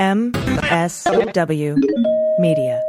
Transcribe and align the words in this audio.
MSW 0.00 1.76
Media. 2.38 2.80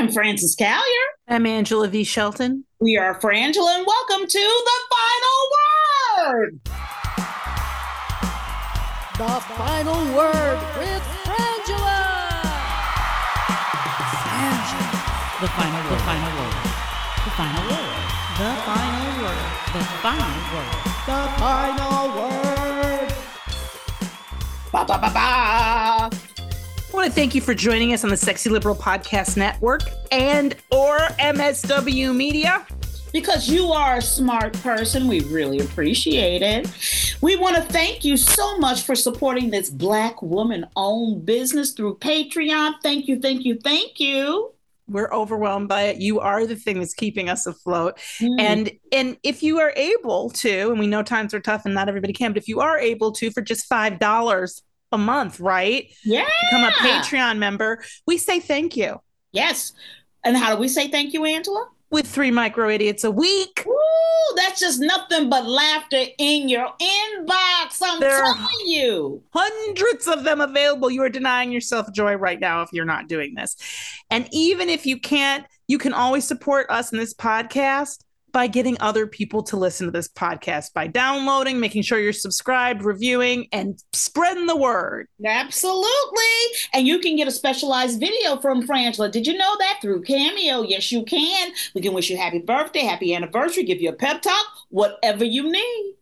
I'm 0.00 0.10
Frances 0.10 0.56
Callier. 0.56 0.82
I'm 1.28 1.46
Angela 1.46 1.86
V. 1.86 2.02
Shelton. 2.02 2.64
We 2.80 2.96
are 2.96 3.20
Frangela, 3.20 3.78
and 3.78 3.86
welcome 3.86 4.26
to 4.26 4.38
The 4.40 4.80
Final 4.90 5.38
Word. 6.26 6.60
The 9.16 9.40
Final 9.54 10.04
Word 10.16 10.58
with 10.76 11.02
Frangela. 11.22 12.02
Frangela. 14.26 14.90
The 15.40 15.46
final, 15.46 15.82
the 15.88 15.98
final 16.02 16.32
word. 16.36 16.54
The 17.22 17.30
final 17.30 17.62
word. 17.70 17.86
The 18.38 18.56
final 18.66 18.90
word. 18.90 19.12
The 19.22 19.22
final 19.22 19.22
word. 19.22 19.52
The 19.72 19.84
Final 20.02 20.54
Word. 20.54 20.91
Ba 21.04 21.34
ba 24.70 24.84
ba 24.86 25.10
ba. 25.10 25.18
I 25.18 26.10
want 26.92 27.06
to 27.06 27.12
thank 27.12 27.34
you 27.34 27.40
for 27.40 27.54
joining 27.54 27.92
us 27.92 28.04
on 28.04 28.10
the 28.10 28.16
Sexy 28.16 28.48
Liberal 28.48 28.76
Podcast 28.76 29.36
Network 29.36 29.82
and 30.12 30.54
or 30.70 30.98
MSW 31.18 32.14
Media. 32.14 32.64
Because 33.12 33.48
you 33.48 33.72
are 33.72 33.96
a 33.96 34.02
smart 34.02 34.52
person, 34.62 35.08
we 35.08 35.22
really 35.22 35.58
appreciate 35.58 36.40
it. 36.40 36.70
We 37.20 37.34
want 37.34 37.56
to 37.56 37.62
thank 37.62 38.04
you 38.04 38.16
so 38.16 38.58
much 38.58 38.82
for 38.82 38.94
supporting 38.94 39.50
this 39.50 39.70
Black 39.70 40.22
woman 40.22 40.66
owned 40.76 41.26
business 41.26 41.72
through 41.72 41.96
Patreon. 41.96 42.74
Thank 42.80 43.08
you, 43.08 43.18
thank 43.18 43.44
you, 43.44 43.58
thank 43.58 43.98
you. 43.98 44.52
We're 44.92 45.12
overwhelmed 45.12 45.68
by 45.68 45.82
it. 45.82 45.96
You 45.96 46.20
are 46.20 46.46
the 46.46 46.56
thing 46.56 46.78
that's 46.78 46.94
keeping 46.94 47.28
us 47.28 47.46
afloat. 47.46 47.98
Mm. 48.20 48.40
And 48.40 48.70
and 48.92 49.16
if 49.22 49.42
you 49.42 49.58
are 49.60 49.72
able 49.76 50.30
to, 50.30 50.70
and 50.70 50.78
we 50.78 50.86
know 50.86 51.02
times 51.02 51.34
are 51.34 51.40
tough 51.40 51.64
and 51.64 51.74
not 51.74 51.88
everybody 51.88 52.12
can, 52.12 52.32
but 52.32 52.42
if 52.42 52.48
you 52.48 52.60
are 52.60 52.78
able 52.78 53.12
to 53.12 53.30
for 53.30 53.40
just 53.40 53.66
five 53.66 53.98
dollars 53.98 54.62
a 54.92 54.98
month, 54.98 55.40
right? 55.40 55.92
yeah. 56.04 56.26
Become 56.50 56.64
a 56.64 56.72
Patreon 56.72 57.38
member, 57.38 57.82
we 58.06 58.18
say 58.18 58.40
thank 58.40 58.76
you. 58.76 59.00
Yes. 59.32 59.72
And 60.24 60.36
how 60.36 60.54
do 60.54 60.60
we 60.60 60.68
say 60.68 60.88
thank 60.88 61.14
you, 61.14 61.24
Angela? 61.24 61.66
With 61.92 62.06
three 62.06 62.30
micro 62.30 62.70
idiots 62.70 63.04
a 63.04 63.10
week. 63.10 63.64
Woo, 63.66 63.74
that's 64.36 64.58
just 64.60 64.80
nothing 64.80 65.28
but 65.28 65.46
laughter 65.46 66.02
in 66.18 66.48
your 66.48 66.72
inbox. 66.80 67.80
I'm 67.84 68.00
There- 68.00 68.22
telling 68.22 68.66
you. 68.66 69.22
hundreds 69.34 70.08
of 70.08 70.24
them 70.24 70.40
available. 70.40 70.90
You 70.90 71.02
are 71.02 71.10
denying 71.10 71.52
yourself 71.52 71.92
joy 71.92 72.14
right 72.14 72.40
now 72.40 72.62
if 72.62 72.70
you're 72.72 72.86
not 72.86 73.08
doing 73.08 73.34
this. 73.34 73.56
And 74.10 74.26
even 74.32 74.70
if 74.70 74.86
you 74.86 74.98
can't, 74.98 75.44
you 75.68 75.76
can 75.76 75.92
always 75.92 76.24
support 76.26 76.66
us 76.70 76.92
in 76.92 76.98
this 76.98 77.12
podcast 77.14 77.98
by 78.32 78.46
getting 78.46 78.76
other 78.80 79.06
people 79.06 79.42
to 79.42 79.56
listen 79.56 79.86
to 79.86 79.90
this 79.90 80.08
podcast 80.08 80.72
by 80.72 80.86
downloading, 80.86 81.60
making 81.60 81.82
sure 81.82 81.98
you're 81.98 82.12
subscribed, 82.12 82.82
reviewing, 82.82 83.46
and 83.52 83.82
spreading 83.92 84.46
the 84.46 84.56
word. 84.56 85.06
Absolutely. 85.24 85.86
And 86.72 86.86
you 86.86 86.98
can 86.98 87.16
get 87.16 87.28
a 87.28 87.30
specialized 87.30 88.00
video 88.00 88.38
from 88.38 88.66
Frangela. 88.66 89.10
Did 89.10 89.26
you 89.26 89.36
know 89.36 89.56
that 89.58 89.78
through 89.82 90.02
Cameo? 90.02 90.62
Yes, 90.62 90.90
you 90.90 91.04
can. 91.04 91.52
We 91.74 91.82
can 91.82 91.92
wish 91.92 92.10
you 92.10 92.16
happy 92.16 92.38
birthday, 92.38 92.80
happy 92.80 93.14
anniversary, 93.14 93.64
give 93.64 93.80
you 93.80 93.90
a 93.90 93.94
pep 93.94 94.22
talk, 94.22 94.46
whatever 94.70 95.24
you 95.24 95.50
need. 95.50 95.94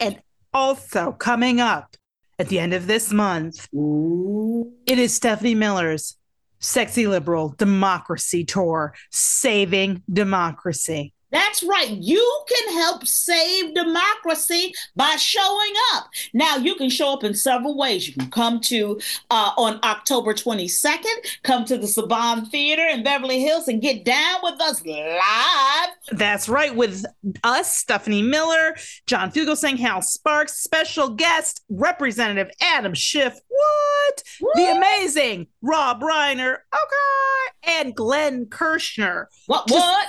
And 0.00 0.22
also, 0.54 1.12
coming 1.12 1.60
up 1.60 1.96
at 2.38 2.48
the 2.48 2.58
end 2.58 2.74
of 2.74 2.86
this 2.86 3.12
month, 3.12 3.68
Ooh. 3.74 4.72
it 4.86 4.98
is 4.98 5.14
Stephanie 5.14 5.54
Miller's 5.54 6.16
Sexy 6.62 7.06
Liberal 7.06 7.54
Democracy 7.58 8.44
Tour, 8.44 8.94
Saving 9.10 10.02
Democracy. 10.10 11.12
That's 11.32 11.62
right. 11.62 11.88
You 11.90 12.42
can 12.48 12.74
help 12.74 13.06
save 13.06 13.74
democracy 13.74 14.74
by 14.94 15.16
showing 15.16 15.72
up. 15.94 16.08
Now, 16.34 16.56
you 16.56 16.74
can 16.74 16.90
show 16.90 17.12
up 17.12 17.24
in 17.24 17.34
several 17.34 17.76
ways. 17.76 18.06
You 18.06 18.14
can 18.14 18.30
come 18.30 18.60
to 18.60 19.00
uh, 19.30 19.52
on 19.56 19.80
October 19.82 20.34
22nd, 20.34 21.40
come 21.42 21.64
to 21.64 21.78
the 21.78 21.86
Saban 21.86 22.48
Theater 22.50 22.86
in 22.86 23.02
Beverly 23.02 23.40
Hills 23.40 23.66
and 23.68 23.80
get 23.80 24.04
down 24.04 24.40
with 24.42 24.60
us 24.60 24.84
live. 24.84 25.88
That's 26.12 26.48
right, 26.48 26.74
with 26.74 27.04
us, 27.42 27.76
Stephanie 27.76 28.22
Miller, 28.22 28.76
John 29.06 29.32
Fugelsang, 29.32 29.78
Hal 29.78 30.02
Sparks, 30.02 30.54
special 30.54 31.08
guest, 31.08 31.62
Representative 31.70 32.50
Adam 32.60 32.94
Schiff, 32.94 33.38
what? 33.48 34.22
The 34.54 34.76
amazing 34.76 35.46
Rob 35.62 36.00
Reiner, 36.02 36.56
okay, 36.74 37.78
and 37.80 37.94
Glenn 37.94 38.46
Kirschner. 38.46 39.28
What? 39.46 39.66
Just- 39.68 39.80
what? 39.80 40.06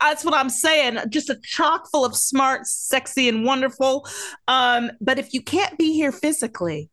That's 0.00 0.24
what 0.24 0.34
I'm 0.34 0.50
saying. 0.50 0.98
Just 1.10 1.30
a 1.30 1.38
chock 1.42 1.88
full 1.90 2.04
of 2.04 2.16
smart, 2.16 2.66
sexy, 2.66 3.28
and 3.28 3.44
wonderful. 3.44 4.06
Um, 4.46 4.90
but 5.00 5.18
if 5.18 5.34
you 5.34 5.42
can't 5.42 5.76
be 5.76 5.92
here 5.92 6.12
physically, 6.12 6.90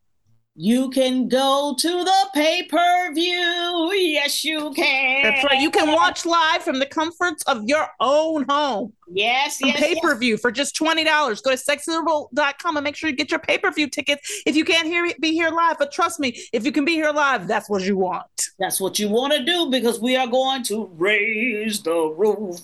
You 0.58 0.90
can 0.90 1.28
go 1.28 1.76
to 1.78 1.90
the 1.90 2.30
pay 2.34 2.64
per 2.64 3.14
view. 3.14 3.92
Yes, 3.94 4.46
you 4.46 4.72
can. 4.72 5.24
that's 5.24 5.44
right. 5.44 5.60
You 5.62 5.70
can 5.70 5.92
watch 5.92 6.26
live 6.26 6.64
from 6.64 6.80
the 6.80 6.86
comforts 6.86 7.44
of 7.44 7.66
your 7.66 7.90
own 8.00 8.46
home. 8.48 8.94
Yes, 9.12 9.60
yes, 9.62 9.78
Pay 9.78 10.00
per 10.00 10.16
view 10.16 10.38
for 10.38 10.52
just 10.52 10.76
$20. 10.76 11.44
Go 11.44 11.52
to 11.52 11.58
sexyliberal.com 11.58 12.78
and 12.78 12.84
make 12.84 12.96
sure 12.96 13.10
you 13.10 13.16
get 13.16 13.32
your 13.32 13.40
pay 13.42 13.58
per 13.58 13.70
view 13.70 13.90
tickets 13.90 14.44
if 14.46 14.56
you 14.56 14.64
can't 14.64 14.88
hear 14.88 15.12
be 15.20 15.34
here 15.34 15.50
live. 15.50 15.78
But 15.78 15.92
trust 15.92 16.22
me, 16.22 16.42
if 16.54 16.66
you 16.66 16.72
can 16.72 16.86
be 16.86 16.94
here 16.94 17.12
live, 17.12 17.48
that's 17.48 17.70
what 17.70 17.84
you 17.84 17.98
want. 17.98 18.26
That's 18.58 18.80
what 18.80 18.98
you 18.98 19.10
want 19.10 19.34
to 19.34 19.44
do 19.44 19.70
because 19.70 20.00
we 20.00 20.16
are 20.16 20.28
going 20.28 20.64
to 20.64 20.90
raise 20.96 21.84
the 21.84 22.14
roof. 22.18 22.60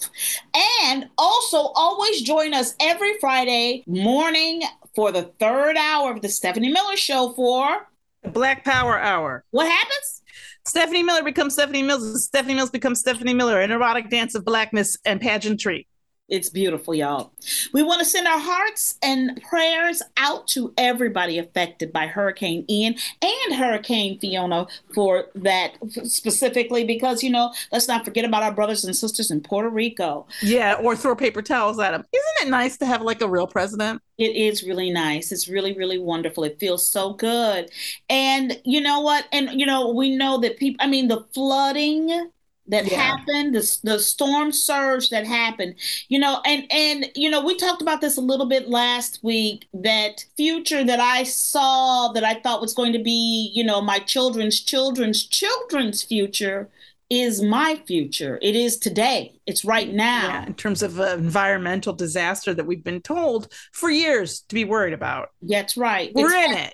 And 0.84 1.10
also, 1.18 1.58
always 1.58 2.22
join 2.22 2.54
us 2.54 2.74
every 2.80 3.20
Friday 3.20 3.84
morning 3.86 4.64
for 4.96 5.12
the 5.12 5.24
third 5.40 5.78
hour 5.78 6.12
of 6.12 6.22
the 6.22 6.30
Stephanie 6.30 6.72
Miller 6.72 6.96
Show 6.98 7.34
for 7.34 7.88
The 8.24 8.30
Black 8.30 8.64
Power 8.66 9.00
Hour. 9.00 9.44
what 9.52 9.68
happens? 9.68 10.22
Stephanie 10.66 11.04
Miller 11.04 11.24
becomes 11.24 11.54
Stephanie 11.54 11.82
Mills. 11.82 12.04
and 12.04 12.20
Stephanie 12.20 12.54
Mills 12.56 12.70
becomes 12.70 13.00
Stephanie 13.00 13.34
Miller. 13.34 13.62
An 13.62 13.72
erotic 13.72 14.10
dance 14.10 14.36
of 14.36 14.46
blackness 14.46 14.98
and 15.06 15.20
pageantry. 15.20 15.88
It's 16.32 16.50
beautiful, 16.50 16.96
y'all. 16.96 17.34
We 17.74 17.84
want 17.84 18.00
to 18.00 18.06
send 18.06 18.26
our 18.26 18.40
hearts 18.40 18.98
and 19.04 19.42
prayers 19.50 20.02
out 20.16 20.48
to 20.48 20.74
everybody 20.78 21.38
affected 21.38 21.92
by 21.92 22.08
Hurricane 22.08 22.64
Ian 22.70 22.96
and 23.22 23.56
Hurricane 23.56 24.18
Fiona 24.18 24.66
for 24.96 25.26
that 25.36 25.74
specifically 26.06 26.86
because, 26.86 27.22
you 27.22 27.32
know, 27.32 27.54
let's 27.74 27.90
not 27.90 28.06
forget 28.06 28.24
about 28.24 28.44
our 28.44 28.54
brothers 28.54 28.86
and 28.86 28.96
sisters 28.96 29.30
in 29.30 29.42
Puerto 29.42 29.68
Rico. 29.68 30.26
Yeah, 30.42 30.76
or 30.76 30.96
throw 30.96 31.18
paper 31.18 31.42
towels 31.42 31.78
at 31.80 31.92
them. 31.92 32.06
Isn't 32.14 32.48
it 32.48 32.50
nice 32.50 32.78
to 32.78 32.86
have 32.86 33.02
like 33.02 33.22
a 33.22 33.28
real 33.28 33.46
president? 33.46 34.02
It 34.18 34.34
is 34.34 34.64
really 34.64 34.90
nice. 34.90 35.34
It's 35.34 35.50
really, 35.50 35.74
really 35.74 35.98
wonderful. 35.98 36.46
It 36.46 36.62
feels 36.62 36.88
so 36.88 37.12
good. 37.12 37.70
And 38.10 38.58
you 38.64 38.80
know 38.80 39.02
what? 39.02 39.26
And 39.34 39.60
you 39.60 39.66
know, 39.66 39.90
we 39.90 40.16
know 40.16 40.38
that 40.40 40.56
people, 40.56 40.78
I 40.80 40.88
mean, 40.88 41.10
the 41.10 41.26
flooding 41.34 42.32
that 42.72 42.90
Yeah. 42.92 42.98
happened, 43.02 43.54
the, 43.56 43.80
the 43.84 44.00
storm 44.00 44.52
surge 44.52 45.10
that 45.12 45.28
happened, 45.28 45.76
you 46.10 46.18
know, 46.20 46.42
and 46.46 46.66
and 46.72 47.12
you 47.16 47.30
know, 47.30 47.42
we 47.46 47.56
talked 47.56 47.82
about 47.82 48.02
this 48.02 48.18
a 48.18 48.22
little 48.22 48.48
bit 48.48 48.68
last 48.70 49.20
week, 49.24 49.68
that 49.74 50.26
future 50.38 50.84
that 50.84 51.00
I 51.00 51.24
saw 51.24 52.12
that 52.14 52.24
I 52.24 52.36
thought 52.42 52.62
was 52.62 52.74
going 52.74 52.94
to 52.94 53.04
be, 53.04 53.52
you 53.54 53.64
know, 53.64 53.82
my 53.82 54.00
children's 54.00 54.60
children's 54.62 55.24
children's 55.28 56.04
future 56.04 56.70
is 57.10 57.42
my 57.42 57.76
future. 57.86 58.40
It 58.42 58.56
is 58.56 58.78
today. 58.78 59.34
It's 59.46 59.66
right 59.66 59.92
now. 59.94 60.28
Yeah, 60.30 60.46
in 60.46 60.54
terms 60.54 60.82
of 60.82 60.98
uh, 60.98 61.16
environmental 61.18 61.92
disaster 61.92 62.54
that 62.54 62.66
we've 62.66 62.86
been 62.86 63.02
told 63.02 63.52
for 63.74 63.90
years 63.90 64.42
to 64.48 64.56
be 64.56 64.64
worried 64.64 64.94
about. 64.94 65.32
That's 65.42 65.76
right. 65.76 66.10
We're 66.16 66.32
It's 66.34 66.52
in 66.52 66.58
it. 66.58 66.74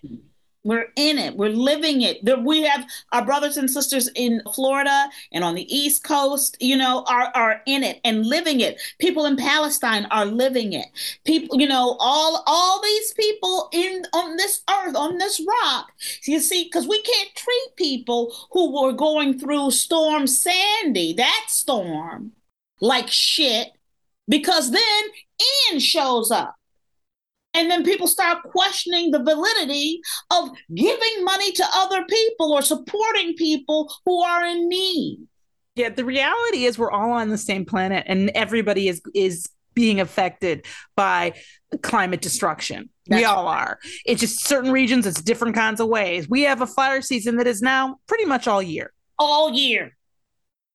We're 0.67 0.91
in 0.97 1.17
it. 1.17 1.37
We're 1.37 1.49
living 1.49 2.01
it. 2.01 2.17
We 2.43 2.63
have 2.63 2.85
our 3.13 3.23
brothers 3.23 3.55
and 3.55 3.69
sisters 3.69 4.09
in 4.15 4.41
Florida 4.53 5.09
and 5.31 5.45
on 5.45 5.55
the 5.55 5.73
East 5.73 6.03
Coast, 6.03 6.57
you 6.59 6.75
know, 6.75 7.05
are, 7.07 7.31
are 7.33 7.61
in 7.65 7.83
it 7.83 8.01
and 8.03 8.25
living 8.25 8.59
it. 8.59 8.77
People 8.99 9.25
in 9.25 9.37
Palestine 9.37 10.07
are 10.11 10.25
living 10.25 10.73
it. 10.73 10.87
People, 11.23 11.57
you 11.57 11.69
know, 11.69 11.95
all 12.01 12.43
all 12.45 12.81
these 12.81 13.13
people 13.13 13.69
in 13.71 14.03
on 14.11 14.35
this 14.35 14.61
earth, 14.69 14.93
on 14.93 15.17
this 15.17 15.41
rock. 15.47 15.93
You 16.25 16.41
see, 16.41 16.65
because 16.65 16.85
we 16.85 17.01
can't 17.01 17.33
treat 17.33 17.69
people 17.77 18.35
who 18.51 18.81
were 18.81 18.91
going 18.91 19.39
through 19.39 19.71
Storm 19.71 20.27
Sandy, 20.27 21.13
that 21.13 21.45
storm, 21.47 22.33
like 22.81 23.07
shit, 23.07 23.69
because 24.27 24.71
then 24.71 25.03
Ian 25.71 25.79
shows 25.79 26.29
up. 26.29 26.56
And 27.57 27.71
then 27.71 27.83
people 27.83 28.07
start 28.07 28.43
questioning 28.43 29.09
the 29.09 29.23
validity 29.23 29.99
of 30.29 30.49
giving 30.75 31.23
money 31.23 31.51
to 31.53 31.65
other 31.73 32.05
people 32.05 32.53
or 32.53 32.61
supporting 32.61 33.33
people 33.33 33.91
who 34.05 34.21
are 34.21 34.45
in 34.45 34.69
need. 34.69 35.25
Yeah, 35.75 35.89
the 35.89 36.05
reality 36.05 36.65
is 36.65 36.77
we're 36.77 36.91
all 36.91 37.11
on 37.11 37.29
the 37.29 37.37
same 37.37 37.65
planet 37.65 38.03
and 38.07 38.29
everybody 38.35 38.87
is 38.87 39.01
is 39.15 39.47
being 39.73 39.99
affected 39.99 40.65
by 40.95 41.33
climate 41.81 42.21
destruction. 42.21 42.89
we 43.07 43.17
That's 43.17 43.27
all 43.27 43.47
are. 43.47 43.79
It's 44.05 44.21
just 44.21 44.45
certain 44.45 44.71
regions, 44.71 45.05
it's 45.05 45.21
different 45.21 45.55
kinds 45.55 45.79
of 45.79 45.87
ways. 45.87 46.29
We 46.29 46.43
have 46.43 46.61
a 46.61 46.67
fire 46.67 47.01
season 47.01 47.37
that 47.37 47.47
is 47.47 47.61
now 47.61 47.97
pretty 48.07 48.25
much 48.25 48.47
all 48.47 48.61
year. 48.61 48.91
All 49.19 49.51
year. 49.53 49.95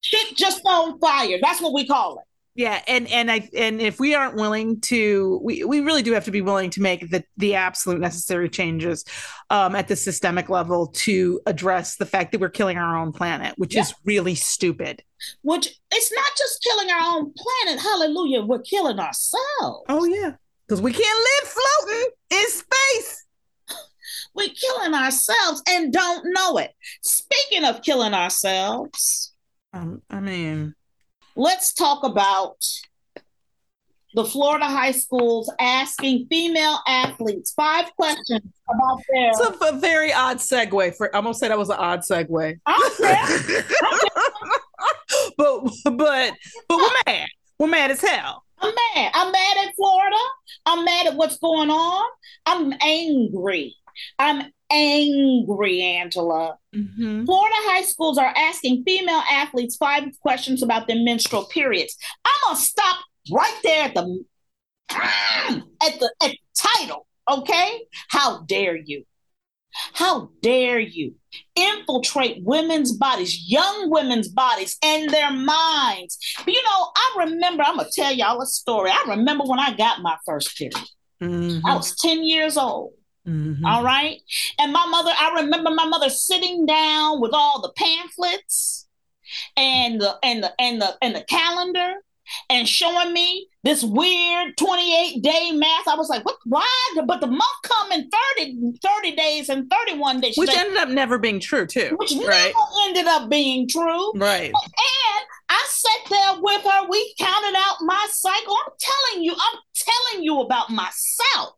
Shit 0.03 0.37
just 0.37 0.63
on 0.67 0.99
fire. 0.99 1.39
That's 1.41 1.61
what 1.61 1.73
we 1.73 1.87
call 1.87 2.19
it. 2.19 2.25
Yeah, 2.55 2.83
and 2.87 3.09
and 3.11 3.31
I 3.31 3.49
and 3.57 3.81
if 3.81 3.99
we 3.99 4.15
aren't 4.15 4.35
willing 4.35 4.81
to, 4.83 5.41
we 5.43 5.65
we 5.65 5.81
really 5.81 6.03
do 6.03 6.13
have 6.13 6.27
to 6.27 6.31
be 6.31 6.43
willing 6.43 6.69
to 6.71 6.83
make 6.83 7.09
the 7.11 7.25
the 7.39 7.55
absolute 7.55 7.99
necessary 8.01 8.51
changes 8.51 9.05
um, 9.49 9.75
at 9.75 9.89
the 9.89 9.97
systemic 9.97 10.51
level 10.51 10.89
to 10.89 11.41
address 11.47 11.97
the 11.97 12.05
fact 12.05 12.31
that 12.33 12.43
we're 12.43 12.51
killing 12.51 12.77
our 12.77 12.99
own 12.99 13.11
planet, 13.13 13.55
which 13.57 13.75
Yeah. 13.75 13.81
is 13.83 13.95
really 14.05 14.35
stupid. 14.35 15.03
Which 15.41 15.81
it's 15.91 16.13
not 16.13 16.31
just 16.37 16.63
killing 16.63 16.91
our 16.91 17.17
own 17.17 17.33
planet. 17.33 17.81
Hallelujah. 17.83 18.43
We're 18.43 18.59
killing 18.61 18.99
ourselves. 18.99 19.85
Oh 19.89 20.05
yeah, 20.05 20.33
because 20.69 20.83
we 20.83 20.93
can't 20.93 21.19
live 21.43 21.51
floating 21.51 22.11
in 22.33 22.49
space. 22.51 23.27
We're 24.35 24.49
killing 24.49 24.93
ourselves 24.95 25.63
and 25.69 25.93
don't 25.93 26.25
know 26.35 26.59
it. 26.59 26.73
Speaking 27.03 27.65
of 27.65 27.81
killing 27.83 28.13
ourselves, 28.15 29.33
Um, 29.73 30.03
I 30.11 30.21
mean, 30.21 30.75
let's 31.37 31.73
talk 31.73 32.05
about 32.05 32.57
the 34.15 34.25
Florida 34.25 34.67
high 34.67 34.93
schools 34.93 35.51
asking 35.59 36.27
female 36.31 36.79
athletes 36.87 37.53
five 37.53 37.91
questions 37.97 38.43
about 38.69 39.01
their. 39.09 39.31
it's 39.31 39.41
a, 39.41 39.67
a 39.69 39.79
very 39.79 40.13
odd 40.13 40.37
segue. 40.39 40.95
For 40.97 41.15
I 41.15 41.19
almost 41.19 41.41
said 41.41 41.51
that 41.51 41.59
was 41.59 41.71
an 41.71 41.77
odd 41.79 42.01
segue. 42.01 42.59
I'm 42.67 42.83
but 45.39 45.65
but 45.97 46.35
but 46.69 46.77
we're 46.77 46.91
mad. 47.07 47.29
We're 47.59 47.69
mad 47.69 47.91
as 47.91 48.01
hell. 48.01 48.45
I'm 48.61 48.75
mad. 48.95 49.11
I'm 49.15 49.33
mad 49.33 49.57
at 49.67 49.75
Florida. 49.75 50.17
I'm 50.67 50.85
mad 50.85 51.07
at 51.07 51.17
what's 51.17 51.39
going 51.39 51.71
on. 51.71 52.05
I'm 52.47 52.73
angry. 52.81 53.77
I'm 54.19 54.51
angry, 54.71 55.83
Angela. 55.83 56.57
Mhm. 56.75 57.27
Florida 57.27 57.57
high 57.59 57.83
schools 57.83 58.19
are 58.19 58.33
asking 58.37 58.85
female 58.85 59.23
athletes 59.31 59.77
five 59.77 60.05
questions 60.21 60.63
about 60.63 60.87
their 60.87 61.03
menstrual 61.03 61.45
periods. 61.47 61.97
I'm 62.25 62.33
gonna 62.45 62.59
stop 62.59 62.99
right 63.31 63.59
there 63.63 63.85
at 63.85 63.95
the 63.95 64.25
at 64.91 65.99
the 66.01 66.13
at 66.23 66.31
the 66.31 66.39
title, 66.57 67.07
okay? 67.31 67.83
How 68.09 68.41
dare 68.43 68.77
you? 68.77 69.05
How 69.95 70.29
dare 70.43 70.79
you 70.81 71.15
infiltrate 71.57 72.43
women's 72.45 72.93
bodies, 72.93 73.51
young 73.51 73.89
women's 73.91 74.29
bodies, 74.29 74.77
and 74.83 75.09
their 75.09 75.31
minds? 75.31 76.19
You 76.47 76.63
know, 76.63 76.91
I 76.95 77.15
remember, 77.21 77.63
I'm 77.63 77.77
gonna 77.79 77.89
tell 77.91 78.13
y'all 78.13 78.43
a 78.43 78.47
story. 78.47 78.91
I 78.91 79.03
remember 79.09 79.45
when 79.45 79.59
I 79.59 79.75
got 79.75 80.03
my 80.03 80.17
first 80.27 80.57
period. 80.59 80.77
Mhm. 81.23 81.63
I 81.65 81.75
was 81.75 81.97
10 81.97 82.23
years 82.25 82.59
old. 82.59 82.93
Mhm. 83.27 83.65
All 83.65 83.85
right. 83.85 84.21
And 84.59 84.73
my 84.73 84.87
mother, 84.87 85.13
I 85.17 85.41
remember 85.43 85.71
my 85.71 85.85
mother 85.87 86.11
sitting 86.11 86.67
down 86.67 87.21
with 87.21 87.33
all 87.33 87.61
the 87.61 87.73
pamphlets 87.77 88.89
and 89.57 90.01
the 90.01 90.19
and 90.23 90.43
the 90.43 90.53
and 90.59 90.81
the 90.81 90.97
and 91.01 91.15
the 91.15 91.23
calendar 91.23 91.95
and 92.49 92.69
showing 92.69 93.13
me 93.13 93.49
this 93.65 93.85
weird 93.85 94.57
28 94.57 95.23
day 95.23 95.51
math. 95.53 95.87
I 95.87 95.95
was 95.95 96.09
like, 96.09 96.25
what 96.25 96.37
why? 96.45 96.69
But 97.07 97.21
the 97.21 97.27
month 97.27 97.43
come 97.63 97.93
in 97.93 98.11
30, 98.37 98.79
30 98.83 99.17
days 99.17 99.49
and 99.49 99.71
31 99.71 100.21
days. 100.21 100.37
Which 100.37 100.51
ended 100.51 100.77
up 100.79 100.89
never 100.89 101.19
being 101.19 101.41
true 101.41 101.67
too. 101.67 101.97
which 101.99 102.13
right. 102.13 102.53
never 102.55 102.89
ended 102.89 103.07
up 103.07 103.31
being 103.31 103.69
true. 103.69 104.13
Right. 104.15 104.53
And 104.53 105.27
I 105.49 105.65
sat 105.69 106.11
there 106.11 106.41
with 106.41 106.63
her. 106.63 106.89
We 106.89 107.15
counted 107.19 107.57
out 107.57 107.77
my 107.83 108.07
cycle. 108.11 108.57
I'm 108.67 108.73
telling 108.79 109.25
you, 109.25 109.33
I'm 109.33 109.59
telling 109.75 110.25
you 110.25 110.41
about 110.41 110.71
myself. 110.71 111.57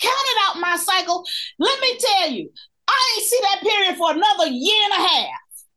Counted 0.00 0.36
out 0.42 0.60
my 0.60 0.76
cycle. 0.76 1.24
Let 1.58 1.80
me 1.80 1.98
tell 1.98 2.30
you, 2.30 2.50
I 2.88 3.14
ain't 3.16 3.26
see 3.26 3.38
that 3.42 3.62
period 3.62 3.96
for 3.96 4.12
another 4.12 4.46
year 4.46 4.82
and 4.84 4.92
a 4.92 5.08
half. 5.08 5.28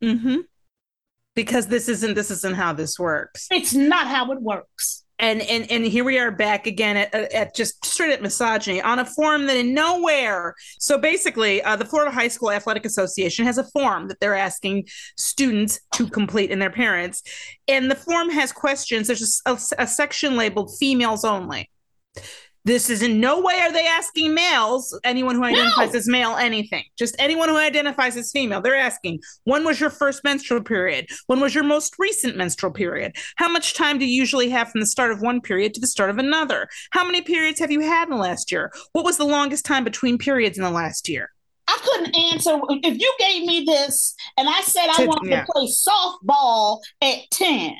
Mm-hmm. 0.03 0.37
Because 1.35 1.67
this 1.67 1.87
isn't 1.87 2.15
this 2.15 2.31
isn't 2.31 2.55
how 2.55 2.73
this 2.73 2.97
works. 2.97 3.47
It's 3.51 3.73
not 3.73 4.07
how 4.07 4.31
it 4.31 4.41
works. 4.41 5.03
And 5.19 5.41
and 5.41 5.69
and 5.71 5.83
here 5.83 6.03
we 6.03 6.19
are 6.19 6.29
back 6.31 6.67
again 6.67 6.95
at, 6.97 7.13
at 7.13 7.55
just 7.55 7.83
straight 7.83 8.11
at 8.11 8.21
misogyny 8.21 8.81
on 8.81 8.99
a 8.99 9.05
form 9.05 9.47
that 9.47 9.57
in 9.57 9.73
nowhere. 9.73 10.53
So 10.79 10.97
basically, 10.99 11.61
uh, 11.63 11.75
the 11.75 11.85
Florida 11.85 12.11
High 12.11 12.27
School 12.27 12.51
Athletic 12.51 12.85
Association 12.85 13.45
has 13.45 13.57
a 13.57 13.63
form 13.63 14.07
that 14.09 14.19
they're 14.19 14.35
asking 14.35 14.87
students 15.15 15.79
to 15.93 16.07
complete 16.07 16.51
and 16.51 16.61
their 16.61 16.69
parents, 16.69 17.23
and 17.67 17.89
the 17.89 17.95
form 17.95 18.29
has 18.29 18.51
questions. 18.51 19.07
There's 19.07 19.41
a, 19.47 19.53
a- 19.53 19.83
a 19.83 19.87
section 19.87 20.37
labeled 20.37 20.75
"females 20.79 21.23
only." 21.23 21.69
This 22.67 22.89
is 22.89 23.01
in 23.01 23.21
no 23.21 23.39
way 23.39 23.61
are 23.61 23.71
they 23.71 23.87
asking 23.87 24.33
males, 24.33 24.99
anyone 25.05 25.35
who 25.35 25.43
identifies 25.45 25.95
as 25.95 26.05
male, 26.05 26.35
anything. 26.35 26.83
Just 26.99 27.15
anyone 27.17 27.47
who 27.47 27.55
identifies 27.55 28.17
as 28.17 28.29
female. 28.29 28.59
They're 28.59 28.75
asking, 28.75 29.21
when 29.45 29.63
was 29.63 29.79
your 29.79 29.89
first 29.89 30.21
menstrual 30.25 30.63
period? 30.63 31.07
When 31.27 31.39
was 31.39 31.55
your 31.55 31.63
most 31.63 31.95
recent 31.97 32.35
menstrual 32.35 32.73
period? 32.73 33.15
How 33.37 33.47
much 33.47 33.73
time 33.73 33.99
do 33.99 34.05
you 34.05 34.13
usually 34.13 34.49
have 34.49 34.69
from 34.69 34.81
the 34.81 34.85
start 34.85 35.11
of 35.11 35.21
one 35.21 35.39
period 35.39 35.75
to 35.75 35.79
the 35.79 35.87
start 35.87 36.09
of 36.09 36.17
another? 36.17 36.67
How 36.91 37.05
many 37.05 37.21
periods 37.21 37.57
have 37.61 37.71
you 37.71 37.79
had 37.79 38.09
in 38.09 38.09
the 38.09 38.17
last 38.17 38.51
year? 38.51 38.73
What 38.91 39.05
was 39.05 39.15
the 39.15 39.23
longest 39.23 39.63
time 39.63 39.85
between 39.85 40.17
periods 40.17 40.57
in 40.57 40.65
the 40.65 40.69
last 40.69 41.07
year? 41.07 41.29
I 41.69 41.77
couldn't 41.81 42.17
answer 42.33 42.59
if 42.69 42.99
you 42.99 43.15
gave 43.17 43.45
me 43.45 43.63
this 43.65 44.13
and 44.37 44.49
I 44.49 44.59
said 44.63 44.87
I 44.89 45.05
wanted 45.05 45.29
yeah. 45.29 45.45
to 45.45 45.51
play 45.53 45.69
softball 45.69 46.79
at 47.01 47.31
10. 47.31 47.75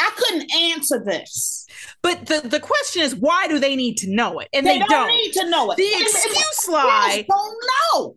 I 0.00 0.10
couldn't 0.16 0.50
answer 0.54 1.02
this. 1.04 1.66
But 2.02 2.26
the, 2.26 2.40
the 2.40 2.60
question 2.60 3.02
is, 3.02 3.14
why 3.14 3.46
do 3.48 3.58
they 3.58 3.76
need 3.76 3.96
to 3.98 4.10
know 4.10 4.38
it? 4.40 4.48
And 4.52 4.66
They, 4.66 4.74
they, 4.74 4.78
don't, 4.80 4.88
don't. 4.90 5.08
need 5.08 5.32
to 5.32 5.50
know 5.50 5.70
it. 5.72 5.76
The 5.76 5.84
And- 5.86 5.94
and 5.94 6.02
excuse 6.02 6.34
girls 6.66 6.68
lie 6.68 7.24
don't 7.28 7.56
know. 7.94 8.16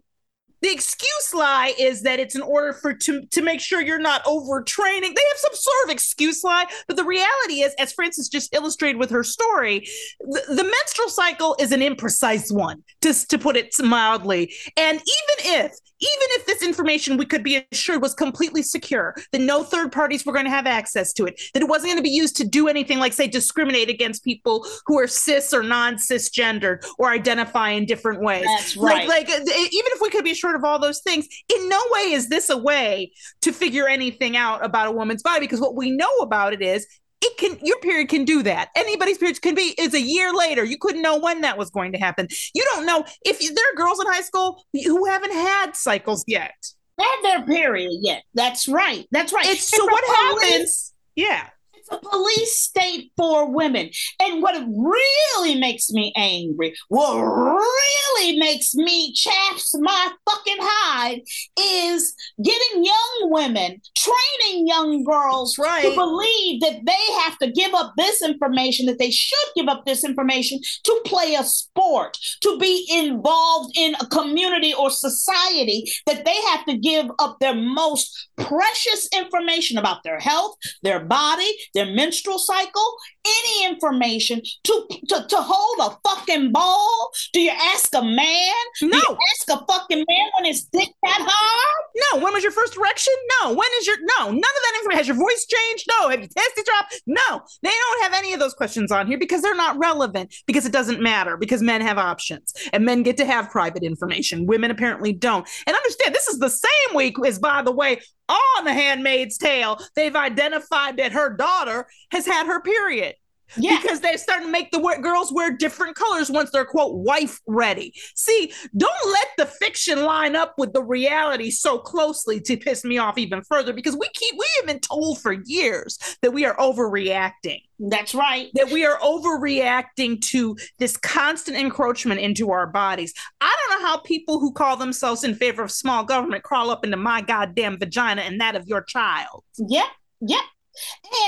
the 0.61 0.71
excuse 0.71 1.33
lie 1.33 1.73
is 1.79 2.03
that 2.03 2.19
it's 2.19 2.35
in 2.35 2.41
order 2.41 2.71
for 2.73 2.93
to 2.93 3.25
to 3.27 3.41
make 3.41 3.59
sure 3.59 3.81
you're 3.81 3.99
not 3.99 4.23
overtraining. 4.25 5.01
They 5.01 5.07
have 5.31 5.37
some 5.37 5.53
sort 5.55 5.75
of 5.85 5.89
excuse 5.89 6.43
lie, 6.43 6.65
but 6.87 6.97
the 6.97 7.03
reality 7.03 7.61
is, 7.61 7.73
as 7.79 7.93
Frances 7.93 8.29
just 8.29 8.53
illustrated 8.53 8.97
with 8.99 9.09
her 9.09 9.23
story, 9.23 9.87
the, 10.19 10.41
the 10.49 10.63
menstrual 10.63 11.09
cycle 11.09 11.55
is 11.59 11.71
an 11.71 11.79
imprecise 11.81 12.53
one, 12.53 12.83
just 13.01 13.29
to 13.31 13.39
put 13.39 13.57
it 13.57 13.73
mildly. 13.83 14.53
And 14.77 14.97
even 14.97 15.61
if 15.61 15.71
even 16.01 16.27
if 16.31 16.45
this 16.47 16.63
information 16.63 17.17
we 17.17 17.25
could 17.25 17.43
be 17.43 17.65
assured 17.71 18.01
was 18.01 18.13
completely 18.13 18.63
secure, 18.63 19.15
that 19.31 19.41
no 19.41 19.63
third 19.63 19.91
parties 19.91 20.25
were 20.25 20.33
going 20.33 20.45
to 20.45 20.51
have 20.51 20.65
access 20.65 21.13
to 21.13 21.25
it, 21.25 21.39
that 21.53 21.61
it 21.61 21.69
wasn't 21.69 21.89
going 21.89 21.97
to 21.97 22.03
be 22.03 22.09
used 22.09 22.35
to 22.37 22.43
do 22.43 22.67
anything 22.67 22.97
like, 22.97 23.13
say, 23.13 23.27
discriminate 23.27 23.89
against 23.89 24.23
people 24.23 24.65
who 24.87 24.97
are 24.99 25.07
cis 25.07 25.53
or 25.53 25.61
non 25.61 25.95
cisgendered 25.95 26.83
or 26.97 27.09
identify 27.09 27.69
in 27.69 27.85
different 27.85 28.21
ways. 28.21 28.45
That's 28.45 28.77
right. 28.77 29.07
Like, 29.07 29.29
like 29.29 29.39
even 29.39 29.47
if 29.47 30.01
we 30.01 30.09
could 30.09 30.23
be 30.23 30.31
assured 30.31 30.55
of 30.55 30.63
all 30.63 30.79
those 30.79 31.01
things, 31.01 31.27
in 31.53 31.69
no 31.69 31.81
way 31.91 32.11
is 32.11 32.29
this 32.29 32.49
a 32.49 32.57
way 32.57 33.11
to 33.41 33.51
figure 33.51 33.87
anything 33.87 34.35
out 34.35 34.65
about 34.65 34.87
a 34.87 34.91
woman's 34.91 35.21
body 35.21 35.41
because 35.41 35.61
what 35.61 35.75
we 35.75 35.91
know 35.91 36.17
about 36.21 36.53
it 36.53 36.61
is 36.61 36.87
it 37.21 37.37
can 37.37 37.57
your 37.65 37.79
period 37.79 38.09
can 38.09 38.25
do 38.25 38.43
that. 38.43 38.69
Anybody's 38.75 39.17
period 39.17 39.41
can 39.41 39.55
be 39.55 39.75
is 39.77 39.93
a 39.93 40.01
year 40.01 40.33
later. 40.33 40.63
You 40.63 40.77
couldn't 40.77 41.01
know 41.01 41.17
when 41.17 41.41
that 41.41 41.57
was 41.57 41.69
going 41.69 41.91
to 41.93 41.97
happen. 41.97 42.27
You 42.53 42.63
don't 42.73 42.85
know 42.85 43.05
if 43.25 43.41
you, 43.41 43.53
there 43.53 43.65
are 43.73 43.75
girls 43.75 43.99
in 43.99 44.07
high 44.07 44.21
school 44.21 44.63
who 44.73 45.05
haven't 45.05 45.33
had 45.33 45.75
cycles 45.75 46.23
yet. 46.27 46.55
had 46.99 47.17
their 47.23 47.45
period 47.45 47.91
yet. 48.01 48.23
That's 48.33 48.67
right. 48.67 49.05
That's 49.11 49.33
right. 49.33 49.45
It's 49.45 49.67
so 49.67 49.83
what 49.85 50.41
happens? 50.41 50.93
Yeah. 51.15 51.47
A 51.91 51.97
police 51.97 52.59
state 52.59 53.11
for 53.17 53.51
women. 53.51 53.89
And 54.19 54.41
what 54.41 54.55
really 54.67 55.59
makes 55.59 55.91
me 55.91 56.13
angry, 56.15 56.73
what 56.89 57.15
really 57.15 58.37
makes 58.37 58.73
me 58.75 59.13
chaps 59.13 59.73
my 59.79 60.11
fucking 60.29 60.57
hide 60.59 61.21
is 61.59 62.13
getting 62.43 62.83
young 62.83 63.29
women, 63.31 63.81
training 63.97 64.67
young 64.67 65.03
girls 65.03 65.57
right. 65.57 65.83
to 65.83 65.95
believe 65.95 66.61
that 66.61 66.81
they 66.85 67.13
have 67.21 67.37
to 67.39 67.51
give 67.51 67.73
up 67.73 67.93
this 67.97 68.21
information, 68.21 68.85
that 68.85 68.99
they 68.99 69.11
should 69.11 69.37
give 69.55 69.67
up 69.67 69.85
this 69.85 70.03
information 70.03 70.59
to 70.83 71.01
play 71.05 71.35
a 71.35 71.43
sport, 71.43 72.17
to 72.41 72.57
be 72.57 72.87
involved 72.91 73.73
in 73.77 73.95
a 73.95 74.05
community 74.07 74.73
or 74.73 74.89
society, 74.89 75.91
that 76.05 76.25
they 76.25 76.35
have 76.49 76.65
to 76.65 76.77
give 76.77 77.07
up 77.19 77.37
their 77.39 77.55
most 77.55 78.29
precious 78.37 79.07
information 79.13 79.77
about 79.77 80.03
their 80.03 80.19
health, 80.19 80.55
their 80.83 80.99
body, 80.99 81.51
their 81.73 81.80
menstrual 81.85 82.39
cycle, 82.39 82.95
any 83.25 83.65
information 83.71 84.41
to, 84.63 84.87
to, 85.09 85.25
to 85.27 85.35
hold 85.37 85.91
a 85.91 86.09
fucking 86.09 86.51
ball? 86.51 87.11
Do 87.33 87.41
you 87.41 87.51
ask 87.51 87.93
a 87.95 88.01
man? 88.01 88.53
Do 88.79 88.87
No. 88.89 88.97
you 88.97 89.17
ask 89.33 89.49
a 89.49 89.65
fucking 89.65 90.05
man 90.07 90.29
when 90.37 90.45
his 90.45 90.63
dick 90.65 90.89
that 91.03 91.19
hard? 91.21 91.85
No. 92.13 92.23
When 92.23 92.33
was 92.33 92.43
your 92.43 92.51
first 92.51 92.75
erection? 92.77 93.13
No. 93.41 93.49
When 93.53 93.69
is 93.79 93.87
your 93.87 93.97
no? 94.19 94.25
None 94.25 94.35
of 94.37 94.41
that 94.41 94.73
information. 94.79 94.97
Has 94.97 95.07
your 95.07 95.17
voice 95.17 95.45
changed? 95.45 95.85
No. 95.89 96.09
Have 96.09 96.21
you 96.21 96.27
tested 96.27 96.65
dropped? 96.65 97.01
No. 97.07 97.41
They 97.63 97.69
don't 97.69 98.03
have 98.03 98.13
any 98.13 98.33
of 98.33 98.39
those 98.39 98.53
questions 98.53 98.91
on 98.91 99.07
here 99.07 99.17
because 99.17 99.41
they're 99.41 99.55
not 99.55 99.77
relevant. 99.77 100.33
Because 100.47 100.65
it 100.65 100.71
doesn't 100.71 101.01
matter. 101.01 101.37
Because 101.37 101.61
men 101.61 101.81
have 101.81 101.97
options 101.97 102.53
and 102.73 102.85
men 102.85 103.03
get 103.03 103.17
to 103.17 103.25
have 103.25 103.49
private 103.49 103.83
information. 103.83 104.45
Women 104.45 104.71
apparently 104.71 105.13
don't. 105.13 105.47
And 105.67 105.75
understand 105.75 106.13
this 106.15 106.27
is 106.27 106.39
the 106.39 106.49
same 106.49 106.95
week 106.95 107.15
as, 107.25 107.39
by 107.39 107.61
the 107.61 107.71
way, 107.71 107.99
on 108.31 108.65
The 108.65 108.73
Handmaid's 108.73 109.37
Tale, 109.37 109.79
they've 109.95 110.15
identified 110.15 110.97
that 110.97 111.11
her 111.11 111.35
daughter 111.35 111.87
has 112.11 112.25
had 112.25 112.47
her 112.47 112.61
period. 112.61 113.15
Yeah. 113.57 113.79
because 113.81 113.99
they're 113.99 114.17
starting 114.17 114.47
to 114.47 114.51
make 114.51 114.71
the 114.71 114.79
girls 115.01 115.31
wear 115.31 115.55
different 115.55 115.95
colors 115.95 116.29
once 116.29 116.51
they're 116.51 116.65
quote 116.65 116.95
wife 116.95 117.39
ready. 117.47 117.93
See, 118.15 118.51
don't 118.75 118.91
let 119.11 119.27
the 119.37 119.45
fiction 119.45 120.03
line 120.03 120.35
up 120.35 120.55
with 120.57 120.73
the 120.73 120.83
reality 120.83 121.51
so 121.51 121.77
closely 121.77 122.39
to 122.41 122.57
piss 122.57 122.83
me 122.83 122.97
off 122.97 123.17
even 123.17 123.41
further 123.43 123.73
because 123.73 123.95
we 123.95 124.07
keep 124.13 124.35
we 124.37 124.47
have 124.57 124.67
been 124.67 124.79
told 124.79 125.21
for 125.21 125.33
years 125.45 125.97
that 126.21 126.31
we 126.31 126.45
are 126.45 126.55
overreacting. 126.57 127.61
That's 127.79 128.13
right. 128.13 128.49
That 128.53 128.69
we 128.69 128.85
are 128.85 128.97
overreacting 128.99 130.21
to 130.27 130.55
this 130.77 130.97
constant 130.97 131.57
encroachment 131.57 132.19
into 132.19 132.51
our 132.51 132.67
bodies. 132.67 133.13
I 133.39 133.55
don't 133.69 133.81
know 133.81 133.87
how 133.87 133.97
people 133.97 134.39
who 134.39 134.53
call 134.53 134.77
themselves 134.77 135.23
in 135.23 135.33
favor 135.35 135.63
of 135.63 135.71
small 135.71 136.03
government 136.03 136.43
crawl 136.43 136.69
up 136.69 136.85
into 136.85 136.97
my 136.97 137.21
goddamn 137.21 137.79
vagina 137.79 138.21
and 138.21 138.39
that 138.39 138.55
of 138.55 138.67
your 138.67 138.83
child. 138.83 139.43
Yep. 139.57 139.85
Yep. 140.21 140.41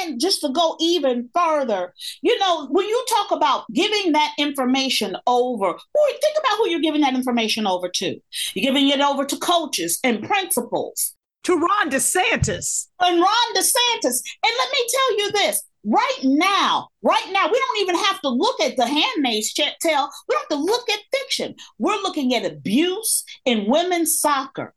And 0.02 0.20
just 0.20 0.42
to 0.42 0.50
go 0.50 0.78
even 0.80 1.30
further, 1.36 1.94
you 2.22 2.38
know, 2.40 2.68
when 2.68 2.88
you 2.88 3.06
talk 3.10 3.32
about 3.32 3.66
giving 3.74 4.12
that 4.14 4.32
information 4.38 5.16
over, 5.28 5.74
boy, 5.74 6.10
think 6.22 6.38
about 6.40 6.58
who 6.58 6.70
you're 6.70 6.80
giving 6.82 7.02
that 7.02 7.16
information 7.16 7.68
over 7.68 7.90
to. 7.90 8.20
You're 8.54 8.74
giving 8.74 8.90
it 8.90 9.02
over 9.02 9.26
to 9.26 9.38
coaches 9.38 10.00
and 10.04 10.24
principals 10.24 11.16
To 11.44 11.56
Ron 11.58 11.90
DeSantis. 11.90 12.88
and 13.00 13.20
Ron 13.20 13.54
DeSantis. 13.56 14.22
And 14.44 14.54
let 14.58 14.72
me 14.72 14.88
tell 14.90 15.18
you 15.18 15.32
this 15.32 15.64
right 15.86 16.20
now, 16.24 16.88
right 17.02 17.28
now, 17.32 17.48
we 17.52 17.60
don't 17.60 17.82
even 17.82 17.96
have 17.96 18.22
to 18.22 18.30
look 18.30 18.62
at 18.62 18.78
the 18.78 18.86
handmaid's 18.88 19.54
tale. 19.54 20.10
We 20.28 20.36
don't 20.36 20.42
have 20.42 20.48
to 20.50 20.56
look 20.56 20.90
at 20.90 21.00
fiction. 21.14 21.56
We're 21.78 22.02
looking 22.02 22.34
at 22.36 22.46
abuse 22.46 23.26
in 23.46 23.70
women's 23.70 24.18
soccer, 24.20 24.74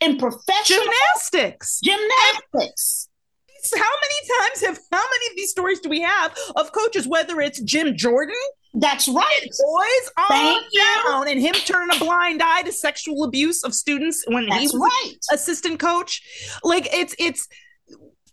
in 0.00 0.16
professional 0.18 0.80
Gymnastics. 0.80 1.80
gymnastics. 1.80 3.08
How 3.70 3.80
many 3.80 4.40
times 4.40 4.60
have 4.66 4.78
how 4.90 4.98
many 5.10 5.26
of 5.30 5.36
these 5.36 5.50
stories 5.50 5.80
do 5.80 5.88
we 5.88 6.00
have 6.00 6.36
of 6.56 6.72
coaches 6.72 7.06
whether 7.06 7.40
it's 7.40 7.60
jim 7.62 7.96
jordan 7.96 8.34
That's 8.74 9.06
right. 9.08 9.40
boys 9.40 10.10
on 10.18 10.28
Thank 10.28 10.66
you. 10.72 10.84
down 11.06 11.28
and 11.28 11.40
him 11.40 11.54
turning 11.54 11.94
a 11.96 11.98
blind 11.98 12.42
eye 12.42 12.62
to 12.62 12.72
sexual 12.72 13.24
abuse 13.24 13.62
of 13.64 13.74
students 13.74 14.24
when 14.26 14.48
he 14.50 14.66
was 14.66 14.74
right. 14.76 15.14
assistant 15.32 15.78
coach 15.78 16.22
like 16.64 16.88
it's 16.92 17.14
it's 17.18 17.46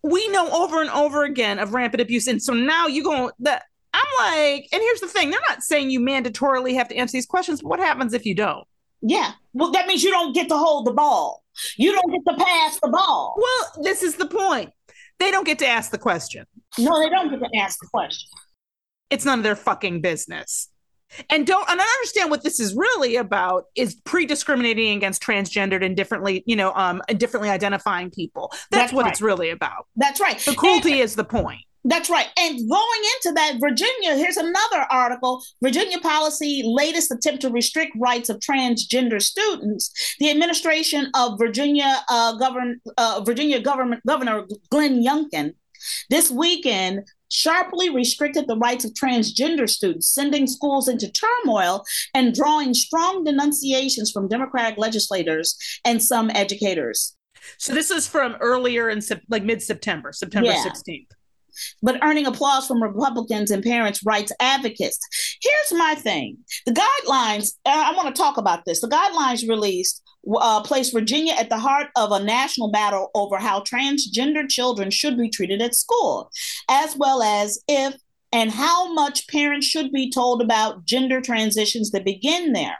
we 0.04 0.28
know 0.30 0.50
over 0.52 0.82
and 0.82 0.90
over 0.92 1.24
again 1.26 1.60
of 1.60 1.74
rampant 1.74 2.02
abuse 2.02 2.28
and 2.28 2.42
so 2.42 2.54
now 2.54 2.88
you 2.88 3.04
go 3.04 3.32
that 3.40 3.64
i'm 3.94 4.06
like 4.20 4.68
and 4.72 4.82
here's 4.82 5.02
the 5.02 5.08
thing 5.08 5.30
they're 5.30 5.40
not 5.50 5.62
saying 5.62 5.90
you 5.90 6.00
mandatorily 6.00 6.74
have 6.76 6.88
to 6.88 6.96
answer 6.96 7.14
these 7.14 7.26
questions 7.26 7.62
but 7.62 7.70
what 7.70 7.80
happens 7.80 8.14
if 8.14 8.26
you 8.26 8.34
don't 8.36 8.66
Yeah. 9.02 9.32
Well, 9.54 9.72
that 9.72 9.88
means 9.88 10.04
you 10.04 10.12
don't 10.12 10.34
get 10.34 10.48
to 10.50 10.58
hold 10.58 10.86
the 10.86 10.94
ball. 10.94 11.44
You 11.78 11.92
don't 11.94 12.12
get 12.12 12.22
to 12.32 12.44
pass 12.46 12.80
the 12.82 12.90
ball. 12.90 13.36
well 13.38 13.84
this 13.84 14.04
is 14.04 14.16
the 14.16 14.28
point 14.28 14.72
they 15.20 15.32
don't 15.32 15.46
get 15.46 15.60
to 15.60 15.68
ask 15.68 15.92
the 15.92 15.98
question 15.98 16.46
No, 16.78 17.00
they 17.00 17.10
don't 17.10 17.30
get 17.30 17.40
to 17.40 17.58
ask 17.58 17.78
the 17.82 17.88
question. 17.88 18.30
it's 19.10 19.26
none 19.26 19.40
of 19.40 19.44
their 19.44 19.56
fucking 19.56 20.02
business. 20.02 20.70
And 21.32 21.48
don't 21.48 21.68
and 21.68 21.82
I 21.82 21.84
understand 21.84 22.30
what 22.30 22.44
this 22.44 22.60
is 22.60 22.76
really 22.76 23.16
about 23.16 23.64
is 23.76 23.96
pre-discriminating 24.06 24.96
against 24.96 25.24
transgendered 25.24 25.84
and 25.84 25.98
differently, 25.98 26.44
you 26.46 26.56
know, 26.56 26.72
um 26.76 27.02
differently 27.18 27.50
identifying 27.50 28.12
people. 28.12 28.50
That's, 28.52 28.68
That's 28.70 28.94
what 28.94 29.06
right. 29.06 29.12
it's 29.12 29.22
really 29.22 29.50
about. 29.50 29.88
That's 29.96 30.20
right. 30.20 30.38
The 30.40 30.54
cruelty 30.54 31.00
is 31.00 31.16
the 31.16 31.24
point. 31.24 31.62
That's 31.86 32.10
right. 32.10 32.28
And 32.38 32.70
going 32.70 33.02
into 33.16 33.34
that, 33.36 33.56
Virginia, 33.60 34.16
here's 34.16 34.38
another 34.38 34.86
article 34.92 35.42
Virginia 35.64 36.00
policy 36.00 36.62
latest 36.66 37.12
attempt 37.12 37.42
to 37.42 37.50
restrict 37.50 37.94
rights 37.98 38.30
of 38.30 38.40
transgender 38.40 39.22
students. 39.22 40.16
The 40.20 40.30
administration 40.30 41.10
of 41.16 41.40
Virginia 41.40 42.02
uh, 42.10 42.38
govern, 42.38 42.82
uh, 42.98 43.22
Virginia 43.26 43.62
government 43.62 44.02
Governor 44.06 44.46
Glenn 44.70 45.04
Youngkin 45.04 45.54
this 46.10 46.30
weekend 46.30 47.08
sharply 47.32 47.90
restricted 47.90 48.48
the 48.48 48.58
rights 48.58 48.84
of 48.86 48.92
transgender 48.94 49.70
students, 49.70 50.14
sending 50.14 50.48
schools 50.48 50.88
into 50.88 51.12
turmoil 51.12 51.84
and 52.14 52.34
drawing 52.34 52.74
strong 52.74 53.24
denunciations 53.24 54.12
from 54.12 54.28
Democratic 54.28 54.78
legislators 54.78 55.56
and 55.86 56.02
some 56.02 56.30
educators. 56.32 57.16
So 57.58 57.74
this 57.74 57.92
is 57.92 58.08
from 58.08 58.36
earlier 58.42 58.90
in 58.90 59.02
like 59.30 59.44
mid-September, 59.44 60.12
September 60.12 60.50
Yeah. 60.50 60.64
16th. 60.64 61.08
But 61.82 62.02
earning 62.04 62.26
applause 62.26 62.68
from 62.68 62.82
Republicans 62.82 63.52
and 63.52 63.64
parents' 63.64 64.04
rights 64.06 64.32
advocates. 64.40 65.00
Here's 65.42 65.80
my 65.80 65.96
thing 65.96 66.38
the 66.66 66.72
guidelines, 66.72 67.54
uh, 67.66 67.84
I 67.86 67.96
want 67.96 68.14
to 68.14 68.22
talk 68.22 68.38
about 68.38 68.66
this. 68.66 68.82
The 68.82 68.88
guidelines 68.88 69.48
released 69.48 70.04
uh, 70.36 70.62
place 70.62 70.90
Virginia 70.92 71.34
at 71.40 71.50
the 71.50 71.58
heart 71.58 71.88
of 71.96 72.12
a 72.12 72.24
national 72.24 72.72
battle 72.72 73.10
over 73.16 73.38
how 73.38 73.62
transgender 73.62 74.48
children 74.48 74.92
should 74.92 75.18
be 75.18 75.30
treated 75.30 75.62
at 75.62 75.76
school, 75.76 76.30
as 76.70 76.96
well 76.96 77.22
as 77.24 77.60
if 77.68 77.96
and 78.32 78.52
how 78.52 78.94
much 78.94 79.28
parents 79.28 79.66
should 79.66 79.92
be 79.92 80.12
told 80.12 80.42
about 80.42 80.86
gender 80.86 81.20
transitions 81.20 81.92
that 81.92 82.06
begin 82.06 82.54
there. 82.54 82.78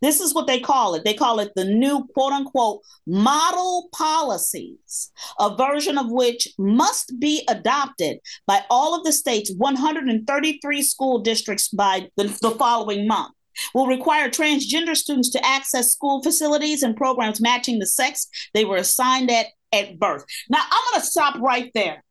This 0.00 0.20
is 0.20 0.34
what 0.34 0.46
they 0.46 0.60
call 0.60 0.94
it. 0.94 1.04
They 1.04 1.14
call 1.14 1.40
it 1.40 1.52
the 1.54 1.64
new 1.64 2.06
quote 2.14 2.32
unquote 2.32 2.82
model 3.06 3.88
policies, 3.92 5.10
a 5.38 5.56
version 5.56 5.98
of 5.98 6.10
which 6.10 6.48
must 6.58 7.18
be 7.18 7.44
adopted 7.48 8.18
by 8.46 8.64
all 8.70 8.94
of 8.94 9.04
the 9.04 9.12
state's 9.12 9.52
133 9.52 10.82
school 10.82 11.18
districts 11.20 11.68
by 11.68 12.08
the, 12.16 12.24
the 12.42 12.52
following 12.52 13.06
month. 13.06 13.34
Will 13.74 13.88
require 13.88 14.28
transgender 14.28 14.96
students 14.96 15.30
to 15.30 15.44
access 15.44 15.90
school 15.92 16.22
facilities 16.22 16.84
and 16.84 16.96
programs 16.96 17.40
matching 17.40 17.80
the 17.80 17.86
sex 17.86 18.28
they 18.54 18.64
were 18.64 18.76
assigned 18.76 19.30
at 19.32 19.46
at 19.72 19.98
birth. 19.98 20.24
Now, 20.48 20.60
I'm 20.62 20.92
going 20.92 21.00
to 21.00 21.06
stop 21.06 21.38
right 21.40 21.70
there. 21.74 22.02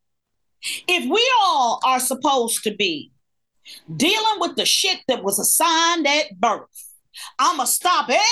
If 0.88 1.10
we 1.10 1.32
all 1.42 1.80
are 1.86 2.00
supposed 2.00 2.64
to 2.64 2.76
be 2.76 3.12
dealing 3.96 4.40
with 4.40 4.56
the 4.56 4.66
shit 4.66 5.00
that 5.08 5.24
was 5.24 5.40
assigned 5.40 6.08
at 6.08 6.40
birth, 6.40 6.87
I'm 7.40 7.58
going 7.58 7.66
to 7.68 7.72
stop 7.72 8.10
everybody 8.10 8.24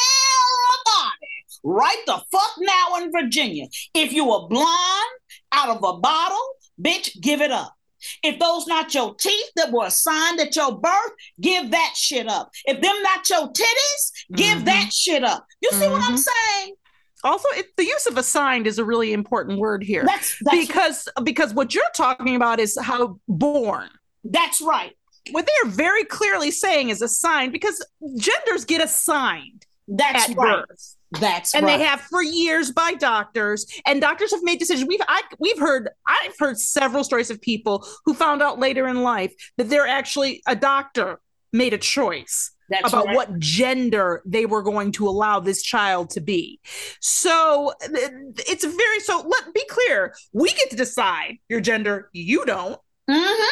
right 1.64 1.98
the 2.06 2.22
fuck 2.32 2.54
now 2.60 2.96
in 3.02 3.12
Virginia. 3.12 3.68
If 3.94 4.14
you 4.14 4.26
were 4.26 4.48
blind 4.48 5.10
out 5.52 5.70
of 5.70 5.84
a 5.84 5.98
bottle, 6.00 6.46
bitch, 6.82 7.20
give 7.22 7.42
it 7.42 7.52
up. 7.52 7.74
If 8.22 8.38
those 8.40 8.68
not 8.68 8.94
your 8.94 9.16
teeth 9.16 9.50
that 9.56 9.72
were 9.72 9.86
assigned 9.88 10.40
at 10.40 10.56
your 10.56 10.78
birth, 10.80 11.12
give 11.42 11.72
that 11.72 11.94
shit 11.96 12.28
up. 12.28 12.52
If 12.66 12.80
them 12.82 12.96
not 13.02 13.28
your 13.30 13.48
titties, 13.52 14.12
give 14.36 14.60
Mhm. 14.60 14.66
that 14.66 14.92
shit 14.94 15.24
up. 15.24 15.46
You 15.62 15.72
see 15.72 15.88
what 15.88 16.04
I'm 16.04 16.16
Mhm. 16.16 16.20
saying? 16.20 16.76
Also, 17.24 17.48
it, 17.56 17.76
the 17.78 17.86
use 17.86 18.06
of 18.06 18.18
assigned 18.20 18.68
is 18.68 18.78
a 18.78 18.86
really 18.86 19.12
important 19.12 19.58
word 19.58 19.84
here 19.84 20.04
That's 20.06 20.38
that's 20.42 20.68
because 20.68 21.10
because 21.24 21.54
what 21.56 21.74
you're 21.74 21.84
talking 21.96 22.36
about 22.36 22.60
is 22.60 22.78
how 22.80 23.20
born. 23.28 23.90
that's 24.24 24.62
right. 24.62 24.96
What 25.32 25.48
they're 25.48 25.72
very 25.72 26.04
clearly 26.04 26.52
saying 26.52 26.90
is 26.90 27.02
assigned 27.02 27.52
because 27.52 27.84
genders 28.18 28.66
get 28.66 28.82
assigned 28.82 29.66
That's 29.88 30.30
at 30.30 30.38
right. 30.38 30.66
birth. 30.68 30.96
That's 31.12 31.54
right. 31.54 31.60
and 31.60 31.66
right. 31.66 31.78
they 31.78 31.84
have 31.86 32.02
for 32.02 32.22
years 32.22 32.72
by 32.72 32.94
doctors 32.94 33.66
and 33.86 34.02
doctors 34.02 34.32
have 34.32 34.44
made 34.44 34.60
decisions 34.60 34.88
we've 34.88 35.00
I, 35.08 35.22
we've 35.40 35.58
heard 35.60 35.90
i've 36.06 36.34
heard 36.38 36.60
several 36.60 37.06
stories 37.06 37.30
of 37.32 37.40
people 37.40 37.88
who 38.04 38.14
found 38.14 38.42
out 38.42 38.60
later 38.60 38.86
in 38.88 39.02
life 39.02 39.34
that 39.58 39.70
they're 39.70 39.88
actually 39.88 40.42
a 40.46 40.58
doctor 40.58 41.22
made 41.54 41.74
a 41.74 41.78
choice 41.78 42.52
That's 42.70 42.90
about 42.92 43.06
right. 43.06 43.16
what 43.16 43.40
gender 43.40 44.24
they 44.26 44.46
were 44.46 44.62
going 44.62 44.92
to 44.94 45.08
allow 45.08 45.40
this 45.40 45.62
child 45.62 46.10
to 46.12 46.22
be 46.22 46.60
so 47.00 47.72
it's 47.82 48.66
very 48.66 49.00
so 49.00 49.20
let 49.26 49.54
be 49.54 49.64
clear 49.70 50.14
we 50.34 50.50
get 50.50 50.70
to 50.72 50.76
decide 50.76 51.38
your 51.48 51.62
gender 51.62 52.10
you 52.12 52.46
don't 52.46 52.80
Mhm. 53.10 53.48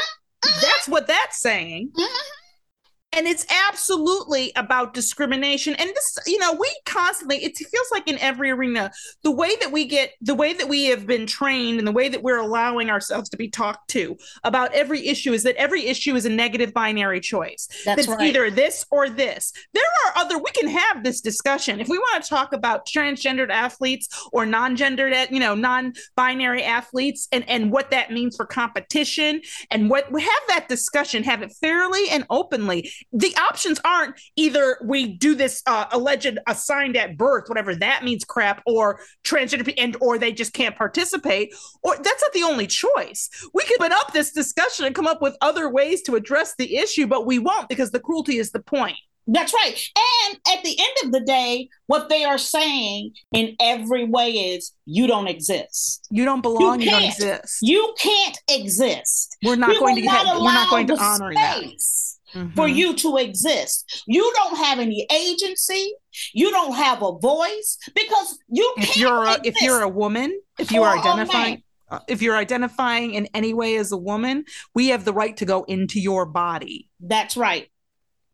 That's 0.62 0.88
what 0.88 1.08
that's 1.08 1.40
saying. 1.40 1.90
Mm-hmm. 1.96 2.43
And 3.16 3.28
it's 3.28 3.46
absolutely 3.68 4.52
about 4.56 4.94
discrimination. 4.94 5.76
And 5.76 5.90
this, 5.90 6.18
you 6.26 6.40
know, 6.40 6.54
we 6.54 6.70
constantly, 6.86 7.38
it 7.38 7.56
feels 7.56 7.88
like 7.92 8.08
in 8.08 8.18
every 8.20 8.50
arena, 8.50 8.92
the 9.24 9.32
way 9.32 9.56
that 9.58 9.72
we 9.72 9.86
get, 9.86 10.14
the 10.22 10.34
way 10.36 10.54
that 10.54 10.68
we 10.68 10.86
have 10.86 11.06
been 11.06 11.28
trained 11.28 11.78
and 11.78 11.88
the 11.88 11.92
way 11.92 12.10
that 12.10 12.24
we're 12.24 12.40
allowing 12.40 12.90
ourselves 12.90 13.30
to 13.30 13.38
be 13.38 13.50
talked 13.50 13.90
to 13.92 14.18
about 14.44 14.74
every 14.74 15.08
issue 15.08 15.32
is 15.34 15.44
that 15.44 15.56
every 15.56 15.86
issue 15.86 16.16
is 16.16 16.26
a 16.26 16.30
negative 16.30 16.74
binary 16.74 17.20
choice. 17.20 17.68
That's 17.86 18.06
That's 18.06 18.08
right. 18.08 18.28
either 18.28 18.50
this 18.50 18.86
or 18.90 19.10
this. 19.10 19.54
There 19.74 19.84
are 20.06 20.18
other, 20.18 20.38
we 20.40 20.52
can 20.52 20.68
have 20.68 21.04
this 21.04 21.22
discussion. 21.22 21.80
If 21.80 21.90
we 21.90 21.98
want 21.98 22.24
to 22.24 22.30
talk 22.30 22.54
about 22.54 22.88
transgendered 22.88 23.50
athletes 23.50 24.10
or 24.32 24.46
non 24.46 24.76
gendered, 24.76 25.14
you 25.30 25.40
know, 25.40 25.56
non 25.56 25.94
binary 26.16 26.64
athletes 26.64 27.28
and, 27.32 27.48
and 27.48 27.72
what 27.72 27.92
that 27.92 28.12
means 28.12 28.36
for 28.36 28.46
competition 28.46 29.42
and 29.70 29.90
what 29.90 30.12
we 30.12 30.22
have 30.22 30.42
that 30.48 30.68
discussion, 30.68 31.24
have 31.24 31.42
it 31.42 31.52
fairly 31.52 32.10
and 32.10 32.26
openly. 32.30 32.92
The 33.12 33.36
options 33.38 33.80
aren't 33.86 34.16
either 34.36 34.78
we 34.84 35.08
do 35.08 35.36
this 35.36 35.62
uh, 35.68 35.86
alleged 35.92 36.40
assigned 36.48 36.98
at 36.98 37.18
birth, 37.18 37.48
whatever 37.48 37.76
that 37.76 38.04
means, 38.04 38.24
crap, 38.24 38.64
or 38.66 39.00
transgender 39.24 39.72
and 39.78 39.96
or 40.02 40.18
they 40.18 40.32
just 40.32 40.54
can't 40.54 40.76
participate, 40.76 41.54
or 41.84 41.96
that's 41.96 42.22
not 42.22 42.34
the 42.34 42.44
only 42.44 42.68
choice. 42.68 43.30
We 43.54 43.64
could 43.64 43.84
open 43.84 43.92
up 43.92 44.14
this 44.14 44.32
discussion 44.32 44.86
and 44.86 44.96
come 44.96 45.08
up 45.08 45.22
with 45.22 45.36
other 45.42 45.70
ways 45.70 46.02
to 46.04 46.16
address 46.16 46.56
the 46.58 46.78
issue, 46.78 47.08
but 47.08 47.26
we 47.26 47.40
won't 47.40 47.70
because 47.70 47.92
the 47.92 48.00
cruelty 48.00 48.38
is 48.38 48.52
the 48.52 48.62
point. 48.62 48.98
That's 49.26 49.54
right. 49.54 49.80
And 50.30 50.40
at 50.54 50.64
the 50.64 50.78
end 50.78 50.98
of 51.06 51.12
the 51.14 51.22
day, 51.22 51.70
what 51.88 52.10
they 52.10 52.26
are 52.26 52.38
saying 52.38 53.14
in 53.32 53.56
every 53.60 54.04
way 54.06 54.32
is 54.32 54.74
you 54.86 55.08
don't 55.08 55.28
exist. 55.28 56.06
You 56.12 56.26
don't 56.26 56.42
belong. 56.42 56.82
You, 56.82 56.86
You 56.86 56.92
don't 56.92 57.04
exist. 57.04 57.60
You 57.62 57.94
can't 57.98 58.38
exist. 58.50 59.38
we're 59.46 59.56
not 59.56 59.70
We 59.70 59.80
going 59.80 59.96
to. 59.96 60.02
not 60.02 60.28
Have, 60.28 60.38
we're 60.42 60.54
not 60.54 60.70
going 60.70 60.88
to 60.88 60.98
honor 61.02 61.34
that. 61.34 61.64
Space 62.34 62.56
For 62.56 62.68
you 62.68 62.94
to 62.96 63.18
exist, 63.18 64.04
you 64.08 64.32
don't 64.36 64.58
have 64.58 64.80
any 64.80 65.08
agency. 65.12 65.94
You 66.34 66.52
don't 66.52 66.74
have 66.76 67.02
a 67.02 67.18
voice 67.18 67.78
because 67.96 68.38
you 68.50 68.74
If 68.78 68.86
can't 68.86 68.98
you're 68.98 69.26
a, 69.26 69.38
if 69.44 69.62
you're 69.62 69.82
a 69.82 69.90
woman, 69.90 70.40
if 70.60 70.72
you 70.72 70.84
are 70.84 70.96
Or 70.96 71.00
a 71.00 71.04
man. 71.04 71.18
identifying. 71.18 71.64
uh, 71.90 72.00
If 72.08 72.22
you're 72.22 72.38
identifying 72.38 73.14
in 73.14 73.28
any 73.34 73.54
way 73.54 73.76
as 73.78 73.92
a 73.92 73.98
woman, 73.98 74.46
we 74.76 74.88
have 74.90 75.06
the 75.06 75.14
right 75.14 75.36
to 75.38 75.46
go 75.46 75.64
into 75.64 76.00
your 76.00 76.26
body. 76.26 76.90
That's 77.00 77.36
right. 77.38 77.70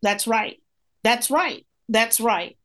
That's 0.01 0.27
right. 0.27 0.57
That's 1.03 1.29
right. 1.29 1.65
That's 1.87 2.19
right. 2.19 2.55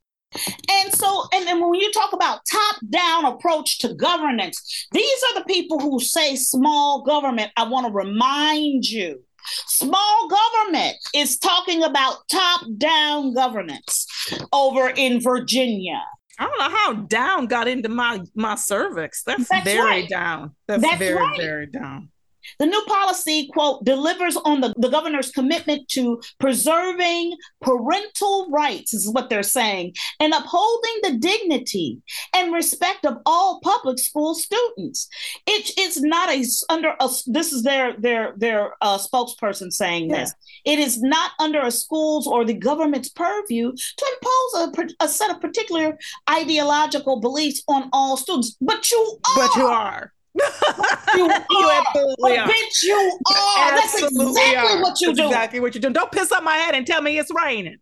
And 0.71 0.93
so, 0.93 1.25
and 1.33 1.47
then 1.47 1.61
when 1.61 1.75
you 1.75 1.93
talk 1.93 2.12
about 2.12 2.41
top 2.50 2.76
down 2.91 3.25
approach 3.25 3.79
to 3.79 3.95
governance, 3.95 4.87
these 4.93 5.23
are 5.31 5.38
the 5.38 5.45
people 5.45 5.79
who 5.79 6.00
say 6.00 6.35
small 6.35 7.03
government. 7.05 7.53
I 7.57 7.69
want 7.69 7.87
to 7.87 7.93
remind 7.93 8.85
you 8.85 9.23
small 9.67 10.29
government 10.29 10.97
is 11.15 11.39
talking 11.39 11.83
about 11.83 12.29
top 12.31 12.63
down 12.79 13.35
governance 13.35 14.07
over 14.53 14.91
in 14.91 15.21
Virginia. 15.21 16.03
I 16.39 16.47
don't 16.47 16.59
know 16.59 16.77
how 16.77 16.93
down 17.07 17.47
got 17.47 17.69
into 17.69 17.89
my 17.89 18.21
my 18.35 18.57
cervix. 18.57 19.23
That's, 19.23 19.49
That's 19.49 19.65
very 19.65 19.81
right. 19.81 20.09
down. 20.09 20.55
That's, 20.67 20.83
That's 20.83 20.99
very 20.99 21.15
right. 21.15 21.39
very 21.39 21.67
down. 21.67 22.11
The 22.59 22.67
new 22.67 22.83
policy, 22.87 23.49
quote, 23.53 23.85
delivers 23.85 24.37
on 24.37 24.61
the, 24.61 24.73
the 24.77 24.89
governor's 24.89 25.31
commitment 25.31 25.89
to 25.91 26.21
preserving 26.39 27.37
parental 27.61 28.51
rights, 28.51 28.95
is 28.95 29.09
what 29.11 29.31
they're 29.31 29.43
saying, 29.43 29.95
and 30.21 30.33
upholding 30.33 30.99
the 31.03 31.17
dignity 31.19 32.01
and 32.35 32.53
respect 32.53 33.05
of 33.07 33.19
all 33.27 33.61
public 33.61 33.99
school 33.99 34.35
students. 34.35 35.09
It, 35.47 35.73
it's 35.77 36.01
not 36.01 36.29
a 36.31 36.45
under 36.69 36.95
a 37.01 37.09
this 37.27 37.53
is 37.53 37.63
their 37.63 37.95
their 37.99 38.35
their 38.37 38.75
uh, 38.81 38.99
spokesperson 38.99 39.73
saying 39.73 40.11
Yeah. 40.11 40.21
this. 40.21 40.35
It 40.65 40.79
is 40.79 41.03
not 41.03 41.33
under 41.39 41.61
a 41.61 41.71
school's 41.71 42.27
or 42.27 42.45
the 42.45 42.55
government's 42.55 43.09
purview 43.09 43.73
to 43.73 44.07
impose 44.15 44.89
a, 45.01 45.05
a 45.05 45.09
set 45.09 45.31
of 45.31 45.41
particular 45.41 45.99
ideological 46.31 47.21
beliefs 47.21 47.63
on 47.69 47.89
all 47.93 48.17
students. 48.17 48.57
But 48.61 48.91
you 48.91 49.19
are. 49.25 49.35
But 49.37 49.57
you 49.57 49.67
are. 49.67 50.13
You 50.37 50.45
You 51.14 51.26
are. 51.29 51.83
absolutely 51.87 52.38
are. 52.38 52.49
bitch, 52.49 52.83
you 52.83 53.19
are. 53.37 53.71
That's 53.71 53.95
exactly 54.03 54.57
are. 54.57 54.83
what 54.83 55.00
you 55.00 55.14
do. 55.14 55.26
Exactly 55.26 55.61
what 55.61 55.75
you're 55.75 55.81
doing. 55.83 55.93
Don't 55.93 56.11
piss 56.11 56.33
up 56.33 56.43
my 56.43 56.57
head 56.57 56.75
and 56.75 56.87
tell 56.87 57.00
me 57.03 57.19
it's 57.19 57.31
raining. 57.35 57.76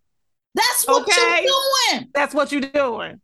That's 0.55 0.87
what 0.87 1.01
Okay. 1.03 1.43
you're 1.45 1.53
doing. 1.99 2.09
That's 2.13 2.33
what 2.35 2.51
you're 2.51 2.61
doing. 2.61 3.19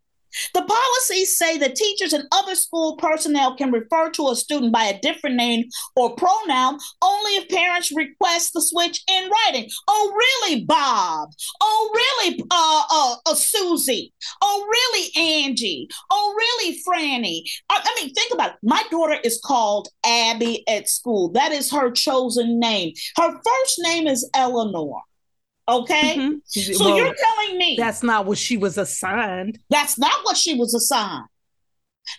The 0.54 0.64
policies 0.64 1.38
say 1.38 1.58
that 1.58 1.76
teachers 1.76 2.14
and 2.14 2.26
other 2.32 2.56
school 2.56 2.98
personnel 2.98 3.56
can 3.56 3.72
refer 3.72 4.10
to 4.12 4.30
a 4.30 4.36
student 4.36 4.74
by 4.74 4.86
a 4.86 5.00
different 5.00 5.36
name 5.36 5.66
or 5.96 6.16
pronoun 6.16 6.80
only 7.02 7.32
if 7.36 7.50
parents 7.50 7.92
request 7.96 8.54
the 8.54 8.62
switch 8.62 9.04
in 9.10 9.30
writing. 9.30 9.70
Oh, 9.88 10.14
really, 10.16 10.64
Bob? 10.64 11.30
Oh, 11.62 11.92
really, 11.94 12.44
uh, 12.52 12.84
uh, 12.92 13.16
uh 13.26 13.36
Susie? 13.36 14.14
Oh, 14.42 14.68
really, 14.70 15.10
Angie? 15.16 15.88
Oh, 16.12 16.36
really, 16.38 16.80
Franny? 16.88 17.44
I, 17.70 17.82
I 17.84 18.02
mean, 18.02 18.14
think 18.14 18.34
about 18.34 18.52
it. 18.52 18.58
My 18.64 18.84
daughter 18.92 19.18
is 19.24 19.42
called 19.44 19.90
Abby 20.06 20.64
at 20.68 20.90
school. 20.90 21.32
That 21.32 21.52
is 21.52 21.72
her 21.72 21.92
chosen 21.92 22.60
name. 22.60 22.94
Her 23.18 23.32
first 23.32 23.80
name 23.80 24.08
is 24.08 24.30
Eleanor. 24.34 25.02
Okay. 25.70 26.16
Mhm. 26.18 26.42
So 26.48 26.86
Well, 26.86 26.98
you're 26.98 27.14
telling 27.16 27.58
me 27.58 27.76
that's 27.78 28.02
not 28.04 28.26
what 28.26 28.38
she 28.38 28.58
was 28.58 28.78
assigned. 28.78 29.60
that's 29.70 29.98
not 29.98 30.24
what 30.24 30.36
she 30.38 30.56
was 30.56 30.74
assigned. 30.74 31.26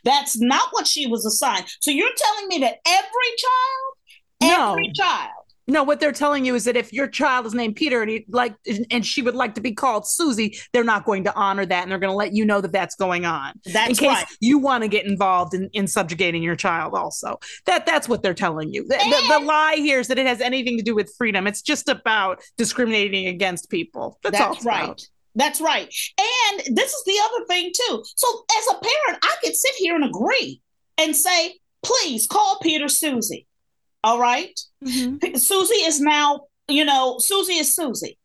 That's 0.05 0.39
not 0.41 0.69
what 0.73 0.87
she 0.87 1.07
was 1.09 1.27
assigned. 1.27 1.67
So 1.81 1.91
you're 1.91 2.15
telling 2.17 2.49
me 2.49 2.59
that 2.61 2.77
every 2.87 3.31
child, 3.39 4.53
No. 4.59 4.71
every 4.73 4.93
child, 4.93 5.33
No, 5.71 5.83
what 5.83 6.01
they're 6.01 6.13
telling 6.13 6.45
you 6.45 6.55
is 6.55 6.65
that 6.65 6.77
if 6.77 6.93
your 6.93 7.07
child 7.07 7.47
is 7.47 7.55
named 7.55 7.77
Peter 7.77 8.03
and 8.03 8.11
he 8.11 8.25
like 8.29 8.55
and 8.91 9.05
she 9.05 9.23
would 9.23 9.35
like 9.35 9.55
to 9.55 9.61
be 9.61 9.73
called 9.73 10.07
Susie, 10.07 10.59
they're 10.73 10.85
not 10.85 11.05
going 11.05 11.25
to 11.25 11.35
honor 11.35 11.65
that 11.65 11.83
and 11.83 11.91
they're 11.91 11.99
going 11.99 12.13
to 12.13 12.17
let 12.17 12.35
you 12.35 12.45
know 12.45 12.61
that 12.61 12.73
that's 12.73 12.95
going 12.95 13.25
on. 13.25 13.53
That's 13.65 13.91
in 13.91 13.95
case 13.97 14.09
right. 14.09 14.27
you 14.41 14.59
want 14.59 14.83
to 14.83 14.89
get 14.89 15.07
involved 15.07 15.55
in, 15.55 15.71
in 15.73 15.87
subjugating 15.87 16.43
your 16.43 16.57
child 16.57 16.95
also 16.95 17.39
that 17.67 17.87
that's 17.87 18.09
what 18.09 18.23
they're 18.23 18.35
telling 18.35 18.73
you 18.73 18.87
the, 18.87 18.97
the, 18.97 19.39
the 19.39 19.45
lie 19.45 19.77
here 19.77 20.01
is 20.01 20.09
that 20.09 20.19
it 20.19 20.27
has 20.27 20.41
anything 20.41 20.77
to 20.77 20.83
do 20.83 20.95
with 20.95 21.13
freedom 21.17 21.47
it's 21.47 21.63
just 21.63 21.89
about 21.89 22.43
discriminating 22.57 23.27
against 23.27 23.71
people 23.71 24.19
that's, 24.23 24.41
all 24.41 24.55
That's 24.55 24.65
right. 24.65 24.85
about. 24.85 25.03
That's 25.37 25.61
right. 25.61 25.95
And 26.19 26.77
this 26.77 26.93
is 26.93 27.05
the 27.05 27.21
other 27.25 27.47
thing 27.47 27.71
too. 27.73 28.03
So 28.17 28.45
as 28.59 28.67
a 28.67 28.81
parent, 28.81 29.25
I 29.25 29.37
could 29.43 29.55
sit 29.55 29.75
here 29.79 29.95
and 29.95 30.05
agree 30.05 30.61
and 30.99 31.15
say, 31.15 31.55
please 31.85 32.27
call 32.27 32.59
Peter 32.61 32.89
Susie. 32.89 33.47
All 34.03 34.19
right? 34.19 34.59
P- 34.85 35.37
Susie 35.39 35.75
is 35.85 36.01
now, 36.01 36.43
you 36.69 36.85
know, 36.85 37.19
Susie 37.19 37.55
is 37.59 37.75
Susie. 37.75 38.19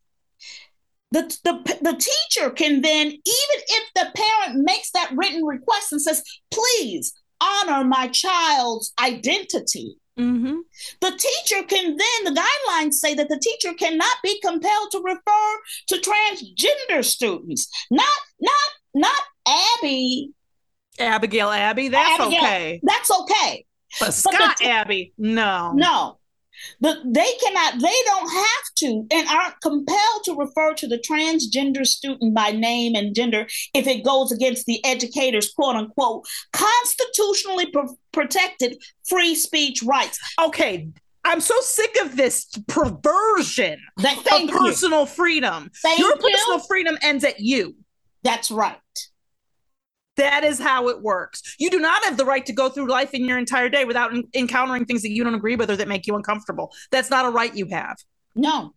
The, 1.12 1.22
the, 1.44 1.78
the 1.82 1.94
teacher 1.94 2.50
can 2.50 2.82
then, 2.82 3.08
even 3.08 3.22
if 3.26 3.84
the 3.94 4.08
parent 4.16 4.64
makes 4.66 4.92
that 4.92 5.12
written 5.16 5.46
request 5.46 5.92
and 5.92 6.02
says, 6.02 6.24
please 6.52 7.14
honor 7.42 7.84
my 7.86 8.08
child's 8.08 8.94
identity, 9.02 9.98
Mhm. 10.18 10.60
the 11.02 11.12
teacher 11.12 11.64
can 11.68 11.98
then, 11.98 12.34
the 12.34 12.42
guidelines 12.42 12.94
say 12.94 13.14
that 13.16 13.28
the 13.28 13.38
teacher 13.38 13.74
cannot 13.74 14.16
be 14.24 14.40
compelled 14.40 14.92
to 14.92 15.02
refer 15.04 15.60
to 15.88 15.98
transgender 15.98 17.04
students. 17.04 17.70
Not, 17.92 18.08
not, 18.40 18.70
not 18.94 19.22
Abby. 19.78 20.32
abigail 21.00 21.50
Abby, 21.50 21.90
that's 21.90 22.20
Abigail. 22.22 22.44
okay 22.44 22.80
That's 22.84 23.12
okay. 23.12 23.66
But 23.99 24.08
the 24.08 24.12
scott 24.12 24.58
t- 24.58 24.65
abbey 24.67 25.13
no 25.17 25.71
No. 25.75 26.17
But 26.79 26.99
they 27.05 27.31
cannot, 27.43 27.81
they 27.81 27.97
don't 28.05 28.29
have 28.29 28.65
to 28.77 29.05
and 29.12 29.27
aren't 29.27 29.60
compelled 29.62 30.23
to 30.23 30.36
refer 30.38 30.73
to 30.75 30.88
the 30.88 30.97
transgender 30.97 31.86
student 31.86 32.34
by 32.34 32.51
name 32.51 32.95
and 32.95 33.13
gender 33.13 33.45
if 33.73 33.86
it 33.88 34.05
goes 34.05 34.31
against 34.31 34.65
the 34.65 34.79
educator's 34.86 35.51
quote 35.51 35.75
unquote 35.75 36.23
constitutionally 36.53 37.65
pro- 37.71 37.97
protected 38.13 38.77
free 39.08 39.36
speech 39.36 39.84
rights. 39.84 40.17
okay 40.41 40.88
i'm 41.25 41.41
so 41.41 41.55
sick 41.60 41.93
of 42.03 42.15
this 42.15 42.45
perversion 42.67 43.77
That, 43.97 44.17
of 44.17 44.23
thank 44.23 44.49
you. 44.51 44.58
personal 44.58 45.05
freedom 45.05 45.69
Thank 45.81 45.99
your 45.99 46.15
you. 46.15 46.21
personal 46.31 46.60
freedom 46.60 46.97
ends 47.01 47.23
at 47.25 47.39
you 47.41 47.75
That's 48.23 48.49
right. 48.49 48.77
That 50.17 50.43
is 50.43 50.60
how 50.60 50.88
it 50.89 51.01
works. 51.01 51.56
You 51.60 51.69
do 51.69 51.80
not 51.80 52.04
have 52.06 52.17
the 52.17 52.25
right 52.25 52.45
to 52.45 52.54
go 52.54 52.69
through 52.69 52.88
life 52.88 53.13
in 53.13 53.25
your 53.25 53.38
entire 53.38 53.69
day 53.69 53.86
without 53.86 54.13
en- 54.13 54.28
encountering 54.34 54.86
things 54.86 55.01
that 55.01 55.12
you 55.12 55.23
don't 55.23 55.36
agree 55.36 55.56
with 55.56 55.69
or 55.69 55.75
that 55.75 55.88
make 55.88 56.08
you 56.08 56.15
uncomfortable. 56.15 56.71
That's 56.91 57.10
not 57.10 57.25
a 57.25 57.30
right 57.30 57.54
you 57.56 57.67
have. 57.67 57.97
No, 58.36 58.73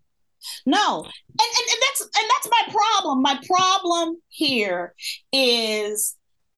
no, 0.67 0.99
and, 0.99 1.09
and 1.41 1.69
and 1.71 1.83
that's 1.83 2.01
and 2.01 2.31
that's 2.31 2.49
my 2.51 2.73
problem. 2.73 3.23
My 3.23 3.41
problem 3.47 4.21
here 4.29 4.95
is 5.33 6.17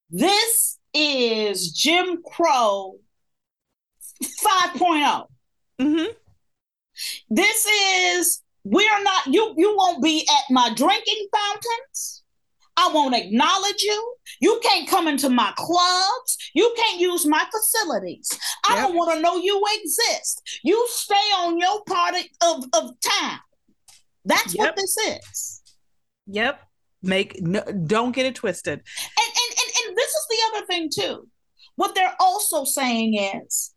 this 0.09 0.77
is 0.93 1.71
Jim 1.71 2.21
Crow 2.23 2.97
5.0. 4.23 5.27
Mm-hmm. 5.79 6.11
This 7.29 7.65
is 7.65 8.43
we're 8.63 9.03
not 9.03 9.27
you 9.27 9.53
you 9.57 9.75
won't 9.77 10.03
be 10.03 10.27
at 10.29 10.53
my 10.53 10.73
drinking 10.73 11.27
fountains. 11.33 12.20
I 12.81 12.91
won't 12.93 13.15
acknowledge 13.15 13.81
you. 13.83 14.15
You 14.39 14.59
can't 14.63 14.87
come 14.89 15.07
into 15.07 15.29
my 15.29 15.53
clubs. 15.55 16.37
You 16.53 16.73
can't 16.75 16.99
use 16.99 17.25
my 17.25 17.45
facilities. 17.51 18.27
I 18.67 18.75
Yep. 18.75 18.87
don't 18.87 18.95
want 18.97 19.13
to 19.13 19.21
know 19.21 19.35
you 19.37 19.61
exist. 19.79 20.41
You 20.63 20.83
stay 20.89 21.27
on 21.41 21.57
your 21.59 21.83
part 21.83 22.15
of, 22.41 22.65
of 22.73 22.91
town. 23.01 23.39
That's 24.25 24.53
what 24.55 24.65
Yep. 24.67 24.75
this 24.75 24.97
is. 24.97 25.61
Yep. 26.27 26.59
Make 27.03 27.41
no, 27.41 27.61
don't 27.63 28.13
get 28.13 28.25
it 28.27 28.35
twisted. 28.35 28.73
And, 28.79 29.31
and 29.41 29.59
and 29.59 29.71
and 29.87 29.97
this 29.97 30.11
is 30.11 30.27
the 30.29 30.37
other 30.57 30.65
thing 30.67 30.89
too. 30.93 31.27
What 31.75 31.95
they're 31.95 32.15
also 32.19 32.63
saying 32.63 33.15
is 33.15 33.73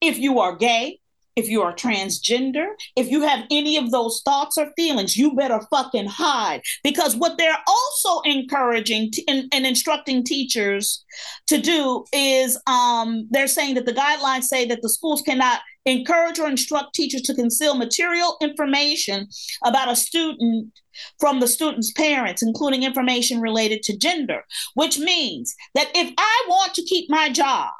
if 0.00 0.18
you 0.18 0.40
are 0.40 0.56
gay, 0.56 1.00
if 1.36 1.48
you 1.48 1.62
are 1.62 1.74
transgender, 1.74 2.66
if 2.96 3.10
you 3.10 3.22
have 3.22 3.44
any 3.50 3.76
of 3.76 3.90
those 3.90 4.22
thoughts 4.24 4.56
or 4.56 4.70
feelings, 4.76 5.16
you 5.16 5.34
better 5.34 5.60
fucking 5.70 6.06
hide. 6.06 6.62
Because 6.82 7.16
what 7.16 7.38
they're 7.38 7.58
also 7.66 8.20
encouraging 8.22 9.10
t- 9.10 9.24
and, 9.28 9.52
and 9.52 9.66
instructing 9.66 10.24
teachers 10.24 11.04
to 11.48 11.58
do 11.58 12.04
is 12.12 12.60
um, 12.66 13.26
they're 13.30 13.46
saying 13.46 13.74
that 13.74 13.86
the 13.86 13.92
guidelines 13.92 14.44
say 14.44 14.64
that 14.66 14.82
the 14.82 14.88
schools 14.88 15.22
cannot 15.22 15.60
encourage 15.86 16.38
or 16.38 16.48
instruct 16.48 16.94
teachers 16.94 17.22
to 17.22 17.34
conceal 17.34 17.74
material 17.74 18.36
information 18.40 19.28
about 19.64 19.90
a 19.90 19.96
student 19.96 20.72
from 21.18 21.40
the 21.40 21.48
student's 21.48 21.92
parents, 21.92 22.42
including 22.42 22.82
information 22.82 23.40
related 23.40 23.82
to 23.82 23.96
gender, 23.96 24.44
which 24.74 24.98
means 24.98 25.54
that 25.74 25.90
if 25.94 26.12
I 26.16 26.44
want 26.48 26.74
to 26.74 26.84
keep 26.84 27.10
my 27.10 27.28
job, 27.30 27.70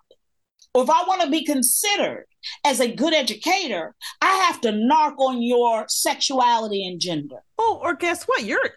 if 0.82 0.90
I 0.90 1.04
want 1.04 1.22
to 1.22 1.30
be 1.30 1.44
considered 1.44 2.26
as 2.64 2.80
a 2.80 2.92
good 2.92 3.14
educator, 3.14 3.94
I 4.20 4.32
have 4.48 4.60
to 4.62 4.70
narc 4.70 5.18
on 5.18 5.42
your 5.42 5.86
sexuality 5.88 6.86
and 6.86 7.00
gender. 7.00 7.36
Oh, 7.58 7.80
or 7.82 7.94
guess 7.94 8.24
what? 8.24 8.44
You're 8.44 8.70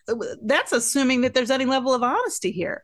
that's 0.43 0.71
assuming 0.71 1.21
that 1.21 1.33
there's 1.33 1.51
any 1.51 1.65
level 1.65 1.93
of 1.93 2.03
honesty 2.03 2.51
here. 2.51 2.83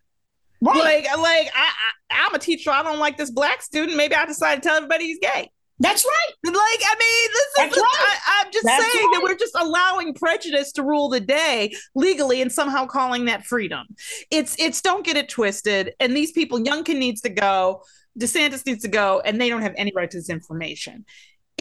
Right. 0.62 1.06
Like, 1.06 1.18
like 1.18 1.52
I, 1.56 1.72
I, 2.12 2.26
I'm 2.26 2.34
a 2.34 2.40
teacher. 2.40 2.72
I 2.72 2.84
don't 2.84 3.00
like 3.00 3.18
this 3.18 3.30
black 3.30 3.62
student. 3.62 3.98
Maybe 3.98 4.16
I 4.16 4.26
decide 4.26 4.56
to 4.56 4.62
tell 4.62 4.78
everybody 4.78 5.06
he's 5.06 5.20
gay. 5.20 5.50
That's 5.80 6.06
right. 6.06 6.34
Like, 6.46 6.56
I 6.56 6.96
mean, 7.00 7.30
this 7.34 7.42
is 7.42 7.54
That's 7.58 7.78
right. 7.78 8.20
I, 8.28 8.44
am 8.46 8.52
just 8.54 8.66
That's 8.66 8.94
saying 8.94 9.12
that 9.12 9.22
we're 9.24 9.36
just 9.36 9.56
allowing 9.60 10.14
prejudice 10.14 10.72
to 10.74 10.84
rule 10.84 11.10
the 11.10 11.20
day 11.20 11.74
legally 11.96 12.42
and 12.42 12.52
somehow 12.52 12.86
calling 12.86 13.26
that 13.26 13.46
freedom. 13.46 13.88
It's 14.32 14.56
it's 14.60 14.82
don't 14.82 15.06
get 15.06 15.18
it 15.18 15.30
twisted. 15.30 15.94
And 16.00 16.16
these 16.16 16.32
people, 16.32 16.60
Youngkin 16.60 17.00
needs 17.00 17.22
to 17.22 17.30
go, 17.30 17.84
DeSantis 18.20 18.66
needs 18.66 18.84
to 18.84 18.88
go, 18.88 19.22
and 19.24 19.40
they 19.40 19.50
don't 19.50 19.62
have 19.62 19.74
any 19.78 19.92
right 19.96 20.10
to 20.10 20.18
this 20.18 20.30
information. 20.30 21.06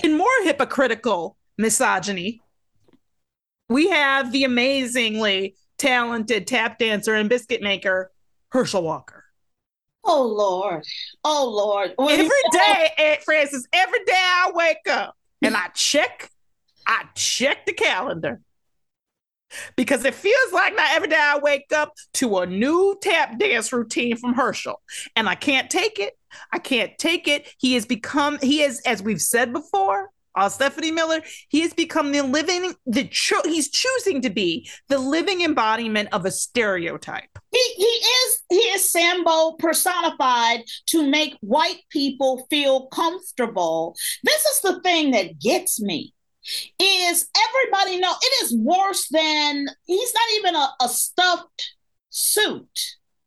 In 0.02 0.16
more 0.16 0.28
hypocritical 0.44 1.36
misogyny, 1.58 2.42
we 3.68 3.88
have 3.88 4.32
the 4.32 4.44
amazingly 4.44 5.56
talented 5.78 6.46
tap 6.46 6.78
dancer 6.78 7.14
and 7.14 7.28
biscuit 7.28 7.62
maker, 7.62 8.10
Herschel 8.50 8.82
Walker. 8.82 9.24
Oh 10.04 10.24
Lord. 10.24 10.84
Oh 11.24 11.48
Lord. 11.48 11.92
When 11.96 12.20
every 12.20 12.30
day, 12.52 12.90
Aunt 12.98 13.22
Frances, 13.22 13.66
every 13.72 14.04
day 14.04 14.12
I 14.14 14.50
wake 14.54 14.88
up 14.90 15.16
and 15.40 15.56
I 15.56 15.68
check, 15.68 16.30
I 16.86 17.04
check 17.14 17.66
the 17.66 17.72
calendar. 17.72 18.40
Because 19.76 20.04
it 20.04 20.14
feels 20.14 20.52
like 20.52 20.74
now 20.74 20.86
every 20.90 21.08
day 21.08 21.18
I 21.18 21.38
wake 21.38 21.72
up 21.74 21.92
to 22.14 22.38
a 22.38 22.46
new 22.46 22.98
tap 23.02 23.38
dance 23.38 23.72
routine 23.72 24.16
from 24.16 24.32
Herschel. 24.34 24.80
And 25.14 25.28
I 25.28 25.34
can't 25.34 25.70
take 25.70 25.98
it. 25.98 26.14
I 26.52 26.58
can't 26.58 26.96
take 26.98 27.28
it. 27.28 27.52
He 27.58 27.74
has 27.74 27.86
become, 27.86 28.38
he 28.40 28.62
is, 28.62 28.80
as 28.86 29.02
we've 29.02 29.20
said 29.20 29.52
before, 29.52 30.10
uh, 30.34 30.48
Stephanie 30.48 30.90
Miller, 30.90 31.20
he 31.48 31.60
has 31.60 31.74
become 31.74 32.12
the 32.12 32.22
living, 32.22 32.74
the 32.86 33.04
cho- 33.08 33.42
he's 33.44 33.70
choosing 33.70 34.22
to 34.22 34.30
be 34.30 34.68
the 34.88 34.98
living 34.98 35.42
embodiment 35.42 36.08
of 36.12 36.24
a 36.24 36.30
stereotype. 36.30 37.28
He 37.50 37.74
he 37.76 37.84
is 37.84 38.42
he 38.48 38.56
is 38.56 38.90
Sambo 38.90 39.52
personified 39.58 40.62
to 40.86 41.06
make 41.06 41.36
white 41.40 41.80
people 41.90 42.46
feel 42.48 42.86
comfortable. 42.86 43.94
This 44.24 44.44
is 44.46 44.60
the 44.62 44.80
thing 44.80 45.10
that 45.10 45.38
gets 45.38 45.80
me. 45.80 46.14
Is 46.78 47.28
everybody 47.36 48.00
know 48.00 48.14
it 48.20 48.44
is 48.44 48.56
worse 48.56 49.08
than 49.10 49.66
he's 49.84 50.14
not 50.14 50.38
even 50.38 50.54
a, 50.56 50.68
a 50.80 50.88
stuffed 50.88 51.74
suit. 52.10 52.80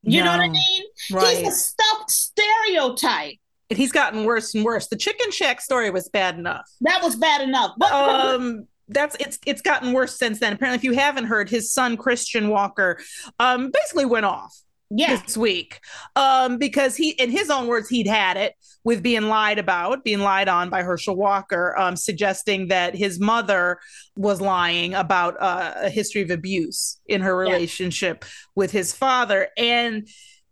You 0.06 0.24
know 0.24 0.32
what 0.32 0.40
I 0.40 0.48
mean? 0.50 0.84
Right. 1.12 1.38
He's 1.38 1.48
a 1.48 1.52
stuffed 1.52 2.12
stereotype. 2.12 3.36
and 3.70 3.78
he's 3.78 3.92
gotten 3.92 4.24
worse 4.24 4.54
and 4.56 4.64
worse. 4.64 4.88
The 4.88 4.96
chicken 4.98 5.32
shack 5.32 5.62
story 5.62 5.90
was 5.90 6.10
bad 6.10 6.38
enough. 6.38 6.66
That 6.82 7.02
was 7.04 7.16
bad 7.16 7.42
enough. 7.42 7.72
But 7.78 7.92
Um, 8.36 8.68
that's 8.88 9.16
it's 9.20 9.40
it's 9.48 9.62
gotten 9.62 9.94
worse 9.94 10.18
since 10.18 10.40
then. 10.40 10.54
Apparently, 10.54 10.78
if 10.78 10.84
you 10.84 10.94
haven't 10.94 11.26
heard, 11.26 11.50
his 11.50 11.74
son 11.74 11.98
Christian 11.98 12.50
Walker, 12.50 13.00
um, 13.40 13.72
basically 13.72 14.06
went 14.06 14.26
off 14.28 14.56
yeah, 14.90 15.22
this 15.26 15.36
week, 15.36 15.80
um, 16.16 16.58
because 16.58 16.96
he, 16.96 17.12
in 17.12 17.30
his 17.30 17.50
own 17.50 17.68
words, 17.68 17.90
he'd 17.90 18.08
had 18.08 18.38
it 18.38 18.54
with 18.84 19.02
being 19.02 19.24
lied 19.24 19.58
about, 19.58 20.04
being 20.04 20.20
lied 20.20 20.48
on 20.48 20.70
by 20.70 20.84
Herschel 20.84 21.16
Walker, 21.16 21.78
um, 21.78 21.96
suggesting 21.96 22.68
that 22.68 22.96
his 22.96 23.20
mother 23.20 23.80
was 24.16 24.40
lying 24.42 24.94
about 24.94 25.36
uh, 25.42 25.74
a 25.78 25.90
history 25.90 26.22
of 26.22 26.30
abuse 26.30 27.00
in 27.08 27.22
her 27.22 27.44
Yeah. 27.46 27.52
relationship 27.54 28.26
with 28.56 28.72
his 28.72 28.94
father, 28.94 29.48
and 29.58 30.08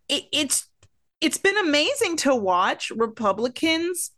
it, 0.09 0.23
it's 0.31 0.67
it's 1.21 1.37
been 1.37 1.57
amazing 1.57 2.17
to 2.17 2.35
watch 2.35 2.91
Republicans 2.91 4.11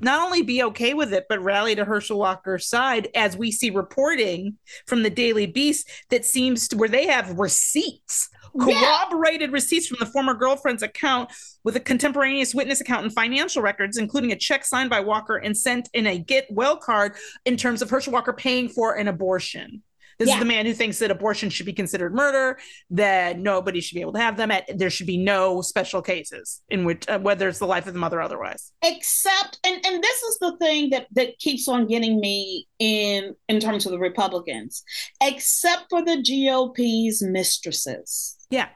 not 0.00 0.24
only 0.24 0.42
be 0.42 0.62
okay 0.64 0.94
with 0.94 1.12
it, 1.12 1.26
but 1.28 1.40
rally 1.40 1.74
to 1.74 1.84
Herschel 1.84 2.18
Walker's 2.18 2.66
side 2.68 3.08
as 3.14 3.36
we 3.36 3.52
see 3.52 3.70
reporting 3.70 4.58
from 4.86 5.02
the 5.02 5.10
Daily 5.10 5.46
Beast 5.46 5.88
that 6.10 6.24
seems 6.24 6.66
to 6.68 6.76
where 6.76 6.88
they 6.88 7.06
have 7.06 7.38
receipts, 7.38 8.28
Yeah. 8.54 9.06
corroborated 9.08 9.52
receipts 9.52 9.86
from 9.86 9.98
the 10.00 10.06
former 10.06 10.34
girlfriend's 10.34 10.82
account 10.82 11.30
with 11.64 11.76
a 11.76 11.80
contemporaneous 11.80 12.54
witness 12.54 12.80
account 12.80 13.04
and 13.04 13.12
financial 13.12 13.62
records, 13.62 13.96
including 13.96 14.32
a 14.32 14.36
check 14.36 14.64
signed 14.64 14.90
by 14.90 15.00
Walker 15.00 15.36
and 15.36 15.56
sent 15.56 15.88
in 15.92 16.06
a 16.06 16.18
get 16.18 16.46
well 16.50 16.76
card 16.76 17.14
in 17.44 17.56
terms 17.56 17.82
of 17.82 17.90
Herschel 17.90 18.12
Walker 18.12 18.32
paying 18.32 18.68
for 18.68 18.94
an 18.94 19.08
abortion. 19.08 19.82
This 20.22 20.28
Yeah. 20.28 20.34
is 20.36 20.40
the 20.40 20.46
man 20.46 20.66
who 20.66 20.72
thinks 20.72 21.00
that 21.00 21.10
abortion 21.10 21.50
should 21.50 21.66
be 21.66 21.72
considered 21.72 22.14
murder, 22.14 22.58
that 22.90 23.40
nobody 23.40 23.80
should 23.80 23.96
be 23.96 24.00
able 24.02 24.12
to 24.12 24.20
have 24.20 24.36
them. 24.36 24.52
At, 24.52 24.78
there 24.78 24.88
should 24.90 25.08
be 25.08 25.16
no 25.16 25.62
special 25.62 26.00
cases 26.00 26.62
in 26.68 26.84
which, 26.84 27.08
uh, 27.08 27.18
whether 27.18 27.48
it's 27.48 27.58
the 27.58 27.66
life 27.66 27.88
of 27.88 27.92
the 27.92 27.98
mother 27.98 28.18
or 28.18 28.22
otherwise. 28.22 28.70
except 28.84 29.58
and 29.64 29.84
and 29.84 30.02
this 30.02 30.22
is 30.22 30.38
the 30.38 30.56
thing 30.58 30.90
that 30.90 31.08
that 31.12 31.36
keeps 31.40 31.66
on 31.66 31.86
getting 31.88 32.20
me 32.20 32.68
in 32.78 33.34
in 33.48 33.58
terms 33.58 33.84
of 33.86 33.90
the 33.92 33.98
republicans 33.98 34.84
except 35.20 35.86
for 35.90 36.04
the 36.04 36.16
gop's 36.22 37.22
mistresses 37.22 38.36
Yeah. 38.50 38.68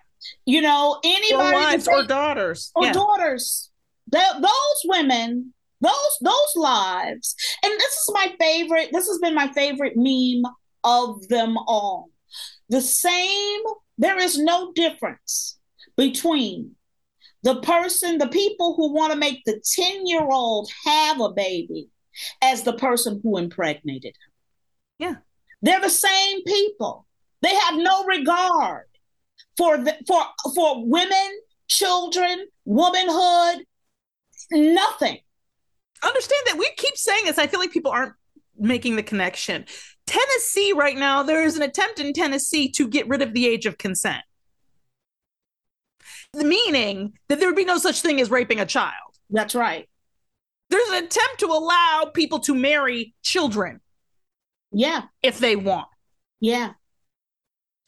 you 0.45 0.61
know 0.61 1.01
Or 1.05 1.53
wives 1.53 1.87
or 1.89 2.03
daughters. 2.05 2.73
or 2.75 2.85
yeah. 2.87 2.93
daughters 2.93 3.71
Th- 4.13 4.37
those 4.41 4.81
women 4.85 5.53
those 5.81 6.15
those 6.23 6.53
lives 6.57 7.35
and 7.63 7.73
this 7.73 7.93
is 7.93 8.11
my 8.15 8.35
favorite 8.41 8.89
this 8.93 9.07
has 9.09 9.19
been 9.19 9.35
my 9.35 9.49
favorite 9.53 9.95
meme 9.97 10.45
of 10.87 11.29
them 11.29 11.57
all 11.59 12.09
the 12.71 12.81
same 12.81 13.61
there 13.99 14.19
is 14.19 14.39
no 14.39 14.73
difference 14.73 15.59
between 15.97 16.73
the 17.43 17.61
person 17.61 18.19
the 18.19 18.29
people 18.29 18.75
who 18.77 18.93
want 18.93 19.13
to 19.13 19.19
make 19.19 19.43
the 19.45 19.61
10 19.75 20.07
year 20.07 20.27
old 20.31 20.71
have 20.85 21.21
a 21.21 21.31
baby 21.33 21.89
as 22.41 22.63
the 22.63 22.73
person 22.73 23.21
who 23.23 23.37
impregnated 23.37 24.15
him 24.15 24.33
Yeah. 24.99 25.15
they're 25.63 25.81
the 25.81 25.91
same 25.91 26.43
people 26.45 27.07
they 27.43 27.55
have 27.55 27.77
no 27.77 28.05
regard 28.05 28.87
for 29.59 29.77
the, 29.77 29.95
for 30.07 30.23
for 30.55 30.87
women 30.87 31.31
children 31.69 32.47
womanhood 32.65 33.65
nothing 34.53 35.19
Understand 36.03 36.43
that 36.47 36.59
we 36.59 36.71
keep 36.77 36.97
saying 36.97 37.25
this. 37.25 37.39
I 37.39 37.47
feel 37.47 37.61
like 37.61 37.73
people 37.73 37.91
aren't 37.91 38.13
making 38.59 38.97
the 38.97 39.03
connection. 39.03 39.65
Tennessee, 40.07 40.73
right 40.73 40.97
now, 40.97 41.23
there 41.23 41.43
is 41.43 41.57
an 41.57 41.63
attempt 41.63 41.99
in 41.99 42.13
Tennessee 42.13 42.71
to 42.73 42.87
get 42.89 43.09
rid 43.09 43.23
of 43.23 43.33
the 43.33 43.47
age 43.47 43.67
of 43.67 43.77
consent. 43.79 44.23
Meaning 46.35 47.15
that 47.29 47.41
there 47.41 47.49
would 47.49 47.57
be 47.57 47.65
no 47.65 47.79
such 47.79 48.03
thing 48.03 48.21
as 48.21 48.31
raping 48.31 48.61
a 48.61 48.67
child. 48.67 48.93
that's 49.31 49.55
right 49.55 49.89
There's 50.71 50.89
an 50.91 51.05
attempt 51.05 51.41
to 51.41 51.47
allow 51.47 52.11
people 52.13 52.41
to 52.41 52.55
marry 52.55 53.15
children 53.23 53.81
yeah 54.73 55.03
if 55.23 55.39
they 55.39 55.57
want. 55.57 55.87
yeah 56.41 56.73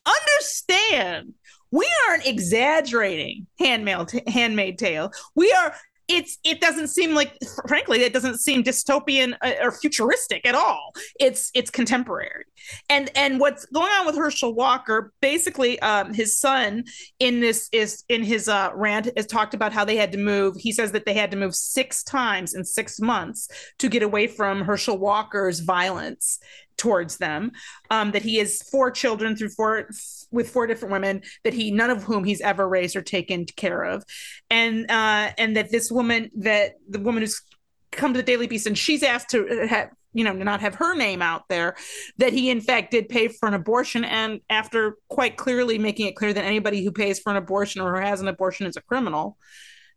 understand 0.06 1.34
we 1.70 1.86
aren't 2.08 2.26
exaggerating 2.26 3.46
handmaid 3.58 4.08
handmaid 4.26 4.78
tale 4.78 5.12
we 5.34 5.52
are 5.52 5.74
it's 6.08 6.38
it 6.42 6.60
doesn't 6.60 6.88
seem 6.88 7.14
like 7.14 7.36
frankly 7.66 8.02
it 8.02 8.12
doesn't 8.12 8.38
seem 8.38 8.64
dystopian 8.64 9.36
uh, 9.42 9.52
or 9.60 9.72
futuristic 9.72 10.46
at 10.46 10.54
all. 10.54 10.92
It's 11.20 11.50
it's 11.54 11.70
contemporary. 11.70 12.44
And 12.88 13.10
and 13.14 13.38
what's 13.38 13.66
going 13.66 13.92
on 13.92 14.06
with 14.06 14.16
herschel 14.16 14.54
walker 14.54 15.12
basically 15.20 15.78
um 15.80 16.14
his 16.14 16.38
son 16.38 16.84
in 17.18 17.40
this 17.40 17.68
is 17.72 18.04
in 18.08 18.22
his 18.22 18.48
uh 18.48 18.70
rant 18.74 19.10
has 19.16 19.26
talked 19.26 19.54
about 19.54 19.72
how 19.72 19.84
they 19.84 19.96
had 19.96 20.12
to 20.12 20.18
move. 20.18 20.56
He 20.56 20.72
says 20.72 20.92
that 20.92 21.04
they 21.04 21.14
had 21.14 21.30
to 21.30 21.36
move 21.36 21.54
six 21.54 22.02
times 22.02 22.54
in 22.54 22.64
six 22.64 22.98
months 22.98 23.48
to 23.78 23.88
get 23.88 24.02
away 24.02 24.26
from 24.26 24.62
herschel 24.62 24.98
walker's 24.98 25.60
violence 25.60 26.38
towards 26.78 27.18
them 27.18 27.52
um, 27.90 28.12
that 28.12 28.22
he 28.22 28.36
has 28.36 28.62
four 28.62 28.90
children 28.90 29.36
through 29.36 29.50
four 29.50 29.90
with 30.30 30.48
four 30.48 30.66
different 30.66 30.92
women 30.92 31.22
that 31.44 31.52
he 31.52 31.70
none 31.70 31.90
of 31.90 32.04
whom 32.04 32.24
he's 32.24 32.40
ever 32.40 32.66
raised 32.66 32.96
or 32.96 33.02
taken 33.02 33.44
care 33.44 33.82
of. 33.82 34.04
And 34.48 34.90
uh 34.90 35.32
and 35.36 35.56
that 35.56 35.70
this 35.70 35.90
woman 35.90 36.30
that 36.36 36.74
the 36.88 37.00
woman 37.00 37.22
who's 37.22 37.42
come 37.90 38.14
to 38.14 38.18
the 38.18 38.22
daily 38.22 38.46
beast 38.46 38.66
and 38.66 38.78
she's 38.78 39.02
asked 39.02 39.30
to 39.30 39.66
have 39.68 39.90
you 40.12 40.24
know 40.24 40.32
not 40.32 40.60
have 40.60 40.74
her 40.76 40.94
name 40.94 41.20
out 41.20 41.42
there 41.48 41.76
that 42.18 42.32
he 42.32 42.50
in 42.50 42.60
fact 42.60 42.90
did 42.90 43.08
pay 43.08 43.28
for 43.28 43.48
an 43.48 43.54
abortion. 43.54 44.04
And 44.04 44.40
after 44.48 44.96
quite 45.08 45.36
clearly 45.36 45.78
making 45.78 46.06
it 46.06 46.16
clear 46.16 46.32
that 46.32 46.44
anybody 46.44 46.84
who 46.84 46.92
pays 46.92 47.18
for 47.18 47.30
an 47.30 47.36
abortion 47.36 47.82
or 47.82 47.94
who 47.94 48.02
has 48.02 48.20
an 48.20 48.28
abortion 48.28 48.66
is 48.66 48.76
a 48.76 48.82
criminal 48.82 49.36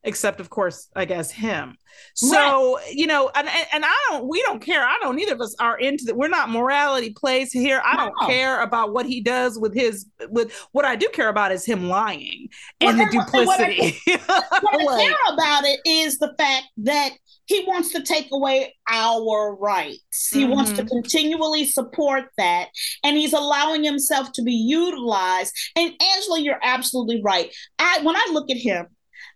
except 0.03 0.39
of 0.39 0.49
course 0.49 0.87
i 0.95 1.05
guess 1.05 1.29
him 1.29 1.75
so 2.15 2.79
you 2.91 3.05
know 3.05 3.29
and, 3.35 3.47
and 3.73 3.83
i 3.85 3.93
don't 4.09 4.27
we 4.27 4.41
don't 4.41 4.61
care 4.61 4.83
i 4.83 4.97
don't 5.01 5.19
either 5.19 5.33
of 5.33 5.41
us 5.41 5.55
are 5.59 5.77
into 5.77 6.05
that 6.05 6.15
we're 6.17 6.27
not 6.27 6.49
morality 6.49 7.11
plays 7.11 7.51
here 7.51 7.81
i 7.85 7.95
don't 7.95 8.15
care 8.29 8.61
about 8.61 8.93
what 8.93 9.05
he 9.05 9.21
does 9.21 9.59
with 9.59 9.73
his 9.75 10.07
with 10.29 10.51
what 10.71 10.85
i 10.85 10.95
do 10.95 11.07
care 11.13 11.29
about 11.29 11.51
is 11.51 11.65
him 11.65 11.87
lying 11.87 12.47
and 12.79 12.97
Well, 12.97 13.07
the 13.11 13.17
and 13.17 13.45
what- 13.47 13.59
I- 13.59 13.65
duplicity 13.65 13.99
what 14.61 14.99
I 14.99 15.03
care 15.03 15.33
about 15.33 15.63
it 15.65 15.79
is 15.85 16.17
the 16.17 16.33
fact 16.37 16.65
that 16.77 17.11
he 17.45 17.63
wants 17.67 17.91
to 17.91 18.01
take 18.01 18.29
away 18.31 18.73
our 18.87 19.55
rights. 19.55 20.29
He 20.31 20.45
wants 20.45 20.71
to 20.73 20.83
Mhm. 20.83 20.87
continually 20.89 21.65
support 21.65 22.25
that, 22.37 22.69
and 23.03 23.17
he's 23.17 23.33
allowing 23.33 23.83
himself 23.83 24.31
to 24.33 24.41
be 24.41 24.53
utilized. 24.53 25.51
And 25.75 25.91
Angela, 26.01 26.39
you're 26.39 26.59
absolutely 26.63 27.21
right. 27.21 27.53
I 27.77 27.99
when 28.03 28.15
I 28.15 28.25
look 28.31 28.49
at 28.51 28.55
him, 28.57 28.87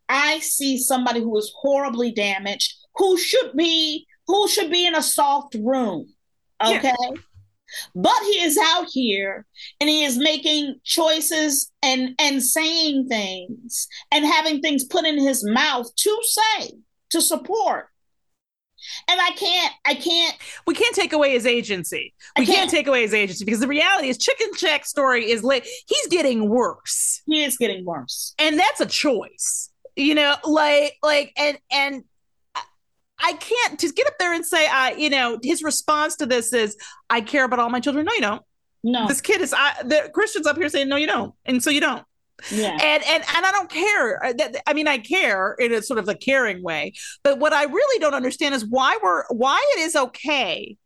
I 0.10 0.40
see 0.40 0.78
somebody 0.78 1.20
who 1.20 1.38
is 1.38 1.52
horribly 1.56 2.12
damaged, 2.12 2.74
who 2.96 3.18
should 3.18 3.56
be 3.56 4.06
who 4.28 4.48
should 4.48 4.72
be 4.72 4.86
in 4.86 4.96
a 4.96 5.04
soft 5.04 5.56
room. 5.56 6.08
Yeah. 6.64 6.78
Okay. 6.78 7.22
But 7.96 8.18
he 8.24 8.44
is 8.44 8.58
out 8.58 8.88
here 8.92 9.46
and 9.80 9.90
he 9.90 10.04
is 10.04 10.18
making 10.18 10.80
choices 10.84 11.72
and 11.82 12.16
and 12.20 12.42
saying 12.42 13.08
things 13.08 13.88
and 14.12 14.26
having 14.26 14.62
things 14.62 14.84
put 14.86 15.06
in 15.06 15.20
his 15.20 15.44
mouth 15.44 15.94
to 15.96 16.22
say 16.24 16.72
to 17.10 17.22
support. 17.22 17.90
And 19.10 19.20
I 19.20 19.32
can't 19.32 19.74
I 19.86 19.96
can't 19.96 20.36
we 20.68 20.76
can't 20.76 20.96
take 20.96 21.12
away 21.12 21.32
his 21.32 21.46
agency. 21.46 22.14
We 22.38 22.46
can't 22.46 22.58
can't. 22.58 22.72
take 22.72 22.88
away 22.88 23.02
his 23.02 23.14
agency 23.14 23.44
because 23.44 23.60
the 23.60 23.68
reality 23.68 24.10
is 24.10 24.18
Chicken 24.18 24.54
Shack 24.56 24.86
story 24.86 25.30
is 25.30 25.44
like 25.44 25.66
he's 25.88 26.08
getting 26.08 26.48
worse. 26.50 27.22
he 27.26 27.44
is 27.44 27.58
getting 27.58 27.84
worse. 27.84 28.36
And 28.38 28.60
that's 28.60 28.80
a 28.80 28.86
choice. 28.86 29.72
You 29.96 30.16
know, 30.16 30.36
like 30.44 30.98
like 31.04 31.32
and 31.38 31.58
and 31.72 32.04
I- 33.20 33.34
can't 33.34 33.80
just 33.80 33.96
get 33.96 34.08
up 34.08 34.14
there 34.20 34.34
and 34.34 34.46
say 34.46 34.68
I 34.68 34.92
you 34.92 35.10
know, 35.10 35.40
his 35.42 35.64
response 35.64 36.18
to 36.18 36.26
this 36.26 36.54
is 36.54 36.76
I 37.10 37.22
care 37.22 37.46
about 37.46 37.60
all 37.60 37.70
my 37.70 37.80
children. 37.80 38.06
No, 38.06 38.14
you 38.14 38.22
don't. 38.22 38.42
No. 38.84 39.08
This 39.08 39.22
kid 39.22 39.42
is 39.42 39.54
I 39.54 39.74
the 39.84 40.10
Christians 40.14 40.46
up 40.48 40.58
here 40.58 40.70
saying 40.70 40.90
no 40.90 40.96
you 40.96 41.08
don't. 41.08 41.34
And 41.46 41.64
so 41.64 41.70
you 41.70 41.82
don't. 41.82 42.04
Yeah. 42.52 42.72
and 42.72 43.04
and 43.04 43.24
and 43.36 43.46
I 43.46 43.52
don't 43.54 43.70
care. 43.70 44.24
Uh, 44.26 44.34
that- 44.34 44.62
I 44.68 44.74
mean, 44.74 44.88
I 44.90 44.98
care 44.98 45.54
in 45.54 45.74
a 45.74 45.82
sort 45.82 46.00
of 46.00 46.10
a 46.10 46.16
caring 46.16 46.62
way, 46.62 46.94
but 47.24 47.40
what 47.40 47.54
I 47.54 47.64
really 47.64 48.00
don't 48.00 48.14
understand 48.14 48.54
is 48.54 48.66
why 48.66 48.98
we're 49.02 49.24
why 49.30 49.64
it 49.78 49.80
is 49.80 49.96
okay 49.96 50.78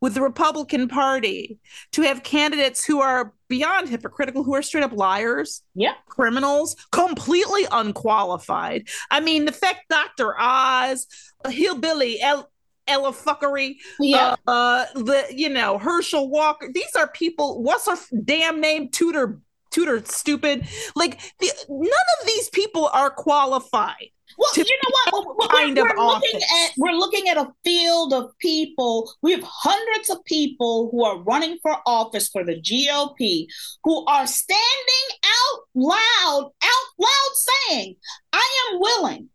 with 0.00 0.14
the 0.14 0.22
Republican 0.22 0.88
Party 0.88 1.58
to 1.92 2.02
have 2.02 2.22
candidates 2.22 2.84
who 2.84 3.00
are 3.00 3.34
beyond 3.48 3.88
hypocritical, 3.88 4.44
who 4.44 4.54
are 4.54 4.62
straight 4.62 4.84
up 4.84 4.92
liars, 4.92 5.62
Yeah. 5.74 5.94
criminals, 6.06 6.76
completely 6.92 7.66
unqualified. 7.70 8.88
I 9.10 9.20
mean, 9.20 9.44
the 9.44 9.52
fact 9.52 9.86
Dr. 9.90 10.38
Oz, 10.38 11.06
hillbilly, 11.48 12.20
El- 12.20 12.50
Ella 12.86 13.12
fuckery, 13.12 13.76
Yeah. 14.00 14.36
uh, 14.46 14.50
uh, 14.50 14.84
the 14.94 15.26
you 15.30 15.48
know 15.50 15.78
Herschel 15.78 16.30
Walker. 16.30 16.70
These 16.72 16.94
are 16.96 17.08
people. 17.08 17.62
What's 17.62 17.86
her 17.86 17.98
damn 18.24 18.60
name? 18.60 18.90
Tudor, 18.90 19.40
Tudor, 19.70 20.02
stupid. 20.06 20.66
Like 20.96 21.20
the, 21.38 21.50
none 21.68 21.88
of 22.20 22.26
these 22.26 22.48
people 22.48 22.88
are 22.88 23.10
qualified. 23.10 24.10
Well, 24.38 24.50
you 24.56 24.64
know 24.64 24.90
what? 25.10 25.26
We're, 25.26 25.34
we're- 25.34 25.70
of 25.72 25.96
we're 25.96 26.04
looking 26.06 26.40
at 26.42 26.70
we're 26.78 26.92
looking 26.92 27.28
at 27.28 27.36
a 27.36 27.52
field 27.64 28.12
of 28.12 28.30
people. 28.38 29.12
We 29.20 29.32
have 29.32 29.42
hundreds 29.44 30.10
of 30.10 30.24
people 30.24 30.88
who 30.92 31.04
are 31.04 31.18
running 31.18 31.58
for 31.60 31.76
office 31.86 32.28
for 32.28 32.44
the 32.44 32.54
GOP 32.60 33.46
who 33.84 34.04
are 34.06 34.26
standing 34.26 35.08
out 35.24 35.60
loud, 35.74 36.50
out 36.62 36.88
loud 36.98 37.32
saying, 37.68 37.96
"I 38.32 38.70
am 38.72 38.80
willing 38.80 39.28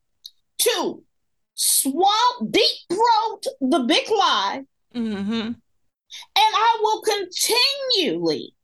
to 0.59 1.03
swallow, 1.55 2.47
deep 2.49 2.77
throat 2.89 3.41
the 3.61 3.79
big 3.79 4.09
lie, 4.09 4.63
Mm-hmm. 4.95 5.31
and 5.31 5.57
I 6.35 6.77
will 6.81 7.01
continually 7.01 8.55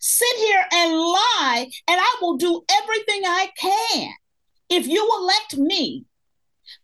sit 0.00 0.36
here 0.36 0.64
and 0.72 0.92
lie, 0.96 1.70
and 1.88 2.00
I 2.00 2.16
will 2.20 2.36
do 2.36 2.62
everything 2.70 3.22
I 3.26 3.48
can 3.58 4.12
if 4.72 4.86
you 4.86 5.08
elect 5.20 5.58
me 5.58 6.04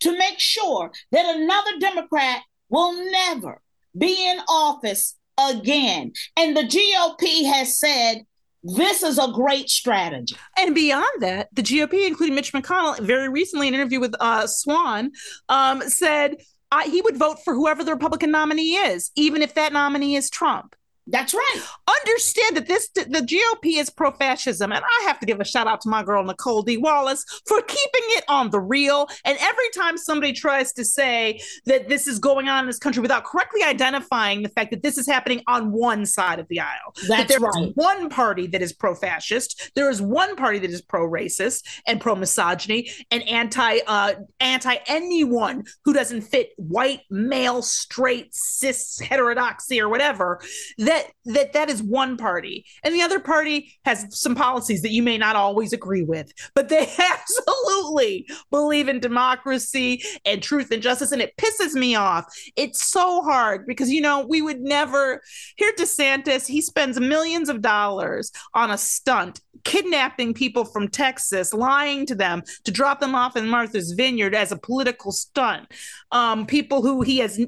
to 0.00 0.16
make 0.16 0.38
sure 0.38 0.92
that 1.12 1.36
another 1.36 1.78
Democrat 1.80 2.42
will 2.68 3.10
never 3.10 3.62
be 3.96 4.28
in 4.30 4.38
office 4.48 5.16
again. 5.38 6.12
And 6.36 6.56
the 6.56 6.62
GOP 6.62 7.44
has 7.52 7.78
said 7.78 8.24
this 8.62 9.02
is 9.02 9.18
a 9.18 9.32
great 9.32 9.70
strategy. 9.70 10.36
And 10.58 10.74
beyond 10.74 11.06
that, 11.20 11.48
the 11.52 11.62
GOP, 11.62 12.06
including 12.06 12.34
Mitch 12.34 12.52
McConnell, 12.52 12.98
very 13.00 13.28
recently 13.28 13.68
in 13.68 13.74
an 13.74 13.80
interview 13.80 14.00
with 14.00 14.14
uh, 14.20 14.46
Swan, 14.46 15.12
um, 15.48 15.80
said 15.82 16.36
he 16.84 17.00
would 17.00 17.16
vote 17.16 17.38
for 17.44 17.54
whoever 17.54 17.84
the 17.84 17.92
Republican 17.92 18.30
nominee 18.30 18.76
is, 18.76 19.10
even 19.16 19.42
if 19.42 19.54
that 19.54 19.72
nominee 19.72 20.16
is 20.16 20.28
Trump. 20.28 20.74
That's 21.10 21.34
right. 21.34 21.62
understand 22.08 22.56
that 22.56 22.66
this 22.66 22.88
the 22.88 23.20
GOP 23.20 23.80
is 23.80 23.90
pro-fascism, 23.90 24.72
and 24.72 24.84
I 24.84 25.04
have 25.06 25.18
to 25.20 25.26
give 25.26 25.40
a 25.40 25.44
shout 25.44 25.66
out 25.66 25.80
to 25.82 25.88
my 25.88 26.02
girl 26.02 26.24
Nicolle 26.24 26.62
D. 26.62 26.76
Wallace 26.76 27.24
for 27.46 27.60
keeping 27.62 28.02
it 28.16 28.24
on 28.28 28.50
the 28.50 28.60
real. 28.60 29.08
And 29.24 29.38
every 29.40 29.70
time 29.74 29.96
somebody 29.96 30.32
tries 30.32 30.72
to 30.74 30.84
say 30.84 31.40
that 31.66 31.88
this 31.88 32.06
is 32.06 32.18
going 32.18 32.48
on 32.48 32.64
in 32.64 32.66
this 32.66 32.78
country 32.78 33.00
without 33.00 33.24
correctly 33.24 33.62
identifying 33.62 34.42
the 34.42 34.48
fact 34.48 34.70
that 34.70 34.82
this 34.82 34.98
is 34.98 35.06
happening 35.06 35.42
on 35.46 35.72
one 35.72 36.06
side 36.06 36.38
of 36.38 36.48
the 36.48 36.60
aisle, 36.60 36.94
that 37.08 37.28
That's 37.28 37.28
there 37.28 37.48
is 37.48 37.56
right. 37.56 37.72
one 37.74 38.08
party 38.08 38.46
that 38.48 38.62
is 38.62 38.72
pro-fascist, 38.72 39.72
there 39.74 39.90
is 39.90 40.02
one 40.02 40.36
party 40.36 40.58
that 40.58 40.70
is 40.70 40.82
pro-racist 40.82 41.64
and 41.86 42.00
pro-misogyny 42.00 42.90
and 43.10 43.22
anti 43.28 43.78
uh, 43.86 44.14
anti 44.40 44.76
anyone 44.86 45.64
who 45.84 45.92
doesn't 45.92 46.22
fit 46.22 46.50
white 46.56 47.00
male 47.10 47.62
straight 47.62 48.34
cis 48.34 48.98
heterodoxy 49.00 49.80
or 49.80 49.88
whatever 49.88 50.40
that 50.78 50.97
that 51.26 51.52
that 51.52 51.70
is 51.70 51.82
one 51.82 52.16
party. 52.16 52.64
And 52.82 52.94
the 52.94 53.02
other 53.02 53.20
party 53.20 53.72
has 53.84 54.06
some 54.10 54.34
policies 54.34 54.82
that 54.82 54.92
you 54.92 55.02
may 55.02 55.18
not 55.18 55.36
always 55.36 55.72
agree 55.72 56.02
with 56.02 56.32
but 56.54 56.68
they 56.68 56.92
absolutely 56.98 58.26
believe 58.50 58.88
in 58.88 59.00
democracy 59.00 60.02
and 60.24 60.42
truth 60.42 60.70
and 60.70 60.82
justice 60.82 61.12
and 61.12 61.22
it 61.22 61.36
pisses 61.36 61.74
me 61.74 61.94
off. 61.94 62.26
It's 62.56 62.84
so 62.84 63.22
hard 63.22 63.66
because 63.66 63.90
you 63.90 64.00
know 64.00 64.26
we 64.26 64.42
would 64.42 64.60
never 64.60 65.22
here 65.56 65.72
desantis 65.78 66.46
he 66.46 66.60
spends 66.60 66.98
millions 67.00 67.48
of 67.48 67.60
dollars 67.60 68.32
on 68.54 68.70
a 68.70 68.78
stunt 68.78 69.40
kidnapping 69.64 70.34
people 70.34 70.64
from 70.64 70.88
texas 70.88 71.52
lying 71.52 72.06
to 72.06 72.14
them 72.14 72.42
to 72.64 72.70
drop 72.70 73.00
them 73.00 73.14
off 73.14 73.36
in 73.36 73.48
martha's 73.48 73.92
vineyard 73.92 74.34
as 74.34 74.52
a 74.52 74.56
political 74.56 75.12
stunt 75.12 75.66
um, 76.10 76.46
people 76.46 76.80
who 76.82 77.02
he 77.02 77.18
has 77.18 77.38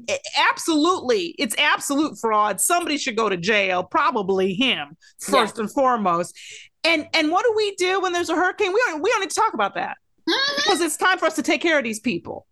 absolutely, 0.51 1.33
it's 1.39 1.55
absolute 1.57 2.17
fraud. 2.19 2.61
Somebody 2.61 2.97
should 2.97 3.15
go 3.15 3.27
to 3.27 3.35
jail, 3.37 3.83
probably 3.83 4.53
him 4.53 4.95
first 5.19 5.57
and 5.57 5.71
foremost. 5.71 6.37
And 6.83 7.07
and 7.13 7.31
what 7.31 7.43
do 7.43 7.53
we 7.55 7.75
do 7.75 8.01
when 8.01 8.13
there's 8.13 8.29
a 8.29 8.35
hurricane? 8.35 8.71
We 8.71 8.83
don't 8.87 9.01
we 9.01 9.09
don't 9.09 9.21
need 9.21 9.31
to 9.31 9.35
talk 9.35 9.53
about 9.53 9.75
that 9.75 9.97
Mhm. 10.29 10.55
because 10.57 10.81
it's 10.81 10.97
time 10.97 11.17
for 11.17 11.25
us 11.25 11.35
to 11.35 11.41
take 11.41 11.61
care 11.61 11.77
of 11.79 11.83
these 11.83 11.99
people. 11.99 12.45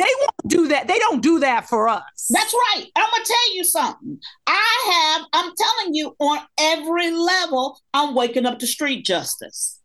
They 0.00 0.06
won't 0.18 0.48
do 0.48 0.68
that. 0.68 0.88
They 0.88 0.98
don't 0.98 1.22
do 1.22 1.40
that 1.40 1.68
for 1.68 1.86
us. 1.86 2.26
That's 2.30 2.54
right. 2.54 2.86
I'm 2.96 3.10
gonna 3.10 3.24
tell 3.24 3.54
you 3.54 3.64
something. 3.64 4.18
I 4.46 5.16
have, 5.18 5.26
I'm 5.34 5.52
telling 5.54 5.94
you, 5.94 6.16
on 6.18 6.38
every 6.58 7.10
level, 7.10 7.78
I'm 7.92 8.14
waking 8.14 8.46
up 8.46 8.60
to 8.60 8.66
street 8.66 9.04
justice. 9.04 9.78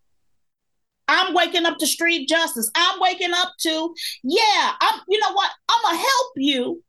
I'm 1.10 1.34
waking 1.34 1.66
up 1.66 1.80
to 1.80 1.86
street 1.86 2.30
justice. 2.30 2.72
I'm 2.76 3.02
waking 3.02 3.34
up 3.34 3.52
to, 3.64 3.94
yeah, 4.24 4.72
I'm 4.80 5.02
you 5.10 5.20
know 5.20 5.34
what? 5.34 5.52
I'm 5.68 5.82
gonna 5.84 5.98
help 5.98 6.32
you, 6.38 6.82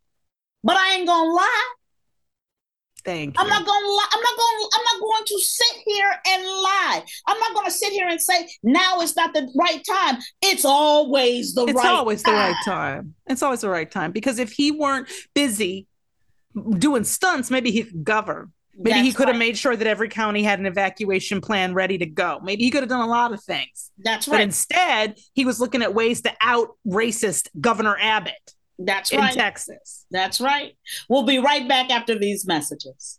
but 0.62 0.76
I 0.76 0.94
ain't 0.94 1.08
gonna 1.08 1.32
lie. 1.32 1.74
Thank 3.06 3.38
you. 3.38 3.42
I'm 3.42 3.48
not 3.48 3.64
gonna 3.64 3.86
lie. 3.86 4.08
I'm 4.12 4.20
not 4.20 4.36
gonna 4.36 4.68
I'm 4.74 4.84
not 4.84 5.00
going 5.00 5.24
to 5.26 5.38
sit 5.38 5.76
here 5.86 6.10
and 6.26 6.42
lie. 6.42 7.04
I'm 7.28 7.38
not 7.38 7.54
gonna 7.54 7.70
sit 7.70 7.92
here 7.92 8.08
and 8.08 8.20
say 8.20 8.48
now 8.64 9.00
is 9.00 9.14
not 9.14 9.32
the 9.32 9.48
right 9.54 9.80
time. 9.88 10.20
It's 10.42 10.64
always 10.64 11.54
the 11.54 11.66
right 11.66 11.68
time. 11.68 11.76
it's 11.76 11.84
right 11.84 11.94
always 11.94 12.22
the 12.24 12.32
right 12.32 12.56
time. 12.64 13.14
It's 13.28 13.42
always 13.44 13.60
the 13.60 13.70
right 13.70 13.88
time 13.88 14.10
because 14.10 14.40
if 14.40 14.50
he 14.50 14.72
weren't 14.72 15.08
busy 15.34 15.86
doing 16.78 17.04
stunts, 17.04 17.48
maybe 17.48 17.70
he 17.70 17.84
could 17.84 18.02
govern. 18.02 18.52
Maybe 18.78 19.00
he 19.00 19.12
could 19.12 19.28
have 19.28 19.36
right. 19.36 19.38
made 19.38 19.56
sure 19.56 19.74
that 19.74 19.86
every 19.86 20.08
county 20.08 20.42
had 20.42 20.58
an 20.58 20.66
evacuation 20.66 21.40
plan 21.40 21.72
ready 21.72 21.96
to 21.98 22.06
go. 22.06 22.40
Maybe 22.42 22.64
he 22.64 22.70
could 22.70 22.82
have 22.82 22.90
done 22.90 23.00
a 23.00 23.06
lot 23.06 23.32
of 23.32 23.42
things. 23.42 23.90
That's 23.98 24.28
right. 24.28 24.34
But 24.34 24.40
instead, 24.42 25.14
he 25.32 25.46
was 25.46 25.60
looking 25.60 25.80
at 25.80 25.94
ways 25.94 26.20
to 26.22 26.32
out 26.42 26.70
racist 26.86 27.48
Governor 27.58 27.96
Abbott 27.98 28.54
That's 28.78 29.10
in 29.10 29.20
right. 29.20 29.32
Texas. 29.34 30.04
That's 30.10 30.40
right. 30.40 30.76
We'll 31.08 31.22
be 31.22 31.38
right 31.38 31.66
back 31.68 31.90
after 31.90 32.18
these 32.18 32.46
messages. 32.46 33.18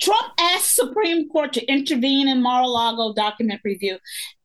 Trump 0.00 0.32
asked 0.38 0.74
Supreme 0.74 1.28
Court 1.28 1.52
to 1.54 1.64
intervene 1.66 2.28
in 2.28 2.42
Mar-a-Lago 2.42 3.14
document 3.14 3.60
review 3.64 3.98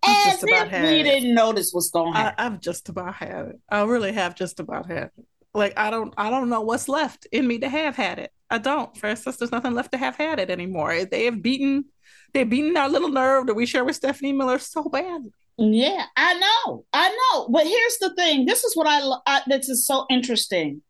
as 0.06 0.26
just 0.26 0.44
about 0.44 0.68
if 0.68 0.72
had 0.72 0.84
we 0.84 1.00
it. 1.00 1.04
didn't 1.04 1.34
notice 1.34 1.72
what's 1.72 1.90
going 1.90 2.16
on. 2.16 2.34
I've 2.38 2.60
just 2.60 2.90
about 2.90 3.16
had 3.16 3.48
it. 3.48 3.60
I 3.70 3.84
really 3.84 4.12
have 4.12 4.36
just 4.36 4.60
about 4.60 4.88
had 4.88 5.12
it. 5.18 5.26
Like 5.54 5.78
I 5.78 5.90
don't 5.90 6.14
I 6.18 6.30
don't 6.30 6.50
know 6.50 6.62
what's 6.62 6.88
left 6.88 7.28
in 7.32 7.48
me 7.48 7.60
to 7.60 7.70
have 7.70 7.96
had 7.96 8.20
it. 8.20 8.32
I 8.50 8.58
don't. 8.58 8.96
Frances, 8.98 9.38
there's 9.38 9.52
nothing 9.52 9.74
left 9.74 9.92
to 9.92 9.98
have 9.98 10.16
had 10.16 10.40
it 10.40 10.50
anymore. 10.50 11.06
They 11.06 11.26
have 11.26 11.42
beaten 11.42 11.86
they've 12.34 12.50
beaten 12.50 12.78
our 12.78 12.90
little 12.90 13.10
nerve 13.10 13.48
that 13.48 13.56
we 13.56 13.66
share 13.66 13.84
with 13.84 13.98
Stephanie 13.98 14.32
Miller 14.34 14.60
so 14.60 14.84
badly. 14.84 15.32
Yeah, 15.58 16.06
I 16.16 16.34
know. 16.36 16.86
I 16.94 17.10
know. 17.10 17.50
But 17.50 17.68
here's 17.68 17.98
the 18.00 18.14
thing. 18.16 18.46
This 18.46 18.64
is 18.64 18.76
what 18.76 18.88
I, 18.88 19.02
I 19.28 19.42
this 19.48 19.70
is 19.70 19.86
so 19.86 20.06
interesting. 20.10 20.82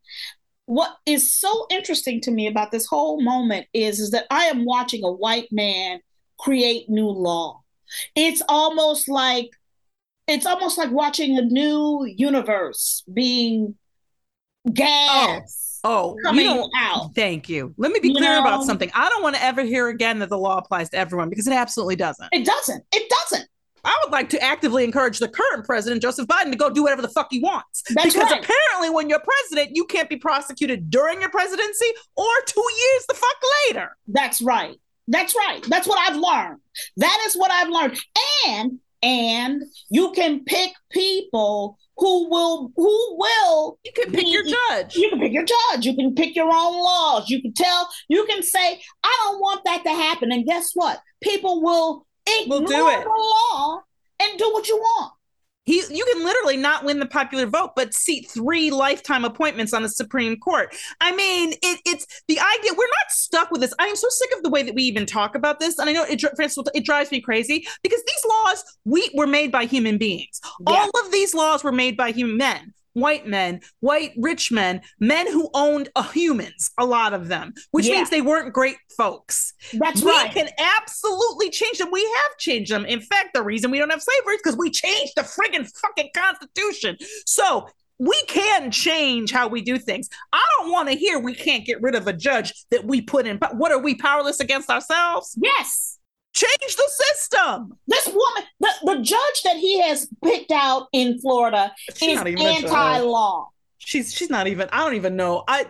What 0.72 0.96
is 1.04 1.34
so 1.34 1.66
interesting 1.68 2.22
to 2.22 2.30
me 2.30 2.46
about 2.46 2.70
this 2.70 2.86
whole 2.86 3.20
moment 3.20 3.66
is 3.74 4.00
is 4.00 4.12
that 4.12 4.24
I 4.30 4.44
am 4.44 4.64
watching 4.64 5.04
a 5.04 5.12
white 5.12 5.48
man 5.52 6.00
create 6.38 6.88
new 6.88 7.08
law. 7.08 7.60
It's 8.16 8.42
almost 8.48 9.06
like 9.06 9.50
it's 10.26 10.46
almost 10.46 10.78
like 10.78 10.90
watching 10.90 11.36
a 11.36 11.42
new 11.42 12.06
universe 12.06 13.04
being 13.12 13.74
gas 14.72 15.80
Oh, 15.84 16.14
oh 16.14 16.16
coming 16.24 16.46
you 16.46 16.70
out. 16.78 17.14
thank 17.14 17.50
you. 17.50 17.74
Let 17.76 17.92
me 17.92 18.00
be 18.00 18.08
You 18.08 18.14
clear 18.14 18.38
about 18.38 18.64
something. 18.64 18.90
I 18.94 19.10
don't 19.10 19.22
want 19.22 19.36
to 19.36 19.42
ever 19.42 19.60
hear 19.64 19.88
again 19.88 20.20
that 20.20 20.30
the 20.30 20.38
law 20.38 20.56
applies 20.56 20.88
to 20.90 20.96
everyone 20.96 21.28
because 21.28 21.46
it 21.46 21.52
absolutely 21.52 21.96
doesn't. 21.96 22.30
It 22.32 22.46
doesn't. 22.46 22.82
It 22.92 23.10
doesn't. 23.10 23.46
I 23.84 23.98
would 24.04 24.12
like 24.12 24.28
to 24.30 24.42
actively 24.42 24.84
encourage 24.84 25.18
the 25.18 25.28
current 25.28 25.64
president, 25.66 26.02
Joseph 26.02 26.28
Biden, 26.28 26.50
to 26.52 26.56
go 26.56 26.70
do 26.70 26.82
whatever 26.82 27.02
the 27.02 27.08
fuck 27.08 27.28
he 27.30 27.40
wants. 27.40 27.82
That's 27.90 28.14
because 28.14 28.30
right. 28.30 28.44
apparently, 28.44 28.90
when 28.90 29.08
you're 29.08 29.20
president, 29.20 29.74
you 29.74 29.84
can't 29.86 30.08
be 30.08 30.16
prosecuted 30.16 30.90
during 30.90 31.20
your 31.20 31.30
presidency 31.30 31.86
or 32.16 32.26
two 32.46 32.60
years 32.78 33.06
the 33.08 33.14
fuck 33.14 33.36
later. 33.68 33.96
That's 34.06 34.40
right. 34.40 34.76
That's 35.08 35.34
right. 35.34 35.62
That's 35.68 35.86
what 35.88 35.98
I've 35.98 36.16
learned. 36.16 36.60
That 36.96 37.24
is 37.26 37.34
what 37.34 37.50
I've 37.50 37.68
learned. 37.68 38.00
And 38.46 38.78
and 39.02 39.64
you 39.90 40.12
can 40.12 40.44
pick 40.44 40.72
people 40.90 41.76
who 41.96 42.28
will 42.28 42.72
who 42.76 43.16
will 43.18 43.78
You 43.84 43.92
can 43.94 44.12
pick 44.12 44.28
your 44.28 44.44
judge. 44.44 44.94
you 44.96 45.10
can 45.10 45.18
pick 45.18 45.32
your 45.32 45.44
judge. 45.44 45.84
You 45.84 45.96
can 45.96 46.14
pick 46.14 46.36
your 46.36 46.46
own 46.46 46.82
laws. 46.82 47.28
You 47.28 47.42
can 47.42 47.52
tell, 47.52 47.88
you 48.08 48.24
can 48.26 48.42
say, 48.42 48.80
I 49.02 49.18
don't 49.24 49.40
want 49.40 49.64
that 49.64 49.82
to 49.84 49.90
happen. 49.90 50.32
And 50.32 50.46
guess 50.46 50.70
what? 50.74 51.00
People 51.22 51.62
will 51.62 52.06
ignore 52.26 52.60
Will 52.60 52.66
do 52.66 52.88
it. 52.88 53.04
the 53.04 53.08
law 53.08 53.80
and 54.20 54.38
do 54.38 54.50
what 54.52 54.68
you 54.68 54.76
want. 54.76 55.12
He, 55.64 55.80
you 55.90 56.04
can 56.12 56.24
literally 56.24 56.56
not 56.56 56.84
win 56.84 56.98
the 56.98 57.06
popular 57.06 57.46
vote, 57.46 57.76
but 57.76 57.94
seat 57.94 58.28
three 58.28 58.72
lifetime 58.72 59.24
appointments 59.24 59.72
on 59.72 59.82
the 59.82 59.88
Supreme 59.88 60.36
Court. 60.36 60.74
I 61.00 61.14
mean, 61.14 61.52
it, 61.62 61.80
it's 61.86 62.04
the 62.26 62.40
idea. 62.40 62.72
We're 62.72 62.84
not 62.84 63.10
stuck 63.10 63.52
with 63.52 63.60
this. 63.60 63.72
I 63.78 63.86
am 63.86 63.94
so 63.94 64.08
sick 64.10 64.30
of 64.36 64.42
the 64.42 64.50
way 64.50 64.64
that 64.64 64.74
we 64.74 64.82
even 64.82 65.06
talk 65.06 65.36
about 65.36 65.60
this, 65.60 65.78
and 65.78 65.88
I 65.88 65.92
know 65.92 66.02
it, 66.02 66.20
Frances, 66.34 66.64
it 66.74 66.84
drives 66.84 67.12
me 67.12 67.20
crazy 67.20 67.64
because 67.84 68.02
these 68.04 68.24
laws 68.28 68.64
we 68.84 69.08
were 69.14 69.28
made 69.28 69.52
by 69.52 69.64
human 69.66 69.98
beings. 69.98 70.40
Yeah. 70.68 70.74
All 70.74 70.90
of 71.04 71.12
these 71.12 71.32
laws 71.32 71.62
were 71.62 71.70
made 71.70 71.96
by 71.96 72.10
human 72.10 72.36
men, 72.38 72.74
white 72.94 73.26
men, 73.26 73.60
white 73.80 74.12
rich 74.16 74.50
men, 74.52 74.80
men 75.00 75.30
who 75.30 75.48
owned 75.54 75.88
humans. 76.12 76.70
A 76.78 76.84
lot 76.84 77.14
of 77.14 77.28
them, 77.28 77.54
which 77.70 77.86
Yeah. 77.86 77.96
means 77.96 78.10
they 78.10 78.20
weren't 78.22 78.52
great 78.52 78.76
folks 78.96 79.54
That's 79.72 80.02
we 80.02 80.10
right. 80.10 80.32
can 80.32 80.48
absolutely 80.58 81.50
change 81.50 81.78
them. 81.78 81.90
We 81.90 82.02
have 82.02 82.36
changed 82.38 82.70
them. 82.70 82.84
In 82.84 83.00
fact, 83.00 83.30
the 83.34 83.42
reason 83.42 83.70
we 83.70 83.78
don't 83.78 83.90
have 83.90 84.02
slavery 84.02 84.34
is 84.34 84.40
because 84.42 84.58
we 84.58 84.70
changed 84.70 85.12
the 85.16 85.22
friggin' 85.22 85.70
fucking 85.80 86.10
Constitution. 86.14 86.96
So 87.26 87.68
we 87.98 88.20
can 88.26 88.70
change 88.70 89.30
how 89.30 89.48
we 89.48 89.60
do 89.62 89.78
things. 89.78 90.08
I 90.32 90.42
don't 90.58 90.72
want 90.72 90.88
to 90.88 90.94
hear 90.96 91.18
we 91.18 91.34
can't 91.34 91.64
get 91.64 91.80
rid 91.80 91.94
of 91.94 92.06
a 92.08 92.12
judge 92.12 92.52
that 92.70 92.84
we 92.84 93.00
put 93.00 93.26
in. 93.26 93.36
But 93.38 93.56
what 93.56 93.70
are 93.72 93.78
we 93.78 93.94
powerless 93.94 94.40
against 94.40 94.68
ourselves? 94.70 95.34
yes. 95.40 95.91
Change 96.32 96.76
the 96.76 96.90
system. 96.90 97.78
This 97.86 98.06
woman, 98.06 98.44
the, 98.60 98.70
the 98.84 98.94
judge 99.02 99.42
that 99.44 99.56
he 99.56 99.80
has 99.82 100.08
picked 100.24 100.50
out 100.50 100.88
in 100.92 101.20
Florida 101.20 101.72
She's 101.94 102.10
is 102.10 102.16
not 102.16 102.28
even 102.28 102.46
anti-law. 102.46 103.48
She's 103.78 104.14
she's 104.14 104.30
not 104.30 104.46
even. 104.46 104.68
I 104.72 104.78
don't 104.78 104.94
even 104.94 105.16
know. 105.16 105.44
I. 105.46 105.66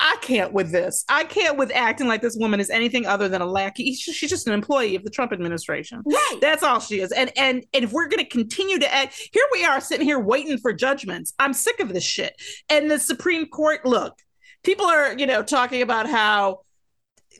I 0.00 0.16
can't 0.20 0.52
with 0.52 0.72
this. 0.72 1.04
I 1.08 1.22
can't 1.22 1.56
with 1.56 1.70
acting 1.72 2.08
like 2.08 2.20
this 2.20 2.36
woman 2.36 2.58
is 2.58 2.68
anything 2.68 3.06
other 3.06 3.28
than 3.28 3.40
a 3.40 3.46
lackey. 3.46 3.94
She's 3.94 4.14
she's 4.14 4.28
just 4.28 4.48
an 4.48 4.52
employee 4.52 4.96
of 4.96 5.04
the 5.04 5.08
Trump 5.08 5.32
administration. 5.32 6.02
Right. 6.04 6.38
That's 6.40 6.64
all 6.64 6.80
she 6.80 7.00
is. 7.00 7.12
And 7.12 7.30
and 7.38 7.64
and 7.72 7.84
if 7.84 7.92
we're 7.92 8.08
going 8.08 8.18
to 8.18 8.28
continue 8.28 8.80
to 8.80 8.92
act, 8.92 9.14
here 9.32 9.44
we 9.52 9.64
are 9.64 9.80
sitting 9.80 10.04
here 10.04 10.18
waiting 10.18 10.58
for 10.58 10.72
judgments. 10.72 11.32
I'm 11.38 11.52
sick 11.52 11.78
of 11.78 11.90
this 11.94 12.02
shit. 12.04 12.34
And 12.68 12.90
the 12.90 12.98
Supreme 12.98 13.46
Court, 13.46 13.86
look, 13.86 14.18
people 14.64 14.84
are 14.84 15.16
you 15.16 15.26
know 15.26 15.44
talking 15.44 15.80
about 15.80 16.08
how 16.08 16.62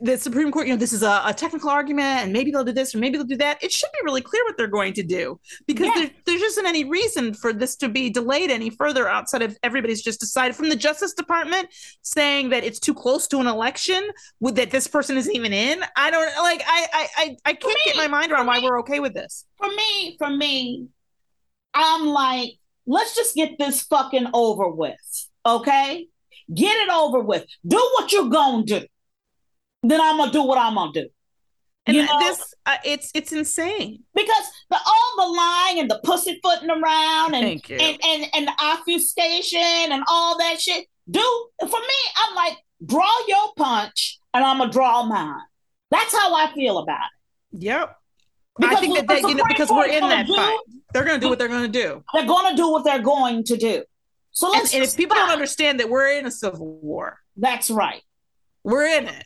the 0.01 0.17
Supreme 0.17 0.51
Court, 0.53 0.67
you 0.67 0.73
know, 0.73 0.79
this 0.79 0.93
is 0.93 1.03
a, 1.03 1.23
a 1.25 1.35
technical 1.35 1.71
argument, 1.71 2.23
and 2.25 2.33
maybe 2.33 2.51
they'll 2.51 2.65
do 2.65 2.73
this 2.73 2.95
or 2.95 2.99
maybe 2.99 3.17
they'll 3.17 3.27
do 3.27 3.37
that. 3.37 3.63
It 3.63 3.73
should 3.73 3.91
be 3.93 3.99
really 4.05 4.21
clear 4.21 4.45
what 4.45 4.57
they're 4.57 4.67
going 4.67 4.93
to 4.95 5.03
do 5.03 5.39
because 5.67 5.87
Yeah. 5.87 5.95
there, 5.97 6.11
there 6.27 6.45
isn't 6.45 6.67
any 6.67 6.85
reason 6.85 7.35
for 7.35 7.53
this 7.53 7.77
to 7.77 7.89
be 7.89 8.11
delayed 8.11 8.51
any 8.51 8.71
further 8.71 9.09
outside 9.09 9.43
of 9.43 9.57
everybody's 9.63 10.03
just 10.03 10.21
decided 10.21 10.57
from 10.57 10.69
the 10.69 10.77
Justice 10.77 11.13
Department 11.15 11.69
saying 12.03 12.51
that 12.51 12.65
it's 12.65 12.79
too 12.79 12.95
close 12.95 13.27
to 13.29 13.39
an 13.39 13.47
election 13.47 14.09
with 14.41 14.57
that 14.57 14.71
this 14.71 14.87
person 14.87 15.17
isn't 15.17 15.35
even 15.35 15.53
in. 15.53 15.83
I 15.97 16.11
don't 16.11 16.27
like. 16.43 16.63
I 16.67 16.87
I 16.93 17.09
I, 17.17 17.37
I 17.47 17.53
can't 17.55 17.75
me- 17.75 17.81
get 17.87 17.97
my 17.97 18.09
mind 18.09 18.33
around 18.33 18.47
why 18.47 18.61
me- 18.61 18.65
we're 18.69 18.81
okay 18.81 19.01
with 19.01 19.15
this. 19.15 19.45
for 19.57 19.69
me, 19.69 20.17
for 20.19 20.31
me, 20.31 20.87
I'm 21.75 22.07
like, 22.07 22.53
let's 22.87 23.15
just 23.15 23.35
get 23.35 23.59
this 23.59 23.83
fucking 23.83 24.29
over 24.35 24.69
with. 24.69 24.97
Okay? 25.47 26.07
Get 26.55 26.77
it 26.77 26.89
over 26.91 27.21
with. 27.21 27.45
Do 27.67 27.77
what 27.77 28.11
you're 28.13 28.29
gonna 28.31 28.65
do. 28.65 28.83
Then 29.89 30.01
I'm 30.01 30.17
gonna 30.19 30.33
do 30.33 30.43
what 30.43 30.59
I'm 30.59 30.75
gonna 30.75 30.93
do. 30.93 31.09
And 31.87 31.97
You 31.97 32.05
know? 32.05 32.19
this, 32.21 32.55
uh, 32.67 32.77
it's 32.85 33.11
it's 33.15 33.33
insane. 33.33 34.05
Because 34.15 34.45
the 34.69 34.77
all 34.77 35.13
the 35.17 35.33
lying 35.37 35.79
and 35.81 35.91
the 35.91 35.99
pussyfooting 36.05 36.71
around 36.71 37.35
and 37.35 37.63
and, 37.71 37.99
and 38.05 38.27
and 38.35 38.47
the 38.49 38.53
obfuscation 38.63 39.93
and 39.93 40.03
all 40.09 40.37
that 40.39 40.61
shit. 40.61 40.87
Do 41.11 41.49
for 41.61 41.81
me, 41.81 41.99
I'm 42.19 42.35
like, 42.35 42.59
draw 42.85 43.11
your 43.27 43.53
punch 43.57 44.21
and 44.35 44.45
I'm 44.45 44.59
gonna 44.59 44.71
draw 44.71 45.05
mine. 45.05 45.41
That's 45.91 46.15
how 46.15 46.35
I 46.35 46.53
feel 46.53 46.79
about 46.79 47.07
it. 47.53 47.63
Yep. 47.65 47.97
Because 48.59 48.77
I 48.77 48.81
think 48.81 48.97
that, 48.97 49.09
that 49.09 49.23
you 49.23 49.35
know 49.35 49.45
because 49.49 49.71
we're 49.71 49.87
in 49.87 50.07
that 50.09 50.27
do- 50.27 50.35
fight. 50.35 50.59
They're 50.93 51.05
going 51.05 51.21
to 51.21 51.25
do 51.25 51.29
what 51.29 51.39
they're 51.39 51.49
going 51.49 51.71
to 51.71 51.81
do. 51.83 52.03
They're 52.15 52.27
gonna 52.27 52.57
do 52.57 52.71
what 52.71 52.83
they're 52.83 53.03
going 53.03 53.45
to 53.45 53.57
do. 53.57 53.85
So 54.31 54.49
let's 54.51 54.73
and 54.75 54.83
if 54.83 54.97
people 54.97 55.17
don't 55.17 55.31
understand 55.31 55.81
that 55.81 55.89
we're 55.91 56.09
in 56.19 56.25
a 56.27 56.31
civil 56.31 56.79
war, 56.81 57.19
That's 57.37 57.71
right. 57.71 58.03
we're 58.65 58.87
in 58.87 59.07
it. 59.07 59.25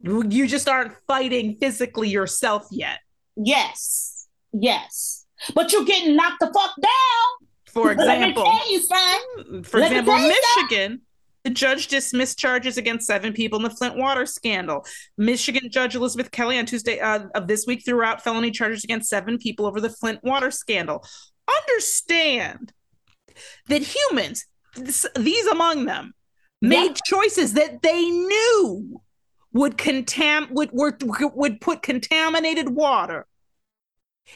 You 0.00 0.46
just 0.46 0.68
aren't 0.68 0.92
fighting 1.06 1.56
physically 1.56 2.08
yourself 2.08 2.66
yet. 2.70 2.98
Yes. 3.36 4.26
Yes. 4.52 5.24
But 5.54 5.72
you're 5.72 5.84
getting 5.84 6.16
knocked 6.16 6.40
the 6.40 6.46
fuck 6.54 6.72
down. 6.80 7.48
For 7.66 7.94
Let 7.94 7.96
me 8.20 8.28
example, 8.30 8.44
tell 8.44 8.72
you, 8.72 9.62
for 9.64 9.80
let 9.80 9.90
example, 9.90 10.14
in 10.14 10.20
tell 10.20 10.28
you 10.30 10.34
Michigan, 10.68 11.00
the 11.42 11.50
judge 11.50 11.88
dismissed 11.88 12.38
charges 12.38 12.76
against 12.78 13.06
seven 13.06 13.32
people 13.32 13.58
in 13.58 13.64
the 13.64 13.70
Flint 13.70 13.96
water 13.96 14.26
scandal. 14.26 14.86
Michigan 15.18 15.68
Judge 15.70 15.94
Elizabeth 15.96 16.30
Kelly 16.30 16.58
on 16.58 16.66
Tuesday 16.66 17.00
uh, 17.00 17.24
of 17.34 17.48
this 17.48 17.66
week 17.66 17.84
threw 17.84 18.02
out 18.02 18.22
felony 18.22 18.50
charges 18.52 18.84
against 18.84 19.10
seven 19.10 19.38
people 19.38 19.66
over 19.66 19.80
the 19.80 19.90
Flint 19.90 20.22
water 20.22 20.50
scandal. 20.52 21.04
Understand 21.62 22.72
that 23.68 23.82
humans, 23.82 24.46
this- 24.76 25.06
these 25.18 25.46
among 25.46 25.86
them, 25.86 26.14
made 26.62 26.90
Yeah. 26.92 26.94
choices 27.06 27.54
that 27.54 27.82
they 27.82 28.02
knew 28.08 29.00
would 29.54 29.78
contam 29.78 30.50
would, 30.50 30.70
would 30.72 31.02
would 31.34 31.60
put 31.60 31.80
contaminated 31.82 32.68
water 32.68 33.26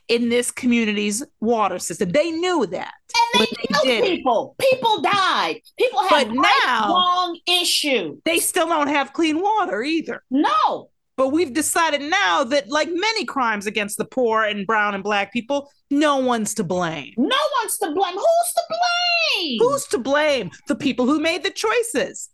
in 0.06 0.28
this 0.28 0.50
community's 0.50 1.22
water 1.40 1.78
system. 1.78 2.10
They 2.10 2.30
knew 2.30 2.66
that. 2.66 2.92
And 3.34 3.40
they 3.40 3.46
they 3.56 3.66
killed 3.68 3.84
did 3.84 4.04
it. 4.04 4.16
people. 4.16 4.54
People 4.58 5.00
died. 5.02 5.60
People 5.78 6.00
But 6.10 6.26
have 6.28 6.32
now- 6.34 6.88
wrong 6.94 7.38
issue. 7.46 8.20
They 8.24 8.38
still 8.38 8.66
don't 8.68 8.88
have 8.88 9.12
clean 9.12 9.40
water 9.40 9.82
either. 9.82 10.22
No. 10.30 10.90
But 11.16 11.28
we've 11.30 11.52
decided 11.52 12.02
now 12.02 12.44
that, 12.44 12.68
like 12.68 12.88
many 12.92 13.24
crimes 13.24 13.66
against 13.66 13.98
the 13.98 14.04
poor 14.04 14.44
and 14.44 14.64
brown 14.66 14.94
and 14.94 15.02
black 15.02 15.32
people, 15.32 15.68
no 15.90 16.18
one's 16.18 16.54
to 16.54 16.62
blame. 16.64 17.12
No 17.16 17.36
one's 17.60 17.76
to 17.78 17.90
blame. 17.90 18.14
Who's 18.14 18.52
to 18.54 18.62
blame? 18.68 19.58
Who's 19.58 19.86
to 19.88 19.98
blame? 19.98 20.50
The 20.68 20.76
people 20.76 21.06
who 21.06 21.18
made 21.18 21.42
the 21.42 21.50
choices, 21.50 22.28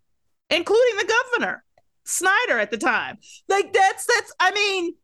including 0.51 0.97
the 0.99 1.15
governor, 1.33 1.64
Snyder 2.05 2.59
at 2.59 2.71
the 2.71 2.79
time. 2.79 3.19
Like 3.49 3.73
that's 3.73 4.07
that's 4.07 4.33
I 4.41 4.51
mean, 4.53 4.95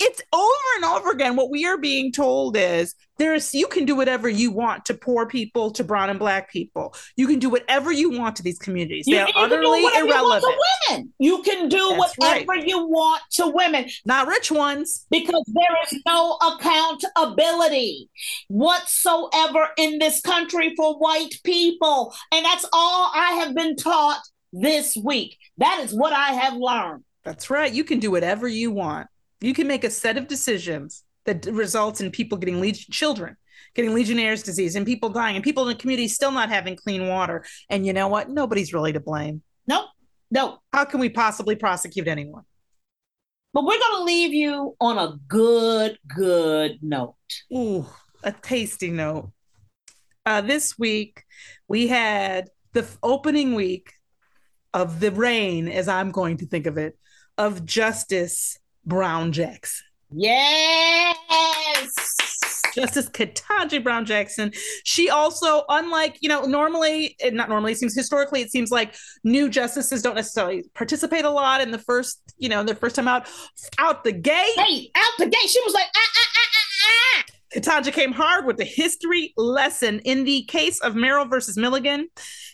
it's 0.00 0.20
over 0.32 0.68
and 0.76 0.84
over 0.84 1.10
again. 1.10 1.36
What 1.36 1.50
we 1.50 1.64
are 1.66 1.78
being 1.78 2.10
told 2.12 2.56
is 2.56 2.94
there's 3.16 3.54
you 3.54 3.68
can 3.68 3.84
do 3.84 3.94
whatever 3.94 4.28
you 4.28 4.50
want 4.50 4.84
to 4.86 4.94
poor 4.94 5.24
people, 5.24 5.70
to 5.70 5.84
brown 5.84 6.10
and 6.10 6.18
black 6.18 6.50
people. 6.50 6.94
You 7.16 7.28
can 7.28 7.38
do 7.38 7.48
whatever 7.48 7.92
you 7.92 8.10
want 8.10 8.34
to 8.36 8.42
these 8.42 8.58
communities. 8.58 9.06
You 9.06 9.14
They're 9.16 9.26
can 9.26 9.48
do 9.48 9.54
utterly 9.54 9.82
whatever 9.84 10.06
you 10.06 10.12
want 10.12 10.44
irrelevant. 10.44 10.52
to 10.52 10.94
women. 10.96 11.12
You 11.20 11.42
can 11.42 11.68
do 11.68 11.96
That's 11.96 12.14
whatever 12.16 12.56
you 12.56 12.88
want 12.88 13.22
to 13.34 13.46
women 13.48 13.88
Not 14.04 14.26
rich 14.26 14.50
ones. 14.50 15.06
because 15.12 15.44
there 15.46 15.76
is 15.92 16.02
no 16.04 16.38
accountability 16.42 18.10
whatsoever 18.48 19.68
in 19.78 19.98
this 20.00 20.20
country 20.20 20.74
for 20.76 20.98
white 20.98 21.34
people. 21.44 22.12
And 22.32 22.44
that's 22.44 22.66
all 22.72 23.12
I 23.14 23.32
have 23.44 23.54
been 23.54 23.76
taught 23.76 24.20
this 24.52 24.96
week. 24.96 25.38
That 25.58 25.80
is 25.84 25.94
what 25.94 26.12
I 26.12 26.32
have 26.32 26.54
learned. 26.54 27.04
That's 27.24 27.50
right. 27.50 27.72
You 27.72 27.84
can 27.84 28.00
do 28.00 28.10
whatever 28.10 28.48
you 28.48 28.70
want. 28.70 29.06
You 29.40 29.54
can 29.54 29.66
make 29.66 29.84
a 29.84 29.90
set 29.90 30.16
of 30.16 30.28
decisions 30.28 31.04
that 31.24 31.46
results 31.46 32.00
in 32.00 32.10
people 32.10 32.38
getting 32.38 32.72
children 32.72 33.36
getting 33.74 33.94
Legionnaire's 33.94 34.42
disease 34.42 34.76
and 34.76 34.86
people 34.86 35.08
dying 35.08 35.36
and 35.36 35.44
people 35.44 35.64
in 35.64 35.68
the 35.68 35.74
community 35.74 36.08
still 36.08 36.30
not 36.30 36.48
having 36.48 36.76
clean 36.76 37.08
water. 37.08 37.44
And 37.68 37.86
you 37.86 37.92
know 37.92 38.08
what? 38.08 38.30
Nobody's 38.30 38.72
really 38.72 38.92
to 38.92 39.00
blame. 39.00 39.42
No, 39.66 39.86
no. 40.30 40.58
How 40.72 40.84
can 40.84 41.00
we 41.00 41.08
possibly 41.08 41.56
prosecute 41.56 42.08
anyone? 42.08 42.44
But 43.52 43.64
we're 43.64 43.78
going 43.78 43.98
to 43.98 44.04
leave 44.04 44.32
you 44.32 44.76
on 44.80 44.98
a 44.98 45.16
good, 45.28 45.98
good 46.08 46.78
note. 46.82 47.14
Ooh, 47.54 47.86
a 48.22 48.32
tasty 48.32 48.90
note. 48.90 49.30
Uh, 50.26 50.40
this 50.40 50.78
week, 50.78 51.22
we 51.68 51.86
had 51.86 52.48
the 52.72 52.80
f- 52.80 52.98
opening 53.02 53.54
week 53.54 53.92
of 54.74 55.00
the 55.00 55.12
reign, 55.12 55.68
as 55.68 55.88
I'm 55.88 56.10
going 56.10 56.36
to 56.38 56.46
think 56.46 56.66
of 56.66 56.76
it, 56.76 56.98
of 57.38 57.64
Justice 57.64 58.58
Brown 58.84 59.32
Jackson. 59.32 59.86
Yes. 60.12 61.16
Justice 62.74 63.08
Ketanji 63.08 63.82
Brown 63.82 64.04
Jackson. 64.04 64.50
She 64.82 65.08
also, 65.08 65.62
unlike, 65.68 66.18
you 66.20 66.28
know, 66.28 66.42
normally, 66.42 67.16
not 67.32 67.48
normally, 67.48 67.72
it 67.72 67.78
seems 67.78 67.94
historically, 67.94 68.42
it 68.42 68.50
seems 68.50 68.72
like 68.72 68.96
new 69.22 69.48
justices 69.48 70.02
don't 70.02 70.16
necessarily 70.16 70.64
participate 70.74 71.24
a 71.24 71.30
lot 71.30 71.60
in 71.60 71.70
the 71.70 71.78
first, 71.78 72.20
you 72.36 72.48
know, 72.48 72.64
their 72.64 72.74
first 72.74 72.96
time 72.96 73.06
out, 73.06 73.28
out 73.78 74.02
the 74.02 74.12
gate. 74.12 74.56
Hey, 74.56 74.90
out 74.96 75.12
the 75.18 75.26
gate, 75.26 75.48
she 75.48 75.60
was 75.64 75.72
like, 75.72 75.86
ah, 75.96 76.00
ah, 76.16 76.26
ah, 76.36 76.48
ah, 76.56 77.20
ah. 77.20 77.24
Ketanji 77.54 77.92
came 77.92 78.10
hard 78.10 78.44
with 78.44 78.56
the 78.56 78.64
history 78.64 79.32
lesson. 79.36 80.00
In 80.00 80.24
the 80.24 80.42
case 80.42 80.80
of 80.80 80.96
Merrill 80.96 81.26
versus 81.26 81.56
Milligan, 81.56 82.08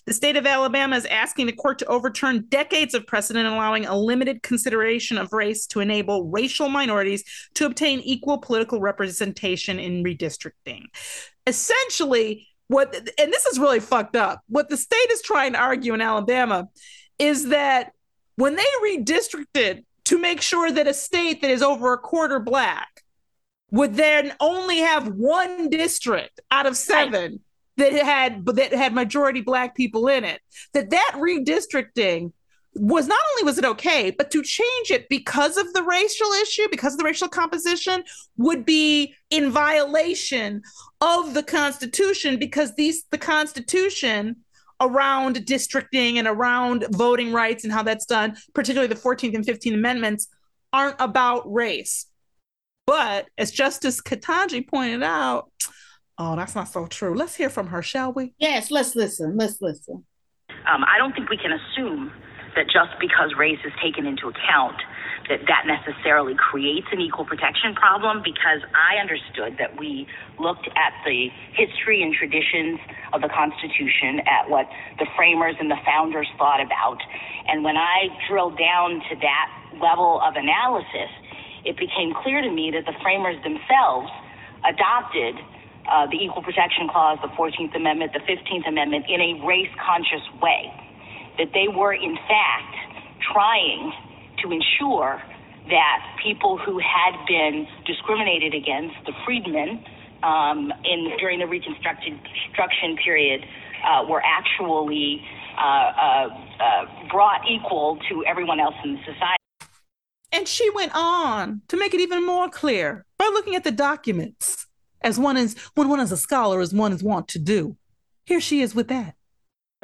the 0.06 0.12
state 0.12 0.36
of 0.36 0.46
Alabama 0.46 0.96
is 0.96 1.06
asking 1.06 1.46
the 1.46 1.52
court 1.52 1.78
to 1.78 1.86
overturn 1.86 2.46
decades 2.48 2.94
of 2.94 3.06
precedent 3.06 3.46
allowing 3.46 3.86
a 3.86 3.96
limited 3.96 4.42
consideration 4.42 5.18
of 5.18 5.32
race 5.32 5.66
to 5.66 5.80
enable 5.80 6.28
racial 6.28 6.68
minorities 6.68 7.24
to 7.54 7.66
obtain 7.66 8.00
equal 8.00 8.38
political 8.38 8.80
representation 8.80 9.78
in 9.78 10.02
redistricting. 10.02 10.84
Essentially, 11.46 12.48
what, 12.68 12.94
and 12.94 13.32
this 13.32 13.46
is 13.46 13.58
really 13.58 13.80
fucked 13.80 14.16
up, 14.16 14.40
what 14.48 14.68
the 14.68 14.76
state 14.76 15.10
is 15.10 15.22
trying 15.22 15.52
to 15.52 15.58
argue 15.58 15.94
in 15.94 16.00
Alabama 16.00 16.68
is 17.18 17.48
that 17.48 17.92
when 18.36 18.56
they 18.56 18.64
redistricted 18.84 19.84
to 20.04 20.18
make 20.18 20.40
sure 20.40 20.70
that 20.70 20.86
a 20.88 20.94
state 20.94 21.42
that 21.42 21.50
is 21.50 21.62
over 21.62 21.92
a 21.92 21.98
quarter 21.98 22.40
black 22.40 23.02
would 23.70 23.94
then 23.94 24.34
only 24.40 24.78
have 24.78 25.08
one 25.08 25.68
district 25.68 26.40
out 26.50 26.66
of 26.66 26.76
seven. 26.76 27.40
That 27.80 27.92
had 27.92 28.44
that 28.46 28.72
had 28.72 28.94
majority 28.94 29.40
black 29.40 29.74
people 29.74 30.08
in 30.08 30.24
it 30.24 30.40
that 30.74 30.90
that 30.90 31.12
redistricting 31.16 32.32
was 32.74 33.08
not 33.08 33.18
only 33.32 33.44
was 33.44 33.58
it 33.58 33.64
okay 33.64 34.10
but 34.10 34.30
to 34.30 34.42
change 34.42 34.90
it 34.90 35.08
because 35.08 35.56
of 35.56 35.72
the 35.72 35.82
racial 35.82 36.30
issue 36.42 36.68
because 36.70 36.94
of 36.94 36.98
the 36.98 37.04
racial 37.04 37.28
composition 37.28 38.04
would 38.36 38.64
be 38.64 39.14
in 39.30 39.50
violation 39.50 40.62
of 41.00 41.34
the 41.34 41.42
constitution 41.42 42.38
because 42.38 42.74
these 42.76 43.04
the 43.10 43.18
constitution 43.18 44.36
around 44.80 45.44
districting 45.44 46.18
and 46.18 46.28
around 46.28 46.86
voting 46.92 47.32
rights 47.32 47.64
and 47.64 47.72
how 47.72 47.82
that's 47.82 48.06
done 48.06 48.36
particularly 48.54 48.92
the 48.92 49.00
14th 49.00 49.34
and 49.34 49.44
15th 49.44 49.74
amendments 49.74 50.28
aren't 50.72 50.96
about 50.98 51.50
race. 51.52 52.06
But 52.86 53.28
as 53.38 53.52
Justice 53.52 54.00
Ketanji 54.00 54.66
pointed 54.66 55.02
out, 55.02 55.50
oh, 56.20 56.36
that's 56.36 56.54
not 56.54 56.68
so 56.68 56.86
true. 56.86 57.16
Let's 57.16 57.34
hear 57.34 57.48
from 57.48 57.68
her, 57.68 57.82
shall 57.82 58.12
we? 58.12 58.34
Yes, 58.38 58.70
let's 58.70 58.94
listen. 58.94 59.36
Let's 59.36 59.60
listen. 59.60 60.04
Um, 60.68 60.84
I 60.84 60.98
don't 60.98 61.12
think 61.14 61.30
we 61.30 61.38
can 61.38 61.50
assume 61.50 62.12
that 62.54 62.66
just 62.66 62.92
because 63.00 63.32
race 63.38 63.58
is 63.64 63.72
taken 63.82 64.04
into 64.04 64.28
account, 64.28 64.76
that 65.32 65.40
that 65.48 65.64
necessarily 65.64 66.34
creates 66.36 66.86
an 66.92 67.00
equal 67.00 67.24
protection 67.24 67.72
problem 67.74 68.20
because 68.20 68.60
I 68.76 69.00
understood 69.00 69.56
that 69.56 69.78
we 69.78 70.06
looked 70.38 70.68
at 70.76 70.92
the 71.06 71.30
history 71.56 72.02
and 72.02 72.12
traditions 72.12 72.78
of 73.14 73.22
the 73.22 73.30
Constitution, 73.30 74.20
at 74.28 74.50
what 74.50 74.68
the 74.98 75.06
framers 75.16 75.56
and 75.58 75.70
the 75.70 75.80
founders 75.86 76.28
thought 76.36 76.60
about. 76.60 76.98
And 77.48 77.64
when 77.64 77.78
I 77.78 78.12
drilled 78.28 78.58
down 78.58 79.00
to 79.08 79.14
that 79.24 79.48
level 79.80 80.20
of 80.20 80.34
analysis, 80.36 81.08
it 81.64 81.78
became 81.78 82.12
clear 82.12 82.42
to 82.42 82.50
me 82.50 82.74
that 82.74 82.84
the 82.84 82.96
framers 83.00 83.40
themselves 83.40 84.10
adopted 84.66 85.38
uh, 85.88 86.06
the 86.06 86.16
Equal 86.16 86.42
Protection 86.42 86.88
Clause, 86.88 87.18
the 87.22 87.28
14th 87.28 87.74
Amendment, 87.76 88.12
the 88.12 88.20
15th 88.20 88.68
Amendment 88.68 89.06
in 89.08 89.20
a 89.20 89.46
race 89.46 89.70
conscious 89.84 90.22
way. 90.42 90.72
That 91.38 91.52
they 91.54 91.68
were, 91.68 91.94
in 91.94 92.16
fact, 92.28 92.74
trying 93.32 93.92
to 94.42 94.52
ensure 94.52 95.22
that 95.68 96.16
people 96.22 96.58
who 96.58 96.78
had 96.78 97.14
been 97.26 97.66
discriminated 97.86 98.54
against, 98.54 98.94
the 99.06 99.12
freedmen, 99.24 99.84
um, 100.22 100.72
in 100.84 101.16
during 101.18 101.38
the 101.38 101.46
Reconstruction 101.46 102.96
period, 103.02 103.44
uh, 103.84 104.04
were 104.08 104.22
actually 104.24 105.24
uh, 105.56 105.60
uh, 105.60 106.28
uh 106.60 107.08
brought 107.10 107.40
equal 107.48 107.98
to 108.08 108.24
everyone 108.26 108.60
else 108.60 108.74
in 108.84 108.94
the 108.94 109.00
society. 109.00 109.36
And 110.32 110.46
she 110.46 110.70
went 110.70 110.92
on 110.94 111.62
to 111.68 111.76
make 111.76 111.92
it 111.92 112.00
even 112.00 112.24
more 112.24 112.48
clear 112.48 113.04
by 113.18 113.30
looking 113.32 113.56
at 113.56 113.64
the 113.64 113.72
documents, 113.72 114.66
as 115.02 115.18
one 115.18 115.36
is 115.36 115.56
when 115.74 115.88
one 115.88 116.00
is 116.00 116.12
a 116.12 116.16
scholar, 116.16 116.60
as 116.60 116.74
one 116.74 116.92
is 116.92 117.02
wont 117.02 117.28
to 117.28 117.38
do. 117.38 117.76
Here 118.24 118.40
she 118.40 118.62
is 118.62 118.74
with 118.74 118.88
that. 118.88 119.14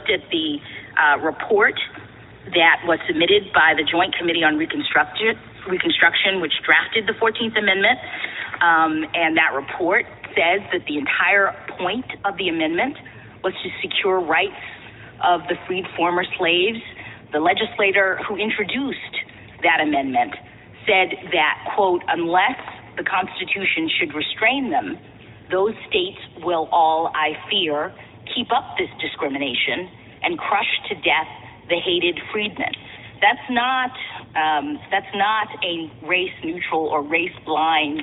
Did 0.06 0.22
the 0.30 0.58
uh, 1.00 1.18
report 1.18 1.74
that 2.54 2.82
was 2.86 2.98
submitted 3.06 3.52
by 3.52 3.74
the 3.76 3.82
Joint 3.82 4.14
Committee 4.14 4.44
on 4.44 4.56
Reconstruction, 4.56 5.34
Reconstruction 5.68 6.40
which 6.40 6.52
drafted 6.64 7.08
the 7.08 7.14
14th 7.18 7.58
Amendment, 7.58 7.98
um, 8.62 9.04
and 9.14 9.36
that 9.36 9.52
report 9.52 10.06
says 10.36 10.60
that 10.72 10.84
the 10.86 10.98
entire 10.98 11.56
point 11.78 12.06
of 12.24 12.36
the 12.36 12.48
amendment 12.48 12.96
was 13.42 13.52
to 13.64 13.68
secure 13.82 14.20
rights 14.20 14.62
of 15.24 15.40
the 15.48 15.56
freed 15.66 15.84
former 15.96 16.24
slaves. 16.38 16.78
The 17.32 17.40
legislator 17.40 18.20
who 18.28 18.36
introduced 18.36 19.16
that 19.62 19.80
amendment 19.80 20.36
said 20.86 21.18
that, 21.32 21.72
quote, 21.74 22.02
unless 22.08 22.60
the 22.96 23.04
Constitution 23.04 23.90
should 23.98 24.14
restrain 24.14 24.70
them, 24.70 24.98
those 25.50 25.74
states 25.88 26.18
will 26.42 26.68
all, 26.72 27.12
I 27.14 27.36
fear, 27.50 27.94
keep 28.34 28.52
up 28.52 28.76
this 28.78 28.90
discrimination 29.00 29.88
and 30.22 30.38
crush 30.38 30.70
to 30.88 30.94
death 30.96 31.28
the 31.68 31.78
hated 31.78 32.18
freedmen. 32.32 32.72
That's 33.20 33.50
not 33.50 33.90
um, 34.36 34.78
that's 34.90 35.06
not 35.14 35.48
a 35.64 35.90
race 36.06 36.32
neutral 36.44 36.86
or 36.86 37.02
race 37.02 37.32
blind 37.46 38.02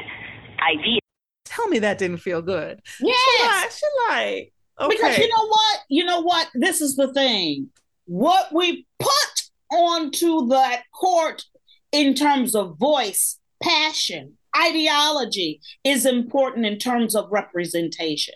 idea. 0.59 0.99
Tell 1.45 1.67
me 1.67 1.79
that 1.79 1.99
didn't 1.99 2.17
feel 2.17 2.41
good. 2.41 2.81
Yes, 2.99 3.19
she 3.29 3.45
like, 3.45 3.71
she 3.71 3.85
like 4.09 4.53
okay. 4.79 4.95
because 4.95 5.17
you 5.19 5.27
know 5.27 5.47
what, 5.47 5.79
you 5.89 6.05
know 6.05 6.21
what. 6.21 6.49
This 6.55 6.81
is 6.81 6.95
the 6.95 7.13
thing. 7.13 7.69
What 8.05 8.53
we 8.53 8.87
put 8.99 9.51
onto 9.71 10.47
that 10.49 10.83
court 10.93 11.43
in 11.91 12.15
terms 12.15 12.55
of 12.55 12.77
voice, 12.77 13.39
passion, 13.61 14.37
ideology 14.57 15.61
is 15.83 16.05
important 16.05 16.65
in 16.65 16.77
terms 16.77 17.15
of 17.15 17.31
representation. 17.31 18.35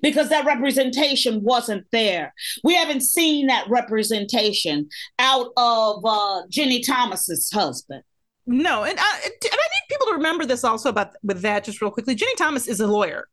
Because 0.00 0.30
that 0.30 0.46
representation 0.46 1.42
wasn't 1.42 1.84
there. 1.92 2.32
We 2.62 2.74
haven't 2.74 3.02
seen 3.02 3.48
that 3.48 3.68
representation 3.68 4.88
out 5.18 5.48
of 5.58 6.02
uh, 6.06 6.42
Ginni 6.50 6.86
Thomas's 6.86 7.50
husband. 7.52 8.02
No, 8.46 8.84
and 8.84 8.98
I, 8.98 9.20
and 9.24 9.32
I 9.42 9.56
need 9.56 9.88
people 9.90 10.06
to 10.06 10.14
remember 10.14 10.46
this 10.46 10.64
also 10.64 10.88
about 10.88 11.14
with 11.22 11.42
that 11.42 11.64
just 11.64 11.82
real 11.82 11.90
quickly. 11.90 12.16
Ginni 12.16 12.36
Thomas 12.36 12.66
is 12.66 12.80
a 12.80 12.86
lawyer 12.86 13.28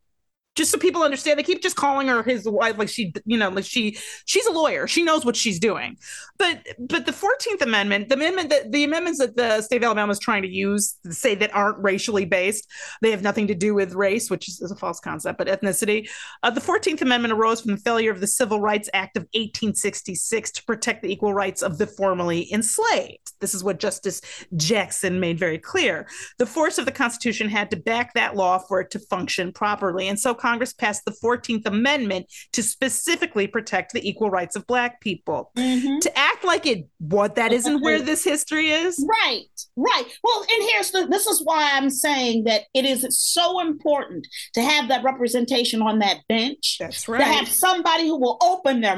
just 0.56 0.72
so 0.72 0.78
people 0.78 1.02
understand 1.02 1.39
they 1.39 1.43
keep 1.43 1.62
just 1.62 1.76
calling 1.76 2.08
her 2.08 2.24
his 2.24 2.47
wife 2.47 2.78
like 2.78 2.89
she 2.89 3.14
you 3.26 3.38
know 3.38 3.49
like 3.49 3.64
she 3.64 3.97
she's 4.26 4.45
a 4.45 4.52
lawyer. 4.52 4.88
She 4.88 5.02
knows 5.02 5.24
what 5.24 5.36
she's 5.36 5.60
doing. 5.60 5.97
But 6.38 6.68
but 6.78 7.06
the 7.06 7.14
14th 7.14 7.62
amendment 7.62 8.10
the 8.10 8.16
amendment 8.16 8.49
that 8.49 8.72
the 8.72 8.84
amendments 8.84 9.20
that 9.20 9.38
the 9.38 9.62
state 9.62 9.78
of 9.78 9.84
alabama 9.84 10.12
is 10.12 10.20
trying 10.20 10.41
to 10.41 10.49
use 10.49 10.97
to 11.04 11.14
say 11.14 11.36
that 11.36 11.56
aren't 11.56 11.78
racially 11.80 12.26
based 12.26 12.68
they 13.02 13.12
have 13.12 13.22
nothing 13.22 13.47
to 13.47 13.56
do 13.56 13.74
with 13.74 13.93
race 13.93 14.30
which 14.30 14.49
is, 14.49 14.62
is 14.62 14.72
a 14.72 14.76
false 14.76 14.99
concept 14.99 15.38
but 15.38 15.47
ethnicity. 15.47 16.10
Uh, 16.43 16.49
the 16.49 16.62
14th 16.62 17.02
amendment 17.02 17.34
arose 17.34 17.62
from 17.62 17.72
the 17.72 17.82
failure 17.82 18.12
of 18.12 18.20
the 18.20 18.28
civil 18.28 18.60
rights 18.60 18.89
act 18.93 19.16
of 19.16 19.24
1866 19.34 20.52
to 20.52 20.64
protect 20.66 21.02
the 21.02 21.12
equal 21.12 21.34
rights 21.34 21.62
of 21.62 21.78
the 21.78 21.88
formerly 21.88 22.52
enslaved. 22.52 23.34
This 23.39 23.54
is 23.54 23.64
what 23.64 23.80
justice 23.80 24.22
jackson 24.58 25.20
made 25.20 25.39
very 25.39 25.60
clear. 25.60 26.08
The 26.39 26.45
force 26.45 26.78
of 26.78 26.86
the 26.86 26.91
constitution 26.91 27.47
had 27.47 27.72
to 27.72 27.78
back 27.78 28.14
that 28.16 28.36
law 28.36 28.60
for 28.60 28.82
it 28.82 28.91
to 28.91 28.99
function 28.99 29.54
properly. 29.54 30.08
And 30.08 30.20
so 30.20 30.34
Congress 30.42 30.74
passed 30.74 31.06
the 31.06 31.12
14th 31.12 31.66
Amendment 31.66 32.26
to 32.54 32.64
specifically 32.64 33.46
protect 33.48 33.94
the 33.94 34.08
equal 34.08 34.30
rights 34.30 34.56
of 34.56 34.66
Black 34.66 35.00
people. 35.00 35.52
Mm-hmm. 35.56 36.00
To 36.00 36.18
act 36.18 36.44
like 36.44 36.66
it, 36.66 36.88
what 36.98 37.36
that 37.36 37.54
isn't 37.54 37.82
where 37.82 38.02
this 38.02 38.24
history 38.24 38.72
is. 38.72 39.06
Right, 39.08 39.46
right. 39.76 40.06
Well, 40.24 40.42
and 40.42 40.70
here's 40.72 40.92
the 40.92 41.08
this 41.10 41.28
is 41.28 41.42
why 41.44 41.72
I'm 41.74 41.89
saying 41.89 42.46
that 42.46 42.64
it 42.74 42.86
is 42.86 43.06
so 43.12 43.60
important 43.60 44.28
to 44.54 44.62
have 44.62 44.88
that 44.89 45.04
representation 45.04 45.82
on 45.82 46.00
that 46.00 46.18
bench. 46.28 46.78
That's 46.80 47.08
right. 47.08 47.20
To 47.20 47.26
have 47.26 47.48
somebody 47.48 48.08
who 48.08 48.20
will 48.20 48.38
open 48.42 48.82
their 48.82 48.98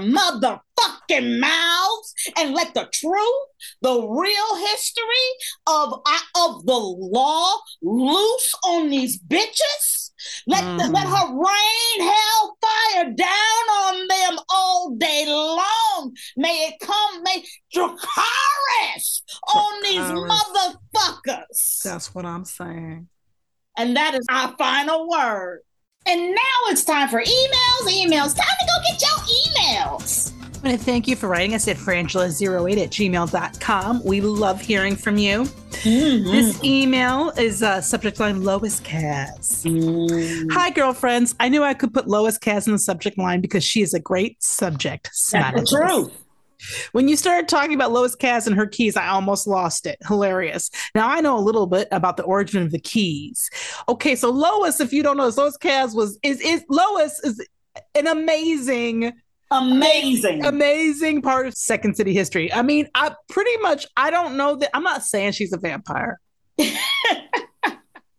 motherfucking 1.09 1.39
mouths 1.39 2.13
and 2.37 2.53
let 2.53 2.73
the 2.73 2.87
truth, 2.93 3.47
the 3.81 4.07
real 4.07 4.55
history 4.67 5.03
of, 5.67 6.01
uh, 6.05 6.19
of 6.37 6.65
the 6.65 6.77
law 6.77 7.57
loose 7.81 8.53
on 8.65 8.89
these 8.89 9.19
bitches 9.19 10.03
let, 10.47 10.63
mm. 10.63 10.77
the, 10.77 10.89
let 10.89 11.07
her 11.07 11.27
rain 11.33 12.13
hellfire 12.13 13.13
down 13.13 13.69
on 13.83 14.07
them 14.07 14.39
all 14.49 14.95
day 14.95 15.25
long. 15.27 16.15
May 16.37 16.69
it 16.69 16.75
come, 16.81 17.23
may 17.23 17.43
Dracarys 17.75 19.21
on 19.53 19.83
these 19.83 19.99
motherfuckers. 19.99 21.83
That's 21.83 22.13
what 22.13 22.25
I'm 22.25 22.45
saying. 22.45 23.07
And 23.77 23.97
that 23.97 24.13
is 24.13 24.25
our 24.29 24.55
final 24.57 25.09
word. 25.09 25.61
And 26.05 26.31
now 26.31 26.59
it's 26.67 26.83
time 26.83 27.07
for 27.07 27.21
emails, 27.21 27.87
emails. 27.87 28.35
Time 28.35 28.57
to 28.59 28.67
go 28.67 28.91
get 28.91 29.01
your 29.01 29.19
emails. 29.19 30.32
I 30.63 30.67
want 30.67 30.79
to 30.79 30.85
thank 30.85 31.09
you 31.09 31.17
for 31.17 31.27
writing 31.27 31.55
us 31.55 31.67
at 31.67 31.75
frangela08 31.75 32.81
at 32.81 32.89
gmail.com. 32.89 34.01
We 34.05 34.21
love 34.21 34.61
hearing 34.61 34.95
from 34.95 35.17
you. 35.17 35.43
This 35.83 36.63
email 36.63 37.31
is 37.31 37.61
uh, 37.61 37.81
subject 37.81 38.17
line 38.21 38.45
Lois 38.45 38.79
Kaz. 38.79 39.65
Hi, 40.53 40.69
girlfriends. 40.69 41.35
I 41.41 41.49
knew 41.49 41.63
I 41.63 41.73
could 41.73 41.93
put 41.93 42.07
Lois 42.07 42.39
Kaz 42.39 42.65
in 42.65 42.71
the 42.71 42.79
subject 42.79 43.17
line 43.17 43.41
because 43.41 43.65
she 43.65 43.81
is 43.81 43.93
a 43.93 43.99
great 43.99 44.41
subject. 44.41 45.09
That's 45.57 45.69
truth. 45.69 46.13
When 46.93 47.09
you 47.09 47.17
started 47.17 47.49
talking 47.49 47.73
about 47.73 47.91
Lois 47.91 48.15
Kaz 48.15 48.47
and 48.47 48.55
her 48.55 48.65
keys, 48.65 48.95
I 48.95 49.09
almost 49.09 49.45
lost 49.45 49.85
it. 49.85 49.97
Hilarious. 50.07 50.71
Now 50.95 51.09
I 51.09 51.19
know 51.19 51.37
a 51.37 51.41
little 51.41 51.67
bit 51.67 51.89
about 51.91 52.15
the 52.15 52.23
origin 52.23 52.63
of 52.63 52.71
the 52.71 52.79
keys. 52.79 53.49
Okay, 53.89 54.15
so 54.15 54.29
Lois, 54.29 54.79
if 54.79 54.93
you 54.93 55.03
don't 55.03 55.17
know, 55.17 55.27
Lois 55.27 55.57
Kaz 55.57 55.93
was 55.93 56.17
is 56.23 56.39
is 56.39 56.63
Lois 56.69 57.19
is 57.19 57.45
an 57.95 58.07
amazing 58.07 59.11
Amazing. 59.53 60.45
amazing 60.45 61.21
part 61.21 61.47
of 61.47 61.53
Second 61.53 61.95
City 61.95 62.13
history. 62.13 62.51
I 62.51 62.61
mean, 62.61 62.87
I 62.95 63.13
pretty 63.29 63.55
much 63.57 63.85
I 63.95 64.09
don't 64.09 64.35
know 64.35 64.55
that 64.55 64.69
I'm 64.73 64.83
not 64.83 65.03
saying 65.03 65.33
she's 65.33 65.53
a 65.53 65.57
vampire. 65.57 66.19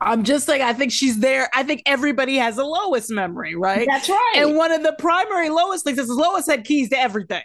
I'm 0.01 0.22
just 0.22 0.49
like, 0.49 0.61
I 0.61 0.74
think 0.74 0.93
she's 0.93 1.18
there. 1.18 1.49
I 1.55 1.62
think 1.62 1.82
everybody 1.87 2.37
has 2.37 2.59
a 2.59 2.64
Lois 2.64 3.11
memory, 3.11 3.55
right? 3.55 3.87
That's 3.89 4.09
right. 4.09 4.35
And 4.37 4.55
one 4.55 4.70
of 4.70 4.82
the 4.82 4.95
primary 4.99 5.49
Lois 5.49 5.82
things 5.82 5.99
is 5.99 6.09
Lois 6.09 6.47
had 6.47 6.64
keys 6.64 6.91
to 6.91 6.99
everything. 6.99 7.43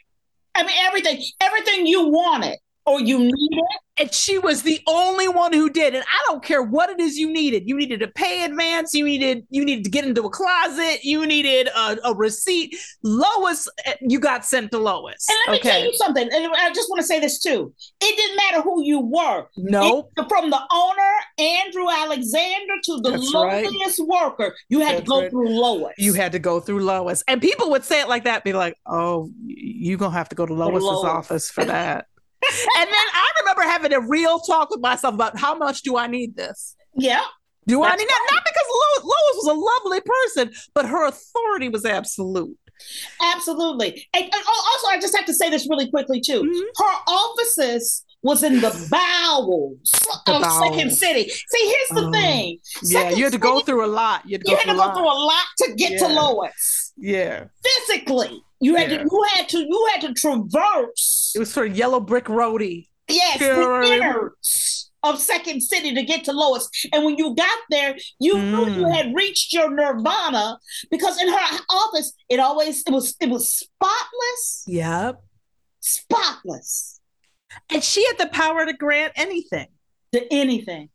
I 0.56 0.64
mean, 0.64 0.76
everything, 0.82 1.24
everything 1.40 1.88
you 1.88 2.10
wanted 2.10 2.58
or 2.86 3.00
you 3.00 3.20
needed. 3.20 3.64
And 3.98 4.14
she 4.14 4.40
was 4.40 4.64
the 4.64 4.80
only 4.88 5.28
one 5.28 5.52
who 5.52 5.70
did. 5.70 5.94
And 5.94 6.06
I 6.06 6.26
don't 6.28 6.42
care 6.42 6.64
what 6.64 6.90
it 6.90 7.02
is 7.02 7.18
you 7.18 7.32
needed. 7.32 7.64
You 7.66 7.76
needed 7.76 8.00
to 8.00 8.08
pay 8.08 8.46
advance. 8.46 8.94
You 8.94 9.04
needed 9.04 9.46
you 9.50 9.66
needed 9.66 9.84
to 9.84 9.90
get 9.90 10.06
into 10.06 10.24
a 10.24 10.30
closet. 10.30 11.04
You 11.04 11.26
needed 11.26 11.68
a, 11.68 11.98
a 12.06 12.16
receipt. 12.16 12.78
Lois, 13.04 13.68
eh, 13.86 13.96
you 14.00 14.20
got 14.20 14.46
sent 14.46 14.72
to 14.72 14.78
Lois. 14.78 15.28
And 15.30 15.38
let 15.48 15.54
me 15.64 15.70
tell 15.70 15.84
you 15.84 15.94
something. 15.96 16.24
And 16.24 16.54
I 16.56 16.72
just 16.74 16.90
want 16.90 17.02
to 17.02 17.06
say 17.06 17.20
this 17.20 17.40
too. 17.40 17.74
It 18.00 18.16
didn't 18.16 18.38
matter 18.38 18.62
who 18.62 18.84
you 18.86 19.02
were. 19.02 19.48
Nope. 19.58 20.12
From 20.30 20.50
the 20.50 20.62
owner, 20.72 21.12
Andrew 21.38 21.90
Alexander, 21.90 22.74
to 22.86 23.02
the 23.02 23.12
That's 23.12 23.34
right. 23.34 23.68
worker, 24.08 24.56
you 24.70 24.80
had 24.80 24.98
to 24.98 25.04
go 25.04 25.22
right. 25.22 25.30
through 25.30 25.50
Lois. 25.50 25.94
You 25.98 26.14
had 26.14 26.32
to 26.32 26.40
go 26.40 26.62
through 26.62 26.86
Lois. 26.86 27.22
And 27.28 27.42
people 27.42 27.70
would 27.72 27.84
say 27.84 28.00
it 28.00 28.08
like 28.08 28.24
that, 28.24 28.46
be 28.46 28.54
like, 28.54 28.76
oh, 28.86 29.30
you're 29.46 29.98
going 29.98 30.12
to 30.12 30.18
have 30.18 30.30
to 30.30 30.36
go 30.36 30.46
to 30.46 30.54
Lois's 30.54 30.84
Lois. 30.84 31.06
office 31.06 31.52
for 31.52 31.66
that. 31.66 32.08
And 32.78 32.88
then 32.90 32.94
I 33.14 33.32
remember 33.42 33.62
having 33.64 33.94
a 33.94 34.00
real 34.02 34.40
talk 34.40 34.70
with 34.70 34.80
myself 34.82 35.14
about 35.14 35.38
how 35.38 35.56
much 35.56 35.82
do 35.84 35.98
I 35.98 36.08
need 36.08 36.36
this? 36.36 36.76
yeah. 36.96 37.22
Do 37.68 37.84
I 37.84 37.96
need 37.96 38.08
that? 38.08 38.28
Not 38.32 38.44
because 38.44 38.68
Lois, 38.72 39.04
Lois 39.04 39.36
was 39.36 39.48
a 39.48 39.54
lovely 39.86 40.02
person, 40.02 40.54
but 40.74 40.88
her 40.88 41.06
authority 41.06 41.70
was 41.70 41.86
absolute. 41.86 42.58
Absolutely. 43.22 44.08
And, 44.14 44.24
and 44.24 44.34
also, 44.34 44.88
I 44.88 44.98
just 45.00 45.16
have 45.16 45.26
to 45.28 45.34
say 45.36 45.50
this 45.52 45.68
really 45.70 45.88
quickly 45.90 46.20
too. 46.20 46.42
Mhm. 46.42 46.62
Her 46.78 46.96
offices 47.08 48.04
was 48.24 48.42
in 48.44 48.62
the 48.62 48.70
bowels 48.92 49.78
The 50.26 50.34
of 50.34 50.52
Second. 50.74 50.92
City. 50.92 51.30
See, 51.30 51.68
here's 51.68 52.02
the 52.02 52.08
Oh. 52.08 52.12
thing. 52.12 52.60
Yeah, 52.84 53.10
you 53.12 53.24
had 53.26 53.34
to 53.34 53.40
go 53.40 53.56
City, 53.60 53.66
through 53.66 53.86
a 53.86 53.88
lot. 53.88 54.24
You 54.26 54.36
had 54.36 54.46
to 54.46 54.50
You 54.52 54.56
go 54.56 54.60
had 54.62 54.64
through 54.72 54.82
to 54.82 54.88
go 54.90 54.94
through 54.96 55.12
a 55.12 55.20
lot 55.20 55.46
to 55.60 55.74
get 55.76 56.00
to 56.00 56.08
Lois. 56.08 56.89
Yeah. 57.00 57.46
Physically, 57.64 58.44
you 58.60 58.76
had 58.76 58.92
Yeah. 58.92 58.98
to. 59.00 59.04
You 59.12 59.24
had 59.34 59.50
to. 59.50 59.60
You 59.60 59.90
had 59.94 60.02
to 60.02 60.14
traverse. 60.14 61.32
It 61.36 61.40
was 61.40 61.52
sort 61.52 61.70
of 61.72 61.78
yellow 61.78 62.00
brick 62.00 62.26
roadie. 62.26 62.88
Yes, 63.08 63.40
Yeah, 63.42 63.56
the 63.56 63.68
right. 63.70 63.92
innards 64.02 64.92
of 65.02 65.20
Second 65.20 65.62
City 65.62 65.96
to 65.96 66.04
get 66.04 66.26
to 66.26 66.34
Lois. 66.34 66.70
And 66.94 67.06
when 67.06 67.18
you 67.18 67.34
got 67.34 67.58
there, 67.70 67.98
you 68.20 68.38
knew 68.38 68.66
you 68.70 68.84
Mm. 68.86 68.94
had 68.96 69.16
reached 69.16 69.54
your 69.54 69.72
nirvana 69.74 70.60
because 70.92 71.20
in 71.22 71.28
her 71.30 71.60
office, 71.70 72.12
it 72.28 72.40
always 72.40 72.84
it 72.86 72.92
was 72.92 73.16
it 73.20 73.30
was 73.30 73.52
spotless, 73.52 74.64
Yep. 74.68 75.24
spotless 75.80 77.00
And 77.72 77.84
she 77.84 78.06
had 78.06 78.18
the 78.20 78.28
power 78.28 78.66
to 78.66 78.74
grant 78.74 79.14
anything. 79.16 79.68
to 80.12 80.32
anything, 80.34 80.90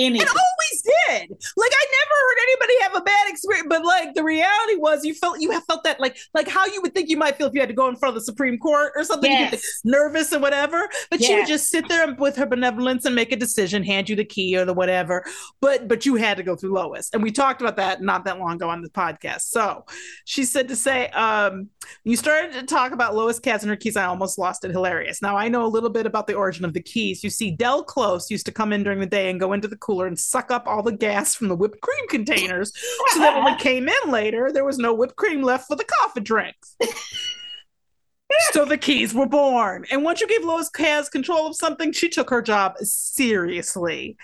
anything. 0.00 0.26
It 0.26 0.28
always 0.28 0.82
did. 0.82 1.30
Like 1.56 1.72
I 1.72 1.86
never 2.00 2.14
heard 2.20 2.38
anybody 2.42 2.72
have 2.82 2.94
a 2.96 3.00
bad 3.02 3.28
experience, 3.28 3.66
but 3.68 3.84
like 3.84 4.14
the 4.14 4.24
reality 4.24 4.76
was, 4.76 5.04
you 5.04 5.14
felt 5.14 5.40
you 5.40 5.50
have 5.50 5.64
felt 5.64 5.84
that 5.84 6.00
like 6.00 6.16
like 6.34 6.48
how 6.48 6.66
you 6.66 6.80
would 6.82 6.94
think 6.94 7.08
you 7.08 7.16
might 7.16 7.36
feel 7.36 7.46
if 7.46 7.54
you 7.54 7.60
had 7.60 7.68
to 7.68 7.74
go 7.74 7.88
in 7.88 7.96
front 7.96 8.16
of 8.16 8.20
the 8.20 8.24
Supreme 8.24 8.58
Court 8.58 8.92
or 8.96 9.04
something. 9.04 9.30
Be 9.50 9.58
nervous 9.84 10.32
and 10.32 10.42
whatever, 10.42 10.88
but 11.10 11.22
she 11.22 11.34
would 11.34 11.46
just 11.46 11.70
sit 11.70 11.88
there 11.88 12.14
with 12.14 12.36
her 12.36 12.46
benevolence 12.46 13.04
and 13.04 13.14
make 13.14 13.32
a 13.32 13.36
decision, 13.36 13.82
hand 13.82 14.08
you 14.08 14.16
the 14.16 14.24
key 14.24 14.56
or 14.56 14.64
the 14.64 14.74
whatever. 14.74 15.24
But 15.60 15.88
but 15.88 16.06
you 16.06 16.16
had 16.16 16.36
to 16.36 16.42
go 16.42 16.56
through 16.56 16.74
Lois, 16.74 17.10
and 17.12 17.22
we 17.22 17.30
talked 17.30 17.60
about 17.60 17.76
that 17.76 18.02
not 18.02 18.24
that 18.24 18.38
long 18.38 18.52
ago 18.52 18.68
on 18.68 18.82
the 18.82 18.90
podcast. 18.90 19.42
So 19.42 19.84
she 20.24 20.44
said 20.44 20.68
to 20.68 20.76
say, 20.76 21.08
um, 21.08 21.68
you 22.04 22.16
started 22.16 22.52
to 22.52 22.62
talk 22.62 22.92
about 22.92 23.14
Lois 23.14 23.38
Katz 23.38 23.62
and 23.62 23.70
her 23.70 23.76
keys. 23.76 23.96
I 23.96 24.04
almost 24.04 24.38
lost 24.38 24.64
it. 24.64 24.70
Hilarious. 24.70 25.22
Now 25.22 25.36
I 25.36 25.48
know 25.48 25.64
a 25.64 25.68
little 25.68 25.90
bit 25.90 26.06
about 26.06 26.26
the 26.26 26.34
origin 26.34 26.64
of 26.64 26.72
the 26.72 26.82
keys. 26.82 27.22
You 27.24 27.30
see, 27.30 27.50
Del 27.50 27.82
Close 27.82 28.30
used 28.30 28.46
to 28.46 28.52
come 28.52 28.72
in 28.72 28.82
during 28.82 29.00
the 29.00 29.06
day 29.06 29.30
and 29.30 29.40
go 29.40 29.52
into 29.52 29.68
the 29.68 29.76
cooler 29.90 30.06
and 30.06 30.18
suck 30.18 30.50
up 30.50 30.66
all 30.66 30.82
the 30.82 30.92
gas 30.92 31.34
from 31.34 31.48
the 31.48 31.56
whipped 31.56 31.80
cream 31.80 32.08
containers, 32.08 32.72
so 33.08 33.18
that 33.18 33.34
when 33.34 33.44
we 33.52 33.58
came 33.60 33.88
in 33.88 34.10
later, 34.10 34.52
there 34.52 34.64
was 34.64 34.78
no 34.78 34.94
whipped 34.94 35.16
cream 35.16 35.42
left 35.42 35.66
for 35.66 35.76
the 35.76 35.84
coffee 35.84 36.20
drinks. 36.20 36.76
so 38.52 38.64
the 38.64 38.78
keys 38.78 39.12
were 39.12 39.26
born. 39.26 39.84
And 39.90 40.04
once 40.04 40.20
you 40.20 40.28
gave 40.28 40.44
Lois 40.44 40.70
Kaz 40.70 41.10
control 41.10 41.46
of 41.48 41.56
something, 41.56 41.92
she 41.92 42.08
took 42.08 42.30
her 42.30 42.42
job 42.42 42.76
seriously. 42.78 44.16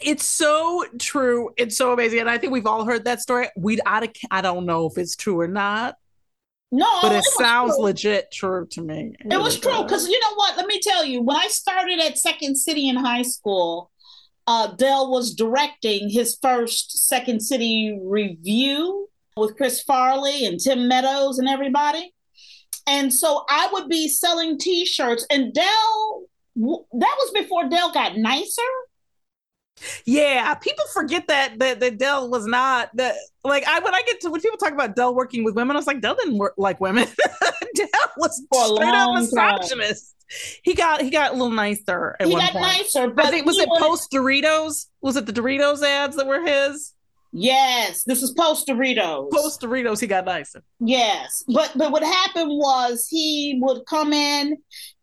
It's 0.00 0.24
so 0.24 0.86
true. 0.98 1.50
It's 1.58 1.76
so 1.76 1.92
amazing. 1.92 2.20
And 2.20 2.30
I 2.30 2.38
think 2.38 2.52
we've 2.52 2.66
all 2.66 2.86
heard 2.86 3.04
that 3.04 3.20
story. 3.20 3.48
We 3.56 3.78
I, 3.84 4.10
I 4.30 4.40
don't 4.40 4.64
know 4.64 4.86
if 4.86 4.96
it's 4.96 5.14
true 5.14 5.38
or 5.38 5.48
not, 5.48 5.96
no, 6.72 6.86
but 7.02 7.12
it, 7.12 7.16
was 7.16 7.36
sounds 7.36 7.74
true. 7.74 7.84
legit 7.84 8.32
true 8.32 8.66
to 8.70 8.80
me. 8.80 9.14
It 9.30 9.40
was 9.40 9.58
true 9.58 9.82
because 9.82 10.08
you 10.08 10.18
know 10.20 10.34
what? 10.36 10.56
Let 10.56 10.66
me 10.66 10.80
tell 10.80 11.04
you, 11.04 11.20
when 11.20 11.36
I 11.36 11.48
started 11.48 11.98
at 11.98 12.16
Second 12.16 12.56
City 12.56 12.88
in 12.88 12.96
high 12.96 13.22
school, 13.22 13.90
uh, 14.46 14.74
Del 14.74 15.10
was 15.10 15.34
directing 15.34 16.08
his 16.08 16.38
first 16.40 17.06
Second 17.08 17.40
City 17.40 17.98
revue 18.02 19.06
with 19.36 19.56
Chris 19.56 19.82
Farley 19.82 20.44
and 20.44 20.58
Tim 20.58 20.88
Meadows 20.88 21.38
and 21.38 21.48
everybody. 21.48 22.12
And 22.86 23.12
so 23.12 23.44
I 23.48 23.68
would 23.72 23.88
be 23.88 24.08
selling 24.08 24.58
T-shirts, 24.58 25.26
and 25.30 25.52
Del. 25.52 26.22
That 26.56 27.16
was 27.18 27.30
before 27.32 27.68
Del 27.68 27.92
got 27.92 28.16
nicer. 28.16 28.62
Yeah, 30.04 30.54
people 30.54 30.84
forget 30.92 31.26
that 31.28 31.58
that, 31.58 31.80
that 31.80 31.98
Del 31.98 32.28
was 32.30 32.46
not 32.46 32.90
that 32.96 33.14
like 33.44 33.64
I 33.66 33.80
when 33.80 33.94
I 33.94 34.02
get 34.06 34.20
to 34.22 34.30
when 34.30 34.40
people 34.40 34.58
talk 34.58 34.72
about 34.72 34.96
Del 34.96 35.14
working 35.14 35.44
with 35.44 35.54
women, 35.54 35.76
I 35.76 35.78
was 35.78 35.86
like, 35.86 36.00
Del 36.00 36.14
didn't 36.16 36.38
work 36.38 36.54
like 36.56 36.80
women. 36.80 37.06
Del 37.74 37.88
was 38.18 38.42
For 38.52 38.62
a 38.62 38.66
straight 38.76 38.88
up 38.88 39.06
long 39.08 39.14
time. 39.14 39.56
misogynist. 39.58 40.14
He 40.62 40.74
got 40.74 41.00
he 41.02 41.10
got 41.10 41.30
a 41.30 41.34
little 41.34 41.50
nicer 41.50 42.16
at 42.20 42.26
He 42.26 42.32
one 42.32 42.42
got 42.42 42.52
point. 42.52 42.64
nicer, 42.64 43.10
but 43.10 43.24
I 43.26 43.30
think 43.30 43.46
was 43.46 43.58
it 43.58 43.68
post 43.78 44.10
Doritos? 44.12 44.86
Was 45.00 45.16
it 45.16 45.26
the 45.26 45.32
Doritos 45.32 45.82
ads 45.82 46.16
that 46.16 46.26
were 46.26 46.46
his? 46.46 46.92
Yes, 47.32 48.02
this 48.04 48.22
is 48.22 48.32
post 48.32 48.66
Doritos. 48.68 49.30
Post 49.30 49.60
Doritos, 49.60 50.00
he 50.00 50.06
got 50.08 50.24
nicer. 50.24 50.62
Yes, 50.80 51.44
but 51.48 51.72
but 51.76 51.92
what 51.92 52.02
happened 52.02 52.50
was 52.50 53.06
he 53.08 53.58
would 53.62 53.86
come 53.86 54.12
in 54.12 54.56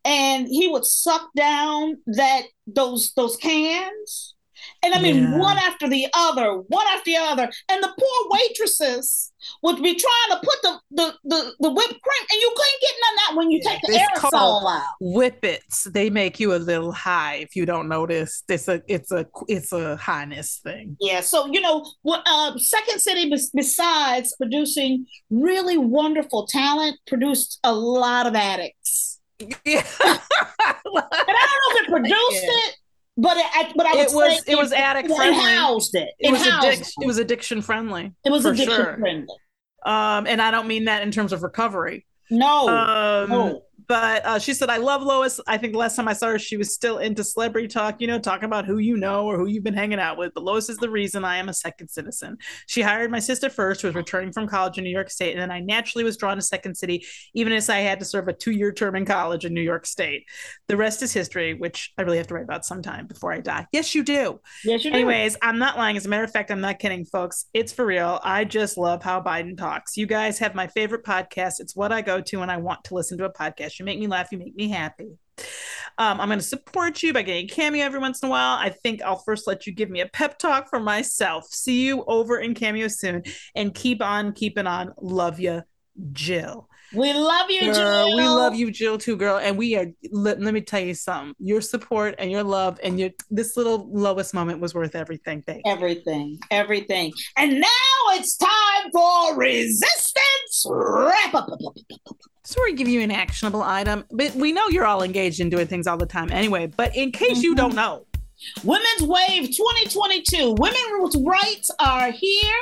and 0.04 0.46
he 0.46 0.68
would 0.68 0.84
suck 0.84 1.28
down 1.36 1.96
that 2.06 2.42
those 2.66 3.12
those 3.16 3.36
cans, 3.36 4.34
and 4.82 4.94
I 4.94 5.00
mean 5.00 5.16
Yeah. 5.16 5.38
one 5.38 5.58
after 5.58 5.88
the 5.88 6.06
other, 6.14 6.54
one 6.58 6.86
after 6.88 7.10
the 7.10 7.16
other, 7.16 7.50
and 7.68 7.82
the 7.82 7.92
poor 7.98 8.38
waitresses 8.38 9.32
would 9.62 9.76
be 9.82 9.94
trying 9.94 10.30
to 10.30 10.46
put 10.46 10.62
the 10.62 10.80
the 10.90 11.14
the, 11.24 11.52
the 11.60 11.70
whipped 11.70 11.88
cream, 12.02 12.26
and 12.32 12.40
you 12.40 12.52
couldn't 12.56 12.80
get 12.80 12.94
none 13.00 13.14
of 13.14 13.18
that 13.28 13.36
when 13.36 13.50
you 13.50 13.60
Yeah, 13.62 13.70
take 13.70 13.80
the 13.82 13.92
it's 13.94 14.20
aerosol 14.24 14.76
out. 14.76 14.82
Whippets, 15.00 15.84
they 15.92 16.10
make 16.10 16.40
you 16.40 16.54
a 16.54 16.56
little 16.58 16.92
high 16.92 17.36
if 17.36 17.54
you 17.56 17.66
don't 17.66 17.88
notice. 17.88 18.42
It's 18.48 18.68
a 18.68 18.82
it's 18.88 19.12
a 19.12 19.26
it's 19.48 19.72
a 19.72 19.96
highness 19.96 20.60
thing. 20.62 20.96
Yeah, 21.00 21.20
so 21.20 21.46
you 21.52 21.60
know, 21.60 21.84
what 22.02 22.22
uh, 22.26 22.56
Second 22.58 23.00
City, 23.00 23.30
besides 23.54 24.34
producing 24.36 25.06
really 25.30 25.78
wonderful 25.78 26.46
talent, 26.46 26.98
produced 27.06 27.58
a 27.64 27.72
lot 27.72 28.26
of 28.26 28.34
addicts. 28.34 29.20
Yeah. 29.64 29.86
And 30.04 30.18
I 30.84 31.22
don't 31.24 31.26
know 31.26 31.70
if 31.70 31.82
it 31.82 31.88
produced 31.90 32.42
Yeah. 32.42 32.50
it, 32.50 32.76
but 33.18 33.36
it, 33.36 33.44
I, 33.52 33.72
but 33.76 33.84
I 33.86 33.94
would 33.96 34.06
it 34.06 34.12
was 34.14 34.42
it 34.46 34.56
was 34.56 34.72
addict 34.72 35.10
it, 35.10 35.16
friendly. 35.16 35.38
housed 35.44 35.94
it. 35.94 36.08
It 36.18 36.30
was 36.30 36.46
housed 36.46 36.66
addic- 36.66 36.92
it 37.02 37.06
was 37.06 37.18
addiction 37.18 37.60
friendly. 37.60 38.12
It 38.24 38.30
was 38.30 38.46
addiction 38.46 38.74
sure. 38.74 38.96
friendly. 38.98 39.26
Um, 39.84 40.26
and 40.26 40.40
I 40.40 40.50
don't 40.50 40.66
mean 40.68 40.86
that 40.86 41.02
in 41.02 41.10
terms 41.10 41.32
of 41.32 41.42
recovery. 41.42 42.06
No, 42.30 42.68
Um, 42.68 43.30
no. 43.30 43.62
But 43.88 44.24
uh, 44.26 44.38
she 44.38 44.52
said, 44.52 44.68
I 44.68 44.76
love 44.76 45.02
Lois. 45.02 45.40
I 45.46 45.56
think 45.56 45.72
the 45.72 45.78
last 45.78 45.96
time 45.96 46.08
I 46.08 46.12
saw 46.12 46.28
her, 46.28 46.38
she 46.38 46.58
was 46.58 46.74
still 46.74 46.98
into 46.98 47.24
celebrity 47.24 47.68
talk, 47.68 48.02
you 48.02 48.06
know, 48.06 48.18
talking 48.18 48.44
about 48.44 48.66
who 48.66 48.78
you 48.78 48.98
know 48.98 49.26
or 49.26 49.38
who 49.38 49.46
you've 49.46 49.64
been 49.64 49.72
hanging 49.72 49.98
out 49.98 50.18
with. 50.18 50.34
But 50.34 50.44
Lois 50.44 50.68
is 50.68 50.76
the 50.76 50.90
reason 50.90 51.24
I 51.24 51.38
am 51.38 51.48
a 51.48 51.54
second 51.54 51.88
citizen. 51.88 52.36
She 52.66 52.82
hired 52.82 53.10
my 53.10 53.18
sister 53.18 53.48
first, 53.48 53.80
who 53.80 53.88
was 53.88 53.94
returning 53.94 54.30
from 54.30 54.46
college 54.46 54.76
in 54.76 54.84
New 54.84 54.90
York 54.90 55.08
State. 55.08 55.32
And 55.32 55.40
then 55.40 55.50
I 55.50 55.60
naturally 55.60 56.04
was 56.04 56.18
drawn 56.18 56.36
to 56.36 56.42
Second 56.42 56.76
City, 56.76 57.06
even 57.32 57.54
as 57.54 57.70
I 57.70 57.78
had 57.78 57.98
to 58.00 58.04
serve 58.04 58.28
a 58.28 58.34
two 58.34 58.50
year 58.50 58.72
term 58.72 58.94
in 58.94 59.06
college 59.06 59.46
in 59.46 59.54
New 59.54 59.62
York 59.62 59.86
State. 59.86 60.26
The 60.66 60.76
rest 60.76 61.02
is 61.02 61.12
history, 61.14 61.54
which 61.54 61.92
I 61.96 62.02
really 62.02 62.18
have 62.18 62.26
to 62.26 62.34
write 62.34 62.44
about 62.44 62.66
sometime 62.66 63.06
before 63.06 63.32
I 63.32 63.40
die. 63.40 63.66
Yes, 63.72 63.94
you 63.94 64.04
do. 64.04 64.40
Yes, 64.64 64.84
you 64.84 64.90
do. 64.90 64.96
Anyways, 64.96 65.38
I'm 65.40 65.58
not 65.58 65.78
lying. 65.78 65.96
As 65.96 66.04
a 66.04 66.10
matter 66.10 66.24
of 66.24 66.30
fact, 66.30 66.50
I'm 66.50 66.60
not 66.60 66.78
kidding, 66.78 67.06
folks. 67.06 67.46
It's 67.54 67.72
for 67.72 67.86
real. 67.86 68.20
I 68.22 68.44
just 68.44 68.76
love 68.76 69.02
how 69.02 69.22
Biden 69.22 69.56
talks. 69.56 69.96
You 69.96 70.04
guys 70.04 70.38
have 70.40 70.54
my 70.54 70.66
favorite 70.66 71.04
podcast. 71.04 71.54
It's 71.60 71.74
what 71.74 71.90
I 71.90 72.02
go 72.02 72.20
to 72.20 72.40
when 72.40 72.50
I 72.50 72.58
want 72.58 72.84
to 72.84 72.94
listen 72.94 73.16
to 73.16 73.24
a 73.24 73.32
podcast. 73.32 73.77
You 73.78 73.84
make 73.84 73.98
me 73.98 74.06
laugh. 74.06 74.32
You 74.32 74.38
make 74.38 74.56
me 74.56 74.68
happy. 74.68 75.18
Um, 75.98 76.20
I'm 76.20 76.28
going 76.28 76.38
to 76.38 76.44
support 76.44 77.02
you 77.02 77.12
by 77.12 77.22
getting 77.22 77.46
a 77.46 77.48
cameo 77.48 77.84
every 77.84 77.98
once 77.98 78.22
in 78.22 78.28
a 78.28 78.30
while. 78.30 78.56
I 78.58 78.70
think 78.70 79.02
I'll 79.02 79.18
first 79.18 79.46
let 79.46 79.66
you 79.66 79.72
give 79.72 79.90
me 79.90 80.00
a 80.00 80.06
pep 80.06 80.38
talk 80.38 80.68
for 80.68 80.78
myself. 80.78 81.46
See 81.46 81.86
you 81.86 82.04
over 82.06 82.38
in 82.38 82.54
cameo 82.54 82.88
soon, 82.88 83.24
and 83.54 83.74
keep 83.74 84.02
on 84.02 84.32
keeping 84.32 84.66
on. 84.66 84.92
Love 85.00 85.40
you, 85.40 85.62
Jill. 86.12 86.68
We 86.94 87.12
love 87.12 87.50
you, 87.50 87.60
Girl, 87.72 87.74
Jill. 87.74 88.16
we 88.16 88.22
love 88.22 88.54
you, 88.54 88.70
Jill, 88.70 88.98
too, 88.98 89.16
girl. 89.16 89.38
And 89.38 89.56
we 89.56 89.76
are. 89.76 89.86
Let, 90.10 90.40
let 90.40 90.54
me 90.54 90.60
tell 90.60 90.80
you 90.80 90.94
something. 90.94 91.34
Your 91.38 91.60
support 91.60 92.14
and 92.18 92.30
your 92.30 92.42
love 92.42 92.80
and 92.82 92.98
your 92.98 93.10
this 93.30 93.56
little 93.56 93.88
lowest 93.92 94.34
moment 94.34 94.60
was 94.60 94.74
worth 94.74 94.94
everything, 94.94 95.42
babe. 95.46 95.62
Everything, 95.64 96.38
everything. 96.50 97.12
And 97.36 97.60
now 97.60 97.68
it's 98.12 98.36
time 98.36 98.90
for 98.92 99.36
resistance 99.36 100.66
wrap 100.66 101.34
up. 101.34 101.48
So 102.44 102.62
we 102.64 102.72
give 102.72 102.88
you 102.88 103.02
an 103.02 103.10
actionable 103.10 103.62
item, 103.62 104.04
but 104.10 104.34
we 104.34 104.52
know 104.52 104.68
you're 104.68 104.86
all 104.86 105.02
engaged 105.02 105.40
in 105.40 105.50
doing 105.50 105.66
things 105.66 105.86
all 105.86 105.98
the 105.98 106.06
time 106.06 106.30
anyway. 106.32 106.66
But 106.66 106.96
in 106.96 107.12
case 107.12 107.42
you 107.42 107.54
don't 107.54 107.70
mm-hmm. 107.70 107.76
know, 107.76 108.06
Women's 108.64 109.02
Wave 109.02 109.50
2022. 109.50 110.54
Women's 110.58 111.16
rights 111.26 111.70
are 111.80 112.10
here. 112.10 112.56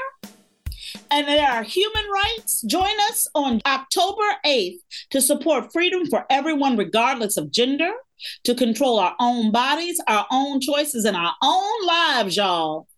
And 1.11 1.27
they 1.27 1.39
are 1.41 1.63
human 1.63 2.05
rights. 2.13 2.63
Join 2.63 2.95
us 3.11 3.29
on 3.35 3.61
October 3.67 4.23
8th 4.45 4.79
to 5.11 5.21
support 5.21 5.73
freedom 5.73 6.07
for 6.07 6.25
everyone, 6.31 6.77
regardless 6.77 7.37
of 7.37 7.51
gender, 7.51 7.91
to 8.45 8.55
control 8.55 8.99
our 8.99 9.15
own 9.21 9.51
bodies, 9.53 10.01
our 10.09 10.27
own 10.31 10.61
choices, 10.61 11.05
and 11.05 11.17
our 11.17 11.35
own 11.43 11.87
lives, 11.87 12.37
y'all. 12.37 12.89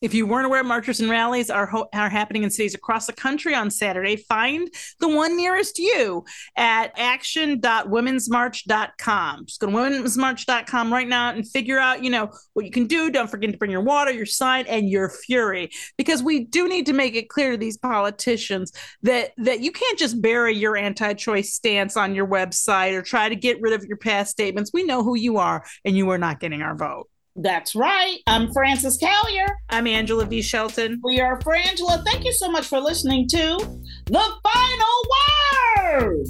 If 0.00 0.14
you 0.14 0.26
weren't 0.26 0.46
aware, 0.46 0.62
marches 0.62 1.00
and 1.00 1.10
rallies 1.10 1.50
are 1.50 1.66
ho- 1.66 1.88
are 1.92 2.08
happening 2.08 2.44
in 2.44 2.50
cities 2.50 2.74
across 2.74 3.06
the 3.06 3.12
country 3.12 3.54
on 3.54 3.70
Saturday. 3.70 4.16
Find 4.16 4.72
the 5.00 5.08
one 5.08 5.36
nearest 5.36 5.78
you 5.78 6.24
at 6.56 6.92
action.womensmarch.com. 6.96 9.46
Just 9.46 9.60
go 9.60 9.66
to 9.66 9.72
womensmarch.com 9.72 10.92
right 10.92 11.08
now 11.08 11.30
and 11.30 11.48
figure 11.48 11.78
out, 11.78 12.04
you 12.04 12.10
know, 12.10 12.30
what 12.52 12.64
you 12.64 12.70
can 12.70 12.86
do. 12.86 13.10
Don't 13.10 13.28
forget 13.28 13.50
to 13.50 13.58
bring 13.58 13.72
your 13.72 13.82
water, 13.82 14.12
your 14.12 14.26
sign, 14.26 14.66
and 14.66 14.88
your 14.88 15.10
fury, 15.10 15.70
because 15.96 16.22
we 16.22 16.44
do 16.44 16.68
need 16.68 16.86
to 16.86 16.92
make 16.92 17.16
it 17.16 17.28
clear 17.28 17.50
to 17.52 17.56
these 17.56 17.76
politicians 17.76 18.72
that 19.02 19.32
that 19.38 19.60
you 19.60 19.72
can't 19.72 19.98
just 19.98 20.22
bury 20.22 20.54
your 20.54 20.76
anti-choice 20.76 21.54
stance 21.54 21.96
on 21.96 22.14
your 22.14 22.26
website 22.26 22.92
or 22.92 23.02
try 23.02 23.28
to 23.28 23.36
get 23.36 23.60
rid 23.60 23.72
of 23.72 23.84
your 23.84 23.96
past 23.96 24.30
statements. 24.30 24.70
We 24.72 24.84
know 24.84 25.02
who 25.02 25.16
you 25.16 25.38
are, 25.38 25.64
and 25.84 25.96
you 25.96 26.08
are 26.10 26.18
not 26.18 26.38
getting 26.38 26.62
our 26.62 26.76
vote. 26.76 27.08
That's 27.40 27.76
right. 27.76 28.18
I'm 28.26 28.52
Frances 28.52 28.98
Callier. 28.98 29.46
I'm 29.70 29.86
Angela 29.86 30.24
V. 30.24 30.42
Shelton. 30.42 31.00
We 31.04 31.20
are 31.20 31.38
Frangela. 31.38 32.04
Thank 32.04 32.24
you 32.24 32.32
so 32.32 32.50
much 32.50 32.66
for 32.66 32.80
listening 32.80 33.28
to 33.28 33.58
The 34.06 34.32
Final 34.42 36.02
Word. 36.02 36.26